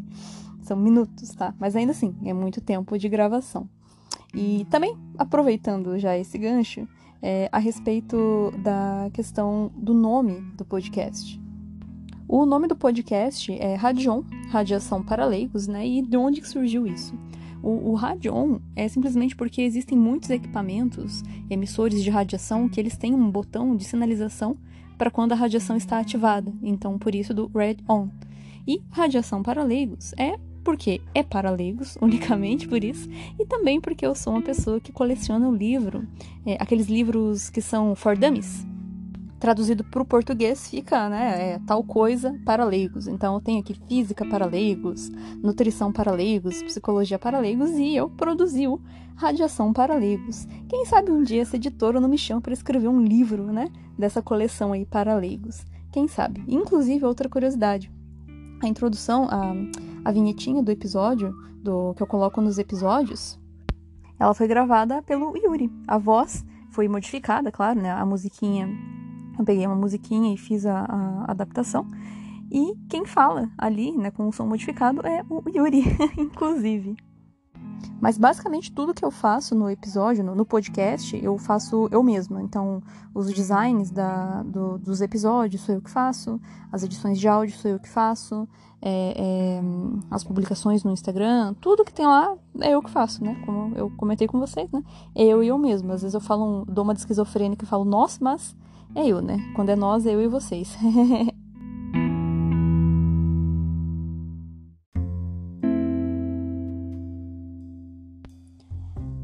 São 0.70 0.78
minutos, 0.78 1.30
tá? 1.30 1.52
Mas 1.58 1.74
ainda 1.74 1.90
assim, 1.90 2.14
é 2.24 2.32
muito 2.32 2.60
tempo 2.60 2.96
de 2.96 3.08
gravação. 3.08 3.68
E 4.32 4.64
também, 4.70 4.96
aproveitando 5.18 5.98
já 5.98 6.16
esse 6.16 6.38
gancho, 6.38 6.86
é, 7.20 7.48
a 7.50 7.58
respeito 7.58 8.52
da 8.62 9.10
questão 9.12 9.72
do 9.74 9.92
nome 9.92 10.40
do 10.56 10.64
podcast. 10.64 11.40
O 12.28 12.46
nome 12.46 12.68
do 12.68 12.76
podcast 12.76 13.52
é 13.52 13.74
Radion, 13.74 14.22
Radiação 14.50 15.02
para 15.02 15.24
Leigos, 15.24 15.66
né? 15.66 15.84
E 15.84 16.02
de 16.02 16.16
onde 16.16 16.48
surgiu 16.48 16.86
isso? 16.86 17.18
O, 17.60 17.90
o 17.90 17.94
Radion 17.94 18.60
é 18.76 18.86
simplesmente 18.86 19.34
porque 19.34 19.62
existem 19.62 19.98
muitos 19.98 20.30
equipamentos, 20.30 21.24
emissores 21.50 22.04
de 22.04 22.10
radiação, 22.10 22.68
que 22.68 22.78
eles 22.78 22.96
têm 22.96 23.12
um 23.12 23.28
botão 23.28 23.74
de 23.74 23.82
sinalização 23.82 24.56
para 24.96 25.10
quando 25.10 25.32
a 25.32 25.34
radiação 25.34 25.76
está 25.76 25.98
ativada. 25.98 26.52
Então, 26.62 26.96
por 26.96 27.12
isso 27.12 27.34
do 27.34 27.50
Red 27.52 27.78
On. 27.88 28.08
E 28.68 28.80
radiação 28.88 29.42
para 29.42 29.64
leigos 29.64 30.12
é 30.16 30.38
porque 30.64 31.00
é 31.14 31.22
para 31.22 31.50
leigos, 31.50 31.96
unicamente 32.02 32.68
por 32.68 32.82
isso, 32.82 33.08
e 33.38 33.46
também 33.46 33.80
porque 33.80 34.06
eu 34.06 34.14
sou 34.14 34.32
uma 34.32 34.42
pessoa 34.42 34.80
que 34.80 34.92
coleciona 34.92 35.48
o 35.48 35.54
livro, 35.54 36.06
é, 36.46 36.56
aqueles 36.60 36.86
livros 36.86 37.50
que 37.50 37.60
são 37.60 37.94
for 37.94 38.16
dummies, 38.16 38.66
traduzido 39.40 39.82
para 39.82 40.02
o 40.02 40.04
português 40.04 40.68
fica, 40.68 41.08
né, 41.08 41.54
é, 41.54 41.60
tal 41.66 41.82
coisa 41.82 42.38
para 42.44 42.62
leigos. 42.62 43.08
Então 43.08 43.34
eu 43.34 43.40
tenho 43.40 43.60
aqui 43.60 43.74
física 43.88 44.24
para 44.24 44.44
leigos, 44.44 45.10
nutrição 45.42 45.90
para 45.90 46.12
leigos, 46.12 46.62
psicologia 46.62 47.18
para 47.18 47.40
leigos 47.40 47.70
e 47.70 47.96
eu 47.96 48.10
produzi 48.10 48.68
o 48.68 48.78
Radiação 49.16 49.70
para 49.70 49.96
leigos. 49.96 50.48
Quem 50.66 50.86
sabe 50.86 51.10
um 51.10 51.22
dia 51.22 51.42
essa 51.42 51.56
editora 51.56 52.00
não 52.00 52.08
me 52.08 52.16
chama 52.16 52.40
para 52.40 52.54
escrever 52.54 52.88
um 52.88 53.02
livro, 53.02 53.52
né, 53.52 53.70
dessa 53.98 54.22
coleção 54.22 54.72
aí 54.72 54.86
para 54.86 55.14
leigos. 55.14 55.62
Quem 55.92 56.08
sabe? 56.08 56.42
Inclusive 56.48 57.04
outra 57.04 57.28
curiosidade, 57.28 57.90
a 58.62 58.66
introdução, 58.66 59.28
a, 59.30 59.52
a 60.04 60.12
vinhetinha 60.12 60.62
do 60.62 60.70
episódio, 60.70 61.34
do 61.62 61.94
que 61.94 62.02
eu 62.02 62.06
coloco 62.06 62.40
nos 62.40 62.58
episódios, 62.58 63.38
ela 64.18 64.34
foi 64.34 64.46
gravada 64.46 65.02
pelo 65.02 65.36
Yuri. 65.36 65.70
A 65.86 65.98
voz 65.98 66.44
foi 66.70 66.88
modificada, 66.88 67.50
claro, 67.50 67.80
né? 67.80 67.90
A 67.90 68.04
musiquinha 68.04 68.68
eu 69.40 69.44
peguei 69.44 69.66
uma 69.66 69.74
musiquinha 69.74 70.34
e 70.34 70.36
fiz 70.36 70.66
a, 70.66 70.80
a 70.80 71.30
adaptação. 71.30 71.86
E 72.52 72.74
quem 72.90 73.06
fala 73.06 73.48
ali, 73.56 73.96
né, 73.96 74.10
com 74.10 74.28
o 74.28 74.32
som 74.32 74.46
modificado, 74.46 75.00
é 75.06 75.24
o 75.30 75.42
Yuri, 75.48 75.82
inclusive. 76.18 76.94
Mas 78.00 78.16
basicamente 78.16 78.72
tudo 78.72 78.94
que 78.94 79.04
eu 79.04 79.10
faço 79.10 79.54
no 79.54 79.68
episódio, 79.68 80.24
no, 80.24 80.34
no 80.34 80.46
podcast, 80.46 81.18
eu 81.22 81.36
faço 81.38 81.88
eu 81.90 82.02
mesma. 82.02 82.42
Então, 82.42 82.82
os 83.14 83.32
designs 83.32 83.90
da, 83.90 84.42
do, 84.42 84.78
dos 84.78 85.00
episódios 85.00 85.62
sou 85.62 85.74
eu 85.74 85.82
que 85.82 85.90
faço, 85.90 86.40
as 86.72 86.82
edições 86.82 87.18
de 87.18 87.28
áudio 87.28 87.56
sou 87.56 87.70
eu 87.70 87.78
que 87.78 87.88
faço, 87.88 88.48
é, 88.82 89.14
é, 89.16 89.62
as 90.10 90.24
publicações 90.24 90.82
no 90.82 90.90
Instagram, 90.90 91.54
tudo 91.60 91.84
que 91.84 91.92
tem 91.92 92.06
lá 92.06 92.34
é 92.60 92.70
eu 92.70 92.82
que 92.82 92.90
faço, 92.90 93.22
né? 93.22 93.40
Como 93.44 93.76
eu 93.76 93.90
comentei 93.96 94.26
com 94.26 94.38
vocês, 94.38 94.70
né? 94.70 94.82
É 95.14 95.24
eu 95.24 95.42
e 95.42 95.48
eu 95.48 95.58
mesma. 95.58 95.94
Às 95.94 96.02
vezes 96.02 96.14
eu 96.14 96.20
falo, 96.20 96.44
um, 96.44 96.64
dou 96.64 96.84
uma 96.84 96.94
de 96.94 97.00
esquizofrênica 97.00 97.64
e 97.64 97.68
falo, 97.68 97.84
nossa, 97.84 98.18
mas 98.22 98.56
é 98.94 99.06
eu, 99.06 99.20
né? 99.20 99.38
Quando 99.54 99.68
é 99.68 99.76
nós, 99.76 100.06
é 100.06 100.14
eu 100.14 100.22
e 100.22 100.28
vocês. 100.28 100.76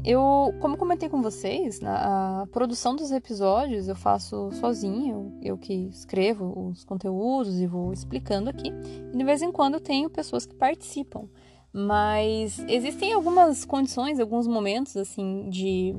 eu, 0.07 0.53
como 0.61 0.77
comentei 0.77 1.09
com 1.09 1.21
vocês, 1.21 1.81
a 1.83 2.47
produção 2.53 2.95
dos 2.95 3.11
episódios 3.11 3.89
eu 3.89 3.95
faço 3.95 4.49
sozinha, 4.53 5.11
eu, 5.11 5.33
eu, 5.43 5.57
que 5.57 5.73
escrevo 5.89 6.69
os 6.69 6.85
conteúdos 6.85 7.59
e 7.59 7.67
vou 7.67 7.91
explicando 7.91 8.49
aqui. 8.49 8.71
E 9.13 9.17
de 9.17 9.23
vez 9.25 9.41
em 9.41 9.51
quando 9.51 9.73
eu 9.73 9.81
tenho 9.81 10.09
pessoas 10.09 10.45
que 10.45 10.55
participam. 10.55 11.27
Mas 11.73 12.57
existem 12.69 13.11
algumas 13.11 13.65
condições, 13.65 14.17
alguns 14.17 14.47
momentos, 14.47 14.95
assim, 14.95 15.49
de 15.49 15.93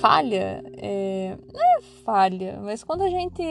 falha. 0.00 0.62
É... 0.76 1.36
Não 1.52 1.60
é 1.60 1.82
falha, 2.04 2.60
mas 2.62 2.84
quando 2.84 3.02
a 3.02 3.08
gente. 3.08 3.42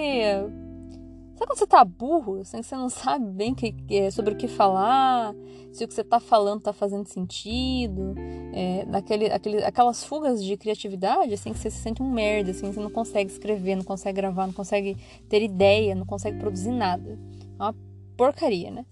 Sabe 1.42 1.48
quando 1.48 1.58
você 1.58 1.66
tá 1.66 1.84
burro, 1.84 2.42
assim, 2.42 2.62
você 2.62 2.76
não 2.76 2.88
sabe 2.88 3.26
bem 3.26 3.56
que, 3.56 3.74
é, 3.90 4.12
sobre 4.12 4.36
o 4.36 4.38
que 4.38 4.48
falar, 4.48 5.34
se 5.72 5.84
o 5.84 5.88
que 5.88 5.94
você 5.94 6.04
tá 6.04 6.20
falando 6.20 6.62
tá 6.62 6.72
fazendo 6.72 7.08
sentido, 7.08 8.14
é, 8.54 8.86
naquele, 8.86 9.26
aquele, 9.26 9.64
aquelas 9.64 10.04
fugas 10.04 10.44
de 10.44 10.56
criatividade, 10.56 11.34
assim, 11.34 11.52
que 11.52 11.58
você 11.58 11.72
se 11.72 11.80
sente 11.80 12.04
um 12.04 12.12
merda, 12.12 12.52
assim, 12.52 12.72
você 12.72 12.80
não 12.80 12.92
consegue 12.92 13.32
escrever, 13.32 13.76
não 13.76 13.84
consegue 13.84 14.18
gravar, 14.18 14.46
não 14.46 14.54
consegue 14.54 14.96
ter 15.28 15.42
ideia, 15.42 15.96
não 15.96 16.06
consegue 16.06 16.38
produzir 16.38 16.72
nada. 16.72 17.18
É 17.60 17.64
uma 17.64 17.76
porcaria, 18.16 18.70
né? 18.70 18.86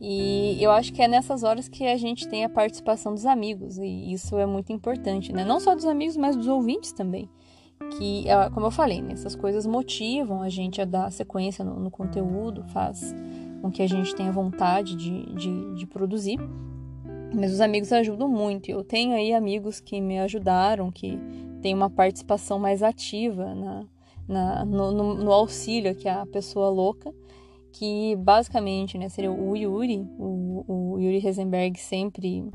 E 0.00 0.60
eu 0.60 0.72
acho 0.72 0.92
que 0.92 1.00
é 1.00 1.06
nessas 1.06 1.44
horas 1.44 1.68
que 1.68 1.86
a 1.86 1.96
gente 1.96 2.28
tem 2.28 2.44
a 2.44 2.48
participação 2.48 3.14
dos 3.14 3.24
amigos, 3.24 3.78
e 3.78 4.12
isso 4.12 4.36
é 4.36 4.46
muito 4.46 4.72
importante, 4.72 5.32
né? 5.32 5.44
Não 5.44 5.60
só 5.60 5.76
dos 5.76 5.86
amigos, 5.86 6.16
mas 6.16 6.34
dos 6.34 6.48
ouvintes 6.48 6.90
também. 6.90 7.30
Que, 7.98 8.28
é, 8.28 8.50
como 8.50 8.66
eu 8.66 8.70
falei, 8.70 9.00
né? 9.00 9.12
essas 9.12 9.36
coisas 9.36 9.66
motivam 9.66 10.42
a 10.42 10.48
gente 10.48 10.80
a 10.80 10.84
dar 10.84 11.10
sequência 11.12 11.64
no, 11.64 11.78
no 11.78 11.90
conteúdo, 11.90 12.64
faz 12.64 13.14
com 13.60 13.70
que 13.70 13.82
a 13.82 13.86
gente 13.86 14.14
tenha 14.14 14.32
vontade 14.32 14.96
de, 14.96 15.26
de, 15.34 15.74
de 15.74 15.86
produzir. 15.86 16.38
Mas 17.34 17.52
os 17.52 17.60
amigos 17.60 17.92
ajudam 17.92 18.28
muito. 18.28 18.70
Eu 18.70 18.84
tenho 18.84 19.14
aí 19.14 19.32
amigos 19.32 19.80
que 19.80 20.00
me 20.00 20.18
ajudaram, 20.18 20.90
que 20.90 21.18
têm 21.60 21.74
uma 21.74 21.90
participação 21.90 22.58
mais 22.58 22.82
ativa 22.82 23.54
na, 23.54 23.84
na 24.28 24.64
no, 24.64 24.92
no, 24.92 25.14
no 25.14 25.32
auxílio 25.32 25.94
que 25.94 26.08
a 26.08 26.26
pessoa 26.26 26.68
louca 26.68 27.12
que 27.74 28.14
basicamente 28.16 28.96
né, 28.96 29.08
seria 29.08 29.32
o 29.32 29.56
Yuri, 29.56 30.06
o, 30.16 30.64
o 30.66 30.98
Yuri 31.00 31.16
Heisenberg 31.26 31.78
sempre 31.78 32.48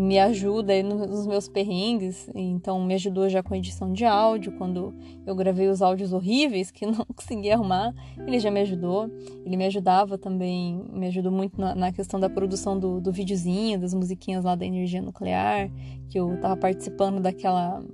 me 0.00 0.18
ajuda 0.18 0.82
nos 0.82 1.26
meus 1.26 1.46
perrengues, 1.46 2.30
então 2.34 2.82
me 2.82 2.94
ajudou 2.94 3.28
já 3.28 3.42
com 3.42 3.54
edição 3.54 3.92
de 3.92 4.06
áudio, 4.06 4.52
quando 4.52 4.94
eu 5.26 5.34
gravei 5.34 5.68
os 5.68 5.82
áudios 5.82 6.14
horríveis 6.14 6.70
que 6.70 6.86
não 6.88 7.04
consegui 7.14 7.50
arrumar, 7.50 7.94
ele 8.26 8.40
já 8.40 8.50
me 8.50 8.60
ajudou, 8.60 9.10
ele 9.44 9.58
me 9.58 9.66
ajudava 9.66 10.16
também, 10.16 10.82
me 10.90 11.08
ajudou 11.08 11.30
muito 11.30 11.60
na, 11.60 11.74
na 11.74 11.92
questão 11.92 12.18
da 12.18 12.30
produção 12.30 12.78
do, 12.78 12.98
do 12.98 13.12
videozinho, 13.12 13.78
das 13.78 13.92
musiquinhas 13.92 14.42
lá 14.42 14.54
da 14.54 14.64
energia 14.64 15.02
nuclear, 15.02 15.70
que 16.08 16.18
eu 16.18 16.40
tava 16.40 16.56
participando 16.56 17.20
daquela 17.20 17.84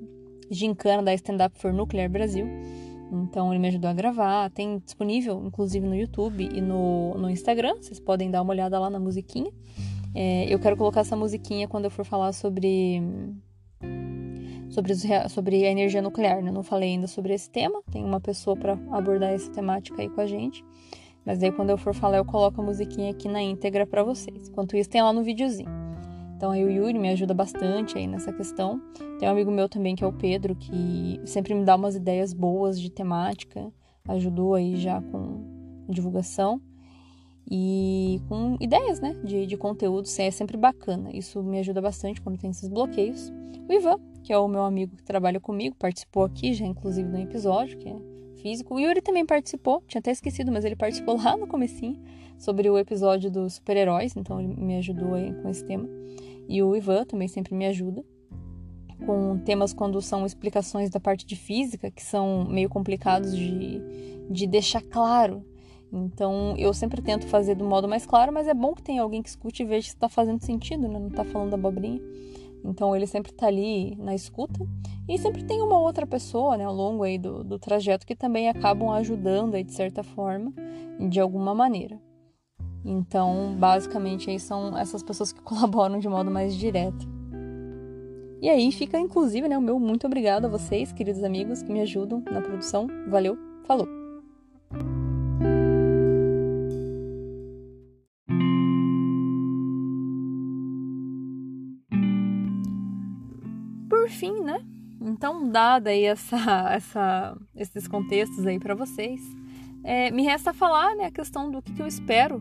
gincana 0.49 1.03
da 1.03 1.13
Stand 1.13 1.45
Up 1.45 1.59
for 1.59 1.73
Nuclear 1.73 2.09
Brasil, 2.09 2.47
então 3.11 3.53
ele 3.53 3.61
me 3.61 3.69
ajudou 3.69 3.91
a 3.91 3.93
gravar. 3.93 4.51
Tem 4.51 4.79
disponível, 4.79 5.43
inclusive, 5.45 5.87
no 5.87 5.95
YouTube 5.95 6.49
e 6.53 6.61
no, 6.61 7.15
no 7.15 7.31
Instagram. 7.31 7.75
Vocês 7.81 8.01
podem 8.01 8.31
dar 8.31 8.43
uma 8.43 8.53
olhada 8.53 8.79
lá 8.79 8.91
na 8.91 8.99
musiquinha. 8.99 9.51
É, 10.15 10.53
eu 10.53 10.59
quero 10.59 10.77
colocar 10.77 11.01
essa 11.01 11.17
musiquinha 11.17 11.69
quando 11.69 11.85
eu 11.85 11.91
for 11.91 12.05
falar 12.05 12.33
sobre 12.33 13.03
sobre, 14.71 14.95
sobre 15.29 15.65
a 15.65 15.71
energia 15.71 16.03
nuclear. 16.03 16.43
Né? 16.43 16.51
Não 16.51 16.63
falei 16.63 16.91
ainda 16.91 17.07
sobre 17.07 17.35
esse 17.35 17.51
tema. 17.51 17.83
Tem 17.91 18.05
uma 18.05 18.21
pessoa 18.21 18.57
para 18.57 18.79
abordar 18.91 19.31
essa 19.31 19.51
temática 19.51 20.01
aí 20.01 20.09
com 20.09 20.21
a 20.21 20.27
gente. 20.27 20.65
Mas 21.25 21.43
aí 21.43 21.51
quando 21.51 21.71
eu 21.71 21.79
for 21.79 21.95
falar, 21.95 22.19
eu 22.19 22.25
coloco 22.25 22.61
a 22.61 22.65
musiquinha 22.65 23.11
aqui 23.11 23.29
na 23.29 23.43
íntegra 23.43 23.87
para 23.87 24.03
vocês. 24.03 24.49
Enquanto 24.49 24.77
isso, 24.77 24.89
tem 24.89 25.03
lá 25.03 25.13
no 25.13 25.23
videozinho. 25.23 25.71
Então 26.37 26.51
aí 26.51 26.63
o 26.63 26.71
Yuri 26.71 26.99
me 26.99 27.09
ajuda 27.09 27.33
bastante 27.33 27.97
aí 27.97 28.07
nessa 28.07 28.33
questão. 28.33 28.81
Tem 29.19 29.27
um 29.29 29.33
amigo 29.33 29.51
meu 29.51 29.69
também 29.69 29.97
que 29.97 30.05
é 30.05 30.07
o 30.07 30.13
Pedro, 30.13 30.55
que 30.55 31.19
sempre 31.25 31.55
me 31.55 31.65
dá 31.65 31.75
umas 31.75 31.97
ideias 31.97 32.35
boas 32.35 32.79
de 32.79 32.91
temática, 32.91 33.73
ajudou 34.07 34.55
aí 34.55 34.77
já 34.77 35.01
com 35.01 35.87
divulgação 35.89 36.61
e 37.49 38.21
com 38.29 38.57
ideias, 38.61 39.01
né, 39.01 39.15
de, 39.23 39.47
de 39.47 39.57
conteúdo, 39.57 40.09
é 40.19 40.31
sempre 40.31 40.57
bacana. 40.57 41.11
Isso 41.13 41.43
me 41.43 41.59
ajuda 41.59 41.81
bastante 41.81 42.21
quando 42.21 42.39
tem 42.39 42.51
esses 42.51 42.69
bloqueios. 42.69 43.33
O 43.69 43.73
Ivan, 43.73 43.99
que 44.23 44.33
é 44.33 44.39
o 44.39 44.49
meu 44.49 44.63
amigo 44.63 44.97
que 44.97 45.05
trabalha 45.05 45.39
comigo, 45.39 45.77
participou 45.77 46.25
aqui 46.25 46.55
já 46.55 46.67
inclusive 46.67 47.09
no 47.09 47.19
episódio, 47.19 47.79
que 47.79 47.89
é 47.89 47.97
físico. 48.43 48.75
O 48.75 48.81
Yuri 48.81 49.01
também 49.01 49.25
participou, 49.25 49.83
tinha 49.87 50.01
até 50.01 50.11
esquecido, 50.11 50.53
mas 50.53 50.65
ele 50.65 50.77
participou 50.77 51.17
lá 51.17 51.37
no 51.37 51.47
comecinho 51.47 52.01
sobre 52.39 52.69
o 52.69 52.79
episódio 52.79 53.31
dos 53.31 53.55
super-heróis, 53.55 54.15
então 54.17 54.41
ele 54.41 54.55
me 54.55 54.77
ajudou 54.77 55.15
aí 55.15 55.33
com 55.35 55.49
esse 55.49 55.65
tema. 55.65 55.89
E 56.49 56.63
o 56.63 56.77
Ivan 56.77 57.05
também 57.05 57.29
sempre 57.29 57.55
me 57.55 57.67
ajuda 57.67 58.05
com 59.05 59.39
temas 59.39 59.73
quando 59.73 60.01
são 60.01 60.25
explicações 60.25 60.91
da 60.91 61.01
parte 61.01 61.27
de 61.27 61.37
física, 61.37 61.91
que 61.91 62.03
são 62.03 62.47
meio 62.49 62.69
complicados 62.69 63.37
de, 63.37 63.81
de 64.31 64.47
deixar 64.47 64.83
claro. 64.83 65.45
Então 65.97 66.55
eu 66.59 66.75
sempre 66.75 67.01
tento 67.01 67.27
fazer 67.27 67.55
do 67.55 67.65
modo 67.65 67.89
mais 67.89 68.05
claro, 68.05 68.33
mas 68.33 68.47
é 68.47 68.53
bom 68.53 68.75
que 68.75 68.83
tenha 68.83 69.03
alguém 69.03 69.23
que 69.23 69.31
escute 69.31 69.63
e 69.63 69.67
veja 69.67 69.89
se 69.89 69.95
está 69.95 70.09
fazendo 70.09 70.43
sentido, 70.43 70.87
né? 70.87 70.99
não 70.99 71.09
está 71.09 71.25
falando 71.25 71.55
abobrinha. 71.55 72.01
Então 72.63 72.95
ele 72.95 73.07
sempre 73.07 73.33
está 73.33 73.47
ali 73.47 73.97
na 73.97 74.15
escuta. 74.15 74.67
E 75.09 75.17
sempre 75.19 75.45
tem 75.45 75.63
uma 75.63 75.79
outra 75.79 76.05
pessoa 76.07 76.57
né, 76.57 76.65
ao 76.65 76.75
longo 76.75 77.05
aí 77.05 77.17
do, 77.17 77.43
do 77.43 77.59
trajeto 77.59 78.07
que 78.07 78.15
também 78.15 78.49
acabam 78.49 78.91
ajudando 78.91 79.55
aí, 79.55 79.63
de 79.63 79.73
certa 79.73 80.03
forma, 80.03 80.53
de 81.09 81.21
alguma 81.21 81.55
maneira. 81.55 81.99
Então, 82.85 83.55
basicamente, 83.57 84.31
aí 84.31 84.39
são 84.39 84.77
essas 84.77 85.03
pessoas 85.03 85.33
que 85.33 85.41
colaboram 85.43 85.99
de 85.99 86.09
modo 86.09 86.31
mais 86.31 86.57
direto. 86.57 87.09
E 88.43 88.51
aí 88.51 88.71
fica, 88.73 88.99
inclusive, 88.99 89.49
né, 89.49 89.57
o 89.57 89.63
meu 89.63 89.79
muito 89.79 90.07
obrigado 90.07 90.47
a 90.47 90.49
vocês, 90.49 90.93
queridos 90.93 91.23
amigos, 91.23 91.63
que 91.63 91.73
me 91.73 91.81
ajudam 91.81 92.23
na 92.31 92.41
produção. 92.41 92.89
Valeu, 93.09 93.39
falou! 93.65 93.87
Por 104.07 104.13
fim, 104.13 104.41
né? 104.41 104.65
Então, 105.01 105.51
dada 105.51 105.91
aí 105.91 106.05
essa, 106.05 106.37
essa, 106.71 107.37
esses 107.57 107.89
contextos 107.89 108.47
aí 108.47 108.57
para 108.57 108.73
vocês, 108.73 109.21
é, 109.83 110.13
me 110.13 110.23
resta 110.23 110.55
falar 110.55 110.95
né, 110.95 111.07
a 111.07 111.11
questão 111.11 111.51
do 111.51 111.61
que, 111.61 111.73
que 111.73 111.83
eu 111.83 111.89
espero 111.89 112.41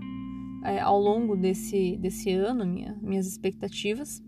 é, 0.64 0.80
ao 0.80 1.00
longo 1.00 1.36
desse, 1.36 1.98
desse 1.98 2.32
ano, 2.32 2.68
minha, 2.68 2.96
minhas 3.02 3.26
expectativas. 3.26 4.22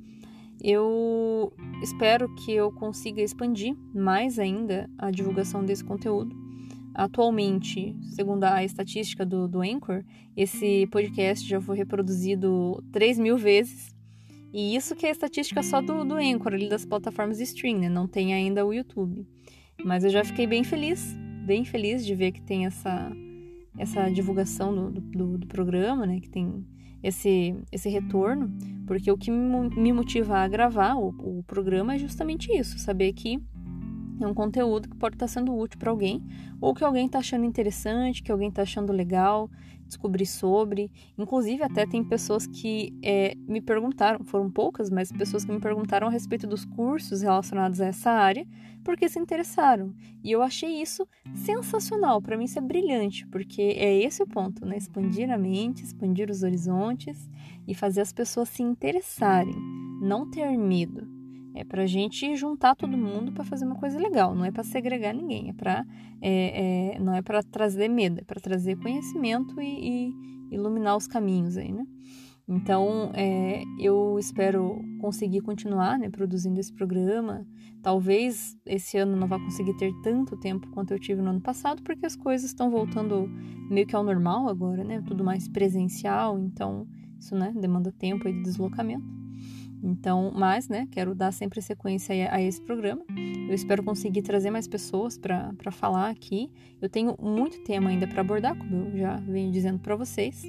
Eu 0.63 1.53
espero 1.83 2.27
que 2.37 2.51
eu 2.51 2.71
consiga 2.71 3.21
expandir 3.21 3.75
mais 3.93 4.39
ainda 4.39 4.89
a 4.97 5.11
divulgação 5.11 5.63
desse 5.63 5.83
conteúdo. 5.83 6.35
Atualmente, 6.95 7.95
segundo 8.15 8.45
a 8.45 8.63
estatística 8.63 9.23
do, 9.23 9.47
do 9.47 9.61
Anchor, 9.61 10.03
esse 10.35 10.87
podcast 10.87 11.47
já 11.47 11.61
foi 11.61 11.77
reproduzido 11.77 12.83
3 12.91 13.19
mil 13.19 13.37
vezes. 13.37 13.95
E 14.53 14.75
isso 14.75 14.95
que 14.95 15.05
é 15.05 15.09
a 15.09 15.11
estatística 15.11 15.61
só 15.61 15.81
do, 15.81 16.03
do 16.05 16.15
Anchor, 16.15 16.53
ali 16.53 16.69
das 16.69 16.85
plataformas 16.85 17.37
de 17.37 17.43
streaming, 17.43 17.81
né? 17.81 17.89
não 17.89 18.07
tem 18.07 18.33
ainda 18.33 18.65
o 18.65 18.73
YouTube. 18.73 19.27
Mas 19.83 20.03
eu 20.03 20.09
já 20.09 20.23
fiquei 20.23 20.47
bem 20.47 20.63
feliz, 20.63 21.15
bem 21.45 21.63
feliz 21.63 22.05
de 22.05 22.15
ver 22.15 22.31
que 22.31 22.41
tem 22.41 22.65
essa, 22.65 23.11
essa 23.77 24.09
divulgação 24.09 24.73
do, 24.73 25.01
do, 25.01 25.37
do, 25.37 25.47
programa, 25.47 26.05
né? 26.05 26.19
Que 26.19 26.29
tem 26.29 26.65
esse, 27.03 27.55
esse 27.71 27.89
retorno, 27.89 28.51
porque 28.87 29.11
o 29.11 29.17
que 29.17 29.29
me 29.29 29.93
motiva 29.93 30.37
a 30.37 30.47
gravar 30.47 30.95
o, 30.95 31.09
o 31.19 31.43
programa 31.43 31.93
é 31.93 31.99
justamente 31.99 32.51
isso, 32.51 32.79
saber 32.79 33.13
que 33.13 33.39
é 34.19 34.27
um 34.27 34.33
conteúdo 34.33 34.89
que 34.89 34.95
pode 34.95 35.15
estar 35.15 35.27
sendo 35.27 35.55
útil 35.55 35.79
para 35.79 35.91
alguém, 35.91 36.23
ou 36.59 36.73
que 36.73 36.83
alguém 36.83 37.05
está 37.05 37.19
achando 37.19 37.45
interessante, 37.45 38.23
que 38.23 38.31
alguém 38.31 38.49
está 38.49 38.63
achando 38.63 38.91
legal, 38.91 39.49
descobrir 39.87 40.25
sobre. 40.25 40.91
Inclusive, 41.17 41.63
até 41.63 41.85
tem 41.85 42.03
pessoas 42.03 42.45
que 42.45 42.93
é, 43.01 43.35
me 43.47 43.61
perguntaram, 43.61 44.23
foram 44.23 44.51
poucas, 44.51 44.89
mas 44.89 45.11
pessoas 45.11 45.45
que 45.45 45.51
me 45.51 45.59
perguntaram 45.59 46.07
a 46.07 46.11
respeito 46.11 46.45
dos 46.45 46.65
cursos 46.65 47.21
relacionados 47.21 47.81
a 47.81 47.87
essa 47.87 48.11
área, 48.11 48.45
porque 48.83 49.09
se 49.09 49.19
interessaram. 49.19 49.93
E 50.23 50.31
eu 50.31 50.41
achei 50.41 50.81
isso 50.81 51.07
sensacional. 51.33 52.21
Para 52.21 52.37
mim, 52.37 52.45
isso 52.45 52.59
é 52.59 52.61
brilhante, 52.61 53.25
porque 53.27 53.61
é 53.61 54.01
esse 54.03 54.21
o 54.21 54.27
ponto, 54.27 54.65
né? 54.65 54.77
Expandir 54.77 55.31
a 55.31 55.37
mente, 55.37 55.83
expandir 55.83 56.29
os 56.29 56.43
horizontes 56.43 57.29
e 57.67 57.73
fazer 57.73 58.01
as 58.01 58.13
pessoas 58.13 58.49
se 58.49 58.61
interessarem, 58.63 59.55
não 60.01 60.29
ter 60.29 60.57
medo. 60.57 61.16
É 61.59 61.63
para 61.63 61.83
a 61.83 61.87
gente 61.87 62.35
juntar 62.35 62.75
todo 62.75 62.97
mundo 62.97 63.31
para 63.31 63.43
fazer 63.43 63.65
uma 63.65 63.75
coisa 63.75 63.99
legal, 63.99 64.35
não 64.35 64.45
é 64.45 64.51
para 64.51 64.63
segregar 64.63 65.13
ninguém, 65.13 65.49
é 65.49 65.53
para 65.53 65.85
é, 66.21 66.93
é, 66.95 66.99
não 66.99 67.13
é 67.13 67.21
para 67.21 67.41
trazer 67.43 67.87
medo, 67.87 68.19
é 68.19 68.23
para 68.23 68.39
trazer 68.39 68.77
conhecimento 68.77 69.59
e, 69.61 70.09
e, 70.49 70.55
iluminar 70.55 70.95
os 70.95 71.07
caminhos 71.07 71.57
aí, 71.57 71.71
né? 71.71 71.85
Então, 72.47 73.11
é, 73.13 73.63
eu 73.77 74.17
espero 74.17 74.79
conseguir 75.01 75.41
continuar 75.41 75.99
né, 75.99 76.09
produzindo 76.09 76.57
esse 76.59 76.71
programa. 76.71 77.45
Talvez 77.83 78.55
esse 78.65 78.97
ano 78.97 79.17
não 79.17 79.27
vá 79.27 79.37
conseguir 79.37 79.75
ter 79.75 79.91
tanto 80.01 80.37
tempo 80.37 80.69
quanto 80.69 80.91
eu 80.91 80.99
tive 80.99 81.21
no 81.21 81.29
ano 81.29 81.41
passado, 81.41 81.83
porque 81.83 82.05
as 82.05 82.15
coisas 82.15 82.49
estão 82.49 82.71
voltando 82.71 83.27
meio 83.69 83.85
que 83.85 83.95
ao 83.95 84.03
normal 84.03 84.47
agora, 84.47 84.83
né? 84.83 85.01
Tudo 85.05 85.25
mais 85.25 85.49
presencial, 85.49 86.39
então 86.39 86.87
isso 87.19 87.35
né, 87.35 87.51
demanda 87.53 87.91
tempo 87.91 88.27
e 88.29 88.33
de 88.33 88.41
deslocamento. 88.43 89.16
Então, 89.81 90.31
mas, 90.33 90.67
né, 90.67 90.87
quero 90.91 91.13
dar 91.13 91.31
sempre 91.31 91.61
sequência 91.61 92.31
a, 92.31 92.41
esse 92.41 92.61
programa. 92.61 93.03
Eu 93.47 93.53
espero 93.53 93.83
conseguir 93.83 94.21
trazer 94.21 94.49
mais 94.49 94.67
pessoas 94.67 95.17
para 95.17 95.71
falar 95.71 96.09
aqui. 96.09 96.49
Eu 96.81 96.89
tenho 96.89 97.15
muito 97.21 97.63
tema 97.63 97.89
ainda 97.89 98.07
para 98.07 98.21
abordar, 98.21 98.57
como 98.57 98.75
eu 98.75 98.97
já 98.97 99.15
venho 99.17 99.51
dizendo 99.51 99.79
para 99.79 99.95
vocês. 99.95 100.43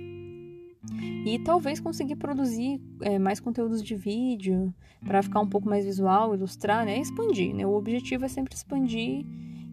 E 1.26 1.38
talvez 1.40 1.80
conseguir 1.80 2.16
produzir 2.16 2.80
é, 3.02 3.18
mais 3.18 3.40
conteúdos 3.40 3.82
de 3.82 3.94
vídeo 3.94 4.74
para 5.04 5.22
ficar 5.22 5.40
um 5.40 5.48
pouco 5.48 5.68
mais 5.68 5.84
visual, 5.84 6.34
ilustrar, 6.34 6.86
né? 6.86 6.98
Expandir, 6.98 7.54
né? 7.54 7.66
O 7.66 7.74
objetivo 7.74 8.24
é 8.24 8.28
sempre 8.28 8.54
expandir. 8.54 9.26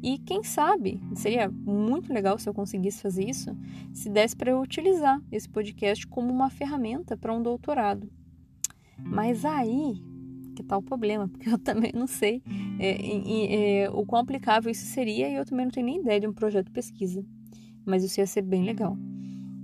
E 0.03 0.19
quem 0.19 0.43
sabe, 0.43 1.01
seria 1.15 1.49
muito 1.49 2.13
legal 2.13 2.37
se 2.37 2.47
eu 2.47 2.53
conseguisse 2.53 3.01
fazer 3.01 3.27
isso, 3.27 3.57
se 3.93 4.09
desse 4.09 4.35
para 4.35 4.51
eu 4.51 4.61
utilizar 4.61 5.19
esse 5.31 5.49
podcast 5.49 6.05
como 6.05 6.31
uma 6.31 6.49
ferramenta 6.49 7.15
para 7.17 7.33
um 7.33 7.41
doutorado. 7.41 8.07
Mas 8.99 9.45
aí 9.45 10.01
que 10.55 10.63
tá 10.63 10.77
o 10.77 10.81
problema, 10.81 11.27
porque 11.29 11.49
eu 11.49 11.57
também 11.57 11.91
não 11.93 12.07
sei 12.07 12.41
é, 12.79 13.83
é, 13.83 13.89
o 13.89 14.05
quão 14.05 14.21
aplicável 14.21 14.71
isso 14.71 14.85
seria 14.85 15.29
e 15.29 15.35
eu 15.35 15.45
também 15.45 15.65
não 15.65 15.71
tenho 15.71 15.85
nem 15.85 15.99
ideia 15.99 16.21
de 16.21 16.27
um 16.27 16.33
projeto 16.33 16.67
de 16.67 16.71
pesquisa. 16.71 17.23
Mas 17.85 18.03
isso 18.03 18.19
ia 18.19 18.25
ser 18.25 18.41
bem 18.41 18.63
legal. 18.63 18.97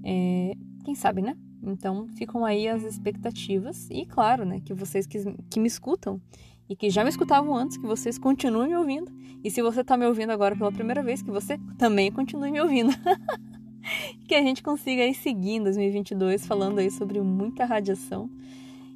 É, 0.04 0.54
quem 0.84 0.94
sabe, 0.94 1.22
né? 1.22 1.36
Então 1.64 2.08
ficam 2.10 2.44
aí 2.44 2.68
as 2.68 2.84
expectativas 2.84 3.88
e 3.90 4.06
claro, 4.06 4.46
né, 4.46 4.62
que 4.64 4.74
vocês 4.74 5.06
que, 5.06 5.20
que 5.50 5.60
me 5.60 5.68
escutam 5.68 6.20
e 6.68 6.76
que 6.76 6.90
já 6.90 7.04
me 7.04 7.10
escutavam 7.10 7.56
antes, 7.56 7.78
que 7.78 7.86
vocês 7.86 8.18
continuem 8.18 8.70
me 8.70 8.76
ouvindo. 8.76 9.12
E 9.44 9.52
se 9.52 9.62
você 9.62 9.82
está 9.82 9.98
me 9.98 10.06
ouvindo 10.06 10.32
agora 10.32 10.56
pela 10.56 10.72
primeira 10.72 11.04
vez, 11.04 11.22
que 11.22 11.30
você 11.30 11.60
também 11.78 12.12
continue 12.12 12.52
me 12.52 12.62
ouvindo. 12.62 12.92
que 14.28 14.36
a 14.36 14.42
gente 14.42 14.64
consiga 14.64 15.06
ir 15.06 15.14
seguir 15.14 15.56
em 15.56 15.64
2022 15.64 16.46
falando 16.46 16.80
aí 16.80 16.90
sobre 16.90 17.20
muita 17.22 17.66
radiação. 17.66 18.30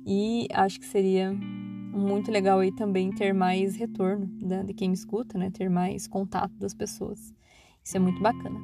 E 0.06 0.48
acho 0.54 0.80
que 0.80 0.86
seria 0.86 1.32
muito 1.32 2.30
legal 2.30 2.60
aí 2.60 2.72
também 2.72 3.12
ter 3.12 3.34
mais 3.34 3.76
retorno 3.76 4.30
né, 4.42 4.64
de 4.64 4.74
quem 4.74 4.90
me 4.90 4.96
escuta, 4.96 5.38
né? 5.38 5.50
Ter 5.50 5.70
mais 5.70 6.08
contato 6.08 6.54
das 6.60 6.74
pessoas. 6.74 7.34
Isso 7.84 7.98
é 7.98 8.00
muito 8.00 8.22
bacana. 8.22 8.60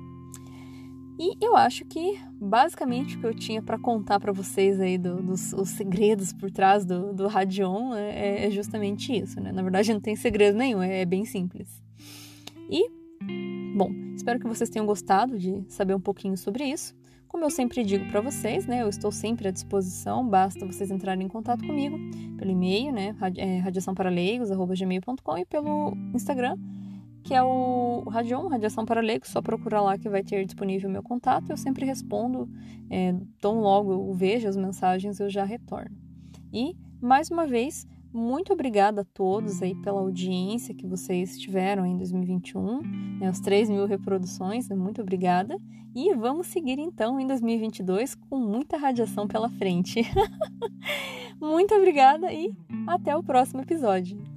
E 1.20 1.38
eu 1.40 1.56
acho 1.56 1.86
que 1.86 2.20
basicamente 2.34 3.16
o 3.16 3.20
que 3.20 3.28
eu 3.28 3.34
tinha 3.34 3.62
para 3.62 3.78
contar 3.78 4.20
para 4.20 4.32
vocês 4.32 4.80
aí 4.80 4.98
do, 4.98 5.22
dos 5.22 5.54
os 5.54 5.70
segredos 5.70 6.34
por 6.34 6.50
trás 6.50 6.84
do, 6.84 7.14
do 7.14 7.28
Radion 7.28 7.94
é, 7.94 8.48
é, 8.48 8.52
justamente 8.52 9.16
isso, 9.16 9.40
né? 9.40 9.52
Na 9.52 9.62
verdade 9.62 9.94
não 9.94 10.00
tem 10.00 10.16
segredo 10.16 10.58
nenhum, 10.58 10.82
é, 10.82 11.02
é 11.02 11.06
bem 11.06 11.24
simples. 11.26 11.82
E, 12.70 12.90
bom, 13.76 13.92
espero 14.16 14.40
que 14.40 14.48
vocês 14.48 14.70
tenham 14.70 14.86
gostado 14.86 15.38
de 15.38 15.64
saber 15.68 15.94
um 15.94 16.00
pouquinho 16.00 16.38
sobre 16.38 16.64
isso. 16.66 16.96
Como 17.32 17.46
eu 17.46 17.50
sempre 17.50 17.82
digo 17.86 18.06
para 18.12 18.20
vocês, 18.20 18.68
né, 18.68 18.82
eu 18.82 18.90
estou 18.90 19.10
sempre 19.10 19.48
à 19.48 19.52
disposição, 19.52 20.28
basta 20.28 20.66
vocês 20.66 20.92
entrarem 20.92 21.26
em 21.26 21.30
contato 21.30 21.66
comigo 21.66 21.98
pelo 22.38 22.52
e-mail, 22.52 22.92
né, 22.92 23.16
é, 23.38 23.60
radiaçãoparaleigos.gmail.com 23.60 25.38
e 25.38 25.46
pelo 25.46 25.94
Instagram, 26.14 26.58
que 27.24 27.34
é 27.34 27.42
o 27.42 28.04
Radion, 28.10 28.50
Radiação 28.50 28.84
para 28.84 29.00
Leigos, 29.00 29.30
só 29.30 29.42
procurar 29.42 29.80
lá 29.82 29.98
que 29.98 30.10
vai 30.10 30.24
ter 30.24 30.44
disponível 30.44 30.90
o 30.90 30.92
meu 30.92 31.02
contato. 31.02 31.50
Eu 31.50 31.56
sempre 31.56 31.86
respondo, 31.86 32.50
é, 32.90 33.16
tão 33.40 33.62
logo 33.62 33.94
eu 33.94 34.14
vejo 34.14 34.50
as 34.50 34.58
mensagens, 34.58 35.22
eu 35.22 35.30
já 35.30 35.46
retorno. 35.46 35.96
E, 36.52 36.76
mais 37.02 37.32
uma 37.32 37.48
vez, 37.48 37.88
muito 38.14 38.54
obrigada 38.54 39.02
a 39.02 39.06
todos 39.06 39.62
aí 39.62 39.76
pela 39.76 40.02
audiência 40.02 40.76
que 40.76 40.86
vocês 40.86 41.38
tiveram 41.38 41.86
em 41.86 41.98
2021, 41.98 42.82
né, 43.20 43.30
os 43.30 43.40
3 43.40 43.70
mil 43.70 43.86
reproduções, 43.86 44.68
né, 44.68 44.76
muito 44.76 45.02
obrigada. 45.02 45.58
E 45.94 46.14
vamos 46.16 46.48
seguir 46.48 46.80
então 46.80 47.20
em 47.20 47.28
2022 47.28 48.16
com 48.16 48.38
muita 48.38 48.78
radiação 48.78 49.28
pela 49.28 49.50
frente. 49.50 50.02
muito 51.40 51.76
obrigada 51.76 52.32
e 52.32 52.54
até 52.88 53.16
o 53.16 53.22
próximo 53.22 53.62
episódio. 53.62 54.31